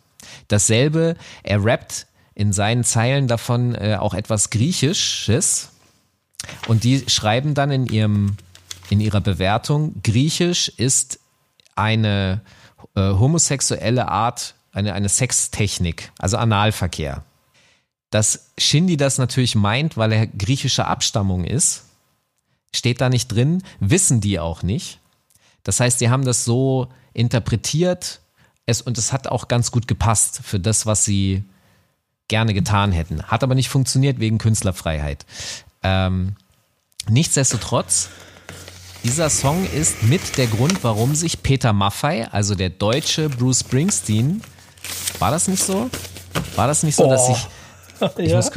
[0.48, 5.70] Dasselbe, er rappt in seinen Zeilen davon äh, auch etwas Griechisches
[6.68, 8.38] und die schreiben dann in ihrem
[8.90, 11.20] in ihrer Bewertung, Griechisch ist
[11.76, 12.42] eine
[12.96, 17.24] äh, homosexuelle Art, eine, eine Sextechnik, also Analverkehr.
[18.12, 21.84] Dass Shindy das natürlich meint, weil er griechischer Abstammung ist,
[22.74, 25.00] steht da nicht drin, wissen die auch nicht.
[25.64, 28.22] Das heißt, sie haben das so interpretiert
[28.66, 31.44] es, und es hat auch ganz gut gepasst für das, was sie
[32.28, 33.24] gerne getan hätten.
[33.24, 35.26] Hat aber nicht funktioniert wegen Künstlerfreiheit.
[35.88, 36.36] Ähm,
[37.10, 38.10] nichtsdestotrotz,
[39.04, 44.42] dieser Song ist mit der Grund, warum sich Peter Maffay, also der deutsche Bruce Springsteen,
[45.20, 45.90] war das nicht so?
[46.56, 47.34] War das nicht so, dass Oh.
[47.34, 47.48] sich
[48.18, 48.38] ich Ja.
[48.38, 48.52] muss,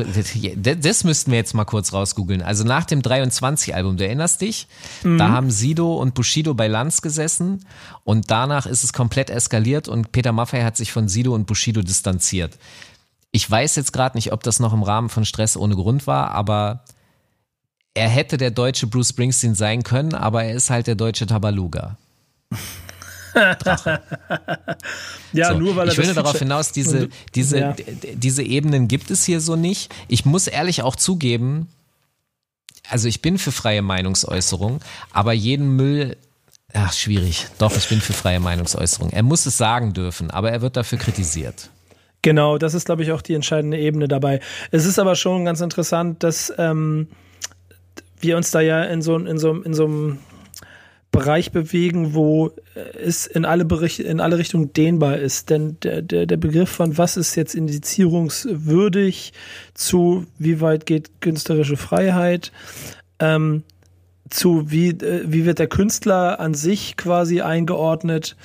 [0.56, 2.42] das, das müssten wir jetzt mal kurz rausgoogeln.
[2.42, 4.66] Also nach dem 23-Album, du erinnerst dich?
[5.04, 7.64] Da haben Sido und Bushido bei Lanz gesessen
[8.04, 11.82] und danach ist es komplett eskaliert und Peter Maffay hat sich von Sido und Bushido
[11.82, 12.58] distanziert.
[13.30, 16.30] Ich weiß jetzt gerade nicht, ob das noch im Rahmen von Stress ohne Grund war,
[16.32, 16.82] aber
[17.98, 21.96] er hätte der deutsche Bruce Springsteen sein können, aber er ist halt der deutsche Tabaluga.
[25.32, 27.76] Ja, So, nur weil er ich will darauf hinaus, diese, diese, ja.
[28.14, 29.94] diese Ebenen gibt es hier so nicht.
[30.08, 31.68] Ich muss ehrlich auch zugeben,
[32.88, 34.80] also ich bin für freie Meinungsäußerung,
[35.12, 36.16] aber jeden Müll,
[36.72, 39.10] ach schwierig, doch, ich bin für freie Meinungsäußerung.
[39.10, 41.68] Er muss es sagen dürfen, aber er wird dafür kritisiert.
[42.22, 44.40] Genau, das ist, glaube ich, auch die entscheidende Ebene dabei.
[44.70, 47.08] Es ist aber schon ganz interessant, dass ähm,
[48.20, 50.18] wir uns da ja in so, in so, in so einem
[51.10, 53.66] Bereich bewegen, wo äh, es in alle,
[53.98, 55.50] in alle Richtungen dehnbar ist.
[55.50, 59.32] Denn der, der, der Begriff von was ist jetzt indizierungswürdig
[59.74, 62.52] zu wie weit geht künstlerische Freiheit,
[63.20, 63.62] ähm,
[64.30, 68.36] zu wie, äh, wie wird der Künstler an sich quasi eingeordnet,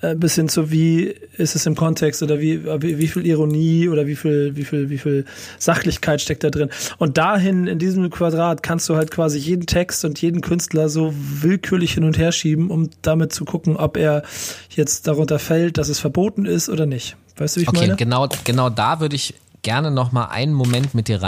[0.00, 3.88] äh, bis hin zu wie ist es im Kontext oder wie, wie, wie viel Ironie
[3.88, 5.24] oder wie viel, wie viel, wie viel
[5.58, 6.70] Sachlichkeit steckt da drin.
[6.98, 11.12] Und dahin, in diesem Quadrat, kannst du halt quasi jeden Text und jeden Künstler so
[11.16, 14.22] willkürlich hin und her schieben, um damit zu gucken, ob er
[14.70, 17.16] jetzt darunter fällt, dass es verboten ist oder nicht.
[17.36, 17.96] Weißt du, wie ich Okay, meine?
[17.96, 21.22] genau, genau da würde ich gerne noch mal einen Moment mit dir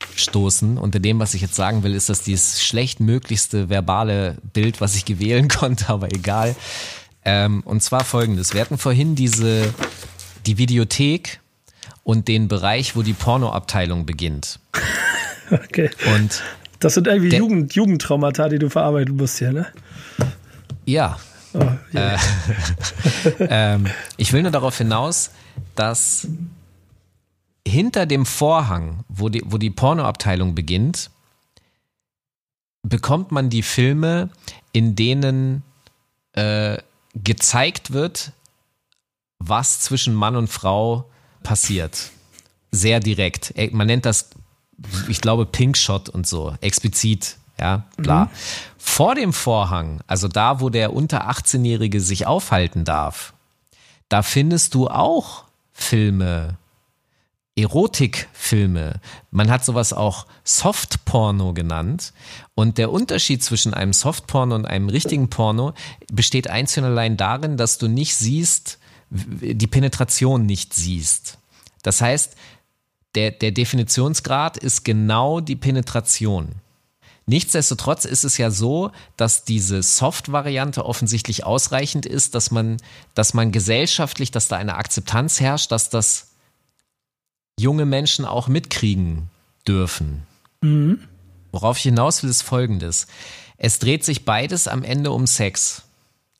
[0.00, 0.78] reinstoßen.
[0.78, 5.04] Unter dem, was ich jetzt sagen will, ist das dieses schlechtmöglichste verbale Bild, was ich
[5.04, 6.54] gewählen konnte, aber egal.
[7.24, 8.54] Ähm, und zwar folgendes.
[8.54, 9.74] Wir hatten vorhin diese,
[10.46, 11.40] die Videothek
[12.02, 14.58] und den Bereich, wo die Pornoabteilung beginnt.
[15.52, 15.90] Okay.
[16.14, 16.44] Und
[16.78, 19.66] Das sind irgendwie Jugend, Jugendtraumata, die du verarbeiten musst hier, ne?
[20.86, 21.18] ja,
[21.52, 22.16] Oh, ja.
[23.40, 25.32] ähm, ich will nur darauf hinaus,
[25.74, 26.28] dass
[27.66, 31.10] hinter dem Vorhang, wo die, wo die Pornoabteilung beginnt,
[32.82, 34.30] bekommt man die Filme,
[34.72, 35.62] in denen
[36.32, 36.78] äh,
[37.14, 38.32] gezeigt wird,
[39.38, 41.04] was zwischen Mann und Frau
[41.42, 42.10] passiert.
[42.70, 43.52] Sehr direkt.
[43.56, 44.30] Äh, man nennt das,
[45.08, 48.24] ich glaube, Pink Shot und so, explizit, ja, bla.
[48.24, 48.30] Mhm.
[48.78, 53.34] Vor dem Vorhang, also da, wo der unter 18-Jährige sich aufhalten darf,
[54.08, 56.56] da findest du auch Filme,
[57.56, 59.00] Erotikfilme.
[59.30, 62.12] Man hat sowas auch Softporno genannt.
[62.54, 65.74] Und der Unterschied zwischen einem Softporno und einem richtigen Porno
[66.12, 68.78] besteht einzig und allein darin, dass du nicht siehst,
[69.10, 71.38] die Penetration nicht siehst.
[71.82, 72.36] Das heißt,
[73.14, 76.54] der, der Definitionsgrad ist genau die Penetration.
[77.26, 82.78] Nichtsdestotrotz ist es ja so, dass diese Soft-Variante offensichtlich ausreichend ist, dass man,
[83.14, 86.29] dass man gesellschaftlich, dass da eine Akzeptanz herrscht, dass das
[87.60, 89.28] junge Menschen auch mitkriegen
[89.66, 90.22] dürfen.
[90.62, 91.00] Mhm.
[91.52, 93.06] Worauf ich hinaus will, ist folgendes.
[93.56, 95.82] Es dreht sich beides am Ende um Sex.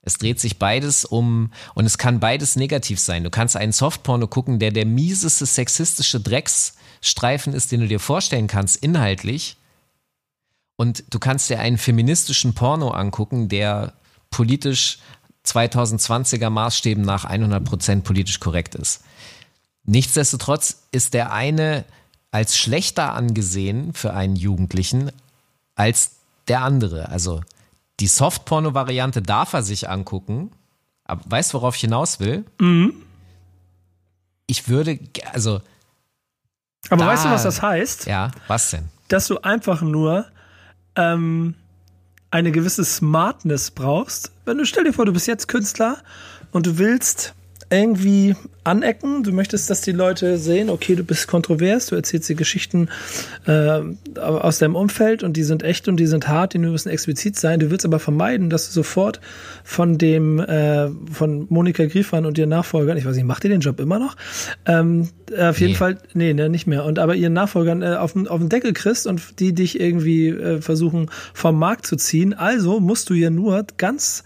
[0.03, 3.23] Es dreht sich beides um, und es kann beides negativ sein.
[3.23, 8.47] Du kannst einen Softporno gucken, der der mieseste sexistische Drecksstreifen ist, den du dir vorstellen
[8.47, 9.57] kannst, inhaltlich.
[10.77, 13.93] Und du kannst dir einen feministischen Porno angucken, der
[14.31, 14.99] politisch
[15.45, 19.03] 2020er Maßstäben nach 100% politisch korrekt ist.
[19.85, 21.85] Nichtsdestotrotz ist der eine
[22.31, 25.11] als schlechter angesehen für einen Jugendlichen
[25.74, 26.12] als
[26.48, 27.09] der andere.
[27.09, 27.40] Also
[28.01, 30.51] die Softporno-Variante darf er sich angucken.
[31.05, 32.44] Aber weißt du, worauf ich hinaus will?
[32.61, 32.94] Mhm.
[34.47, 34.98] Ich würde,
[35.32, 35.61] also.
[36.89, 38.07] Aber da, weißt du, was das heißt?
[38.07, 38.89] Ja, was denn?
[39.09, 40.27] Dass du einfach nur
[40.97, 41.55] ähm,
[42.31, 44.32] eine gewisse Smartness brauchst.
[44.44, 45.98] Wenn du stell dir vor, du bist jetzt Künstler
[46.52, 47.35] und du willst
[47.71, 48.35] irgendwie
[48.65, 49.23] anecken.
[49.23, 52.89] Du möchtest, dass die Leute sehen, okay, du bist kontrovers, du erzählst die Geschichten
[53.47, 53.81] äh,
[54.19, 57.61] aus deinem Umfeld und die sind echt und die sind hart, die müssen explizit sein.
[57.61, 59.21] Du willst aber vermeiden, dass du sofort
[59.65, 63.61] von dem, äh, von Monika Griefmann und ihren Nachfolgern, ich weiß nicht, macht ihr den
[63.61, 64.17] Job immer noch?
[64.67, 65.79] Ähm, auf jeden nee.
[65.79, 66.85] Fall, nee, ne, nicht mehr.
[66.85, 70.61] Und aber ihren Nachfolgern äh, auf, auf den Deckel kriegst und die dich irgendwie äh,
[70.61, 72.35] versuchen vom Markt zu ziehen.
[72.35, 74.25] Also musst du ja nur ganz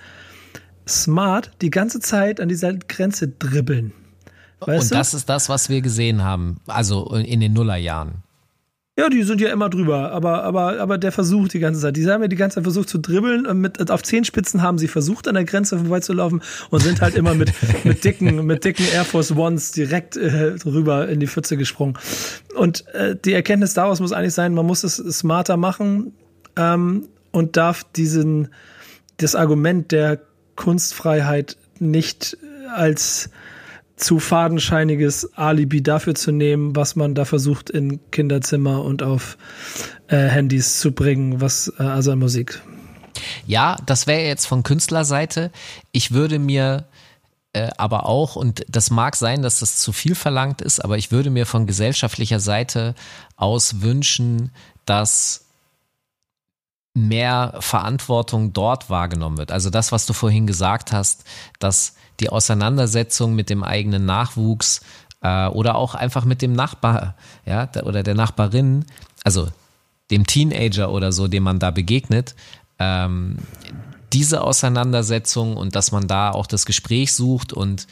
[0.87, 3.93] smart die ganze Zeit an dieser Grenze dribbeln.
[4.61, 4.95] Weißt und du?
[4.97, 8.25] das ist das, was wir gesehen haben, also in den Nullerjahren.
[8.97, 11.97] Ja, die sind ja immer drüber, aber, aber, aber der versucht die ganze Zeit.
[11.97, 13.45] Die haben ja die ganze Zeit versucht zu dribbeln.
[13.45, 17.35] Und mit, auf Zehenspitzen haben sie versucht, an der Grenze vorbeizulaufen und sind halt immer
[17.35, 17.53] mit,
[17.85, 21.99] mit dicken, mit dicken Air Force Ones direkt äh, rüber in die Pfütze gesprungen.
[22.55, 26.13] Und äh, die Erkenntnis daraus muss eigentlich sein, man muss es smarter machen
[26.55, 28.51] ähm, und darf diesen,
[29.17, 30.21] das Argument der
[30.57, 32.37] Kunstfreiheit nicht
[32.75, 33.31] als
[33.97, 39.39] zu fadenscheiniges Alibi dafür zu nehmen, was man da versucht in Kinderzimmer und auf
[40.09, 42.61] äh, Handys zu bringen, was äh, also an Musik.
[43.47, 45.53] Ja, das wäre jetzt von Künstlerseite.
[45.93, 46.87] Ich würde mir
[47.53, 51.13] äh, aber auch, und das mag sein, dass das zu viel verlangt ist, aber ich
[51.13, 52.95] würde mir von gesellschaftlicher Seite
[53.37, 54.51] aus wünschen,
[54.87, 55.44] dass
[56.95, 59.51] mehr Verantwortung dort wahrgenommen wird.
[59.51, 61.25] Also das, was du vorhin gesagt hast,
[61.59, 64.81] dass die Auseinandersetzung mit dem eigenen Nachwuchs
[65.21, 68.85] äh, oder auch einfach mit dem Nachbar, ja, oder der Nachbarin,
[69.25, 69.49] also
[70.13, 72.37] dem Teenager oder so, dem man da begegnet,
[72.79, 73.39] ähm,
[74.13, 77.89] diese Auseinandersetzung und dass man da auch das Gespräch sucht und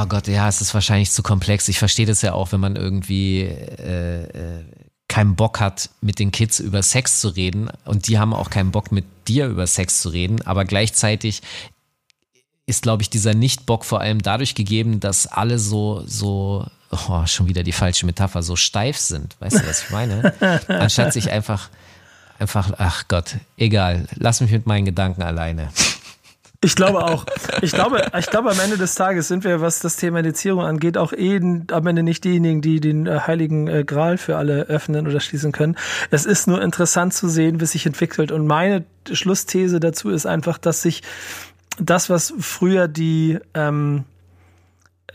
[0.00, 1.66] Oh Gott, ja, es ist wahrscheinlich zu komplex.
[1.66, 4.64] Ich verstehe das ja auch, wenn man irgendwie äh, äh,
[5.08, 8.70] keinen Bock hat, mit den Kids über Sex zu reden und die haben auch keinen
[8.70, 11.42] Bock, mit dir über Sex zu reden, aber gleichzeitig
[12.66, 17.48] ist, glaube ich, dieser Nicht-Bock vor allem dadurch gegeben, dass alle so, so, oh, schon
[17.48, 19.36] wieder die falsche Metapher, so steif sind.
[19.40, 20.34] Weißt du, was ich meine?
[20.68, 21.70] Anstatt sich einfach,
[22.38, 25.70] einfach, ach Gott, egal, lass mich mit meinen Gedanken alleine.
[26.60, 27.24] Ich glaube auch.
[27.62, 30.98] Ich glaube, ich glaube, am Ende des Tages sind wir, was das Thema Indizierung angeht,
[30.98, 35.06] auch eh am Ende nicht diejenigen, die den äh, heiligen äh, Gral für alle öffnen
[35.06, 35.76] oder schließen können.
[36.10, 38.32] Es ist nur interessant zu sehen, wie es sich entwickelt.
[38.32, 41.02] Und meine Schlussthese dazu ist einfach, dass sich
[41.78, 44.04] das, was früher die ähm,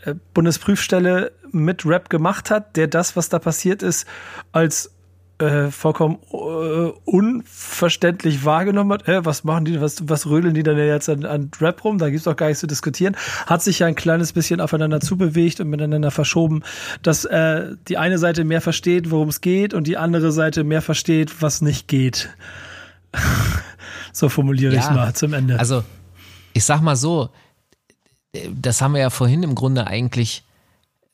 [0.02, 4.06] äh, Bundesprüfstelle mit Rap gemacht hat, der das, was da passiert ist,
[4.52, 4.93] als
[5.38, 10.78] äh, vollkommen äh, unverständlich wahrgenommen hat, äh, was machen die, was, was rödeln die denn
[10.78, 13.16] jetzt an, an Rap rum, da gibt's doch gar nichts zu diskutieren,
[13.46, 16.62] hat sich ja ein kleines bisschen aufeinander zubewegt und miteinander verschoben,
[17.02, 20.82] dass äh, die eine Seite mehr versteht, worum es geht und die andere Seite mehr
[20.82, 22.30] versteht, was nicht geht.
[24.12, 25.58] so formuliere ja, ich mal zum Ende.
[25.58, 25.82] Also,
[26.52, 27.30] ich sag mal so,
[28.52, 30.44] das haben wir ja vorhin im Grunde eigentlich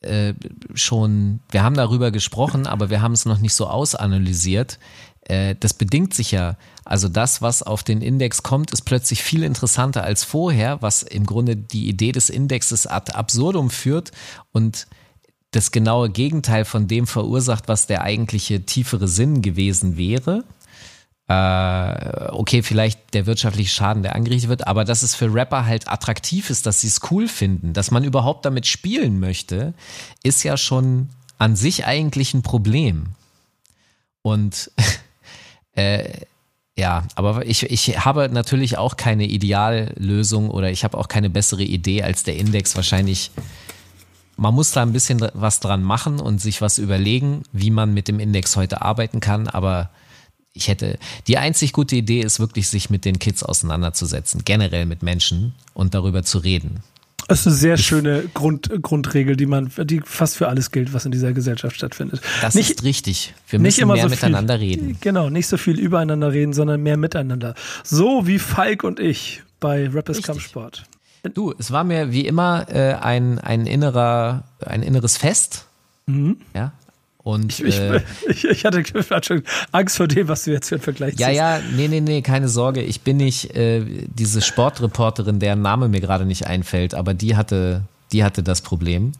[0.03, 0.35] äh,
[0.75, 4.79] schon, wir haben darüber gesprochen, aber wir haben es noch nicht so ausanalysiert.
[5.25, 6.57] Äh, das bedingt sich ja.
[6.85, 11.27] Also das, was auf den Index kommt, ist plötzlich viel interessanter als vorher, was im
[11.27, 14.11] Grunde die Idee des Indexes ad absurdum führt
[14.53, 14.87] und
[15.53, 20.45] das genaue Gegenteil von dem verursacht, was der eigentliche tiefere Sinn gewesen wäre.
[21.31, 25.87] Äh, okay, vielleicht der wirtschaftliche Schaden, der angerichtet wird, aber dass es für Rapper halt
[25.87, 29.73] attraktiv ist, dass sie es cool finden, dass man überhaupt damit spielen möchte,
[30.25, 31.09] ist ja schon
[31.39, 33.11] an sich eigentlich ein Problem.
[34.23, 34.73] Und
[35.77, 36.09] äh,
[36.77, 41.63] ja, aber ich, ich habe natürlich auch keine Ideallösung oder ich habe auch keine bessere
[41.63, 43.31] Idee als der Index wahrscheinlich
[44.37, 48.09] man muss da ein bisschen was dran machen und sich was überlegen, wie man mit
[48.09, 49.49] dem Index heute arbeiten kann.
[49.49, 49.91] Aber
[50.53, 55.03] ich hätte, die einzig gute Idee ist wirklich, sich mit den Kids auseinanderzusetzen, generell mit
[55.03, 56.83] Menschen und darüber zu reden.
[57.29, 61.05] Das ist eine sehr schöne Grund, Grundregel, die man, die fast für alles gilt, was
[61.05, 62.21] in dieser Gesellschaft stattfindet.
[62.41, 63.35] Das nicht, ist richtig.
[63.49, 64.99] Wir müssen mehr so miteinander viel, reden.
[65.01, 67.55] Genau, nicht so viel übereinander reden, sondern mehr miteinander.
[67.85, 70.83] So wie Falk und ich bei Rappers Kampfsport.
[71.35, 75.67] Du, es war mir wie immer äh, ein, ein innerer, ein inneres Fest.
[76.07, 76.39] Mhm.
[76.55, 76.73] Ja.
[77.23, 78.83] Und, ich, äh, ich, ich, hatte
[79.23, 79.43] schon
[79.73, 82.49] Angst vor dem, was du jetzt für einen Vergleich Ja, ja, nee, nee, nee, keine
[82.49, 82.83] Sorge.
[82.83, 87.83] Ich bin nicht äh, diese Sportreporterin, deren Name mir gerade nicht einfällt, aber die hatte,
[88.13, 89.13] die hatte das Problem.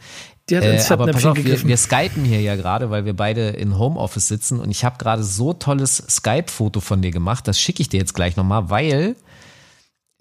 [0.49, 3.15] Die hat ins äh, aber pass auf, wir, wir skypen hier ja gerade, weil wir
[3.15, 7.61] beide in Homeoffice sitzen und ich habe gerade so tolles Skype-Foto von dir gemacht, das
[7.61, 9.15] schicke ich dir jetzt gleich nochmal, weil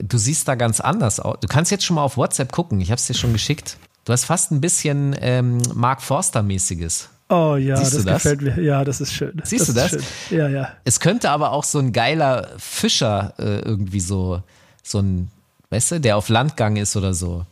[0.01, 1.37] Du siehst da ganz anders aus.
[1.41, 2.79] Du kannst jetzt schon mal auf WhatsApp gucken.
[2.79, 3.77] Ich habe es dir schon geschickt.
[4.05, 7.09] Du hast fast ein bisschen ähm, Mark Forster-mäßiges.
[7.29, 8.59] Oh ja, Siehst das, das gefällt mir.
[8.59, 9.39] Ja, das ist schön.
[9.43, 10.03] Siehst das du das?
[10.31, 10.73] Ja, ja.
[10.83, 14.41] Es könnte aber auch so ein geiler Fischer äh, irgendwie so,
[14.81, 15.29] so ein,
[15.69, 17.45] weißt du, der auf Landgang ist oder so.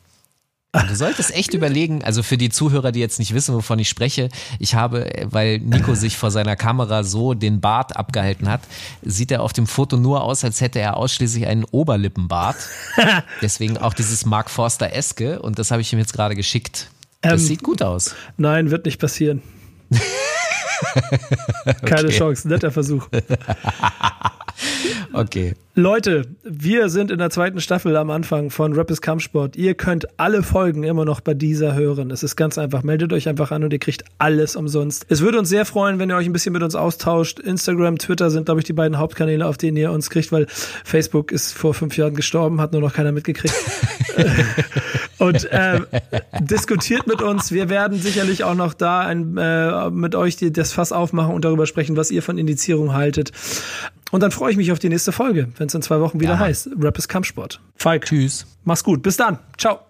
[0.73, 4.29] Du solltest echt überlegen, also für die Zuhörer, die jetzt nicht wissen, wovon ich spreche,
[4.59, 8.61] ich habe, weil Nico sich vor seiner Kamera so den Bart abgehalten hat,
[9.01, 12.57] sieht er auf dem Foto nur aus, als hätte er ausschließlich einen Oberlippenbart.
[13.41, 16.89] Deswegen auch dieses Mark Forster Eske und das habe ich ihm jetzt gerade geschickt.
[17.21, 18.13] Das ähm, sieht gut aus.
[18.37, 19.41] Nein, wird nicht passieren.
[21.85, 23.07] Keine Chance, netter Versuch.
[25.13, 25.53] Okay.
[25.75, 29.55] Leute, wir sind in der zweiten Staffel am Anfang von Rappers Kampfsport.
[29.55, 32.09] Ihr könnt alle Folgen immer noch bei dieser hören.
[32.09, 32.81] Es ist ganz einfach.
[32.81, 35.05] Meldet euch einfach an und ihr kriegt alles umsonst.
[35.07, 37.39] Es würde uns sehr freuen, wenn ihr euch ein bisschen mit uns austauscht.
[37.39, 41.31] Instagram, Twitter sind, glaube ich, die beiden Hauptkanäle, auf denen ihr uns kriegt, weil Facebook
[41.31, 43.53] ist vor fünf Jahren gestorben, hat nur noch keiner mitgekriegt.
[45.19, 45.81] und äh,
[46.39, 47.51] diskutiert mit uns.
[47.51, 51.45] Wir werden sicherlich auch noch da ein, äh, mit euch die, das Fass aufmachen und
[51.45, 53.31] darüber sprechen, was ihr von Indizierung haltet.
[54.11, 56.33] Und dann freue ich mich auf die nächste Folge, wenn es in zwei Wochen wieder
[56.33, 56.39] ja.
[56.39, 56.69] heißt.
[56.79, 57.59] Rap ist Kampfsport.
[57.75, 58.05] Falk.
[58.05, 58.45] Tschüss.
[58.63, 59.03] Mach's gut.
[59.03, 59.39] Bis dann.
[59.57, 59.87] Ciao.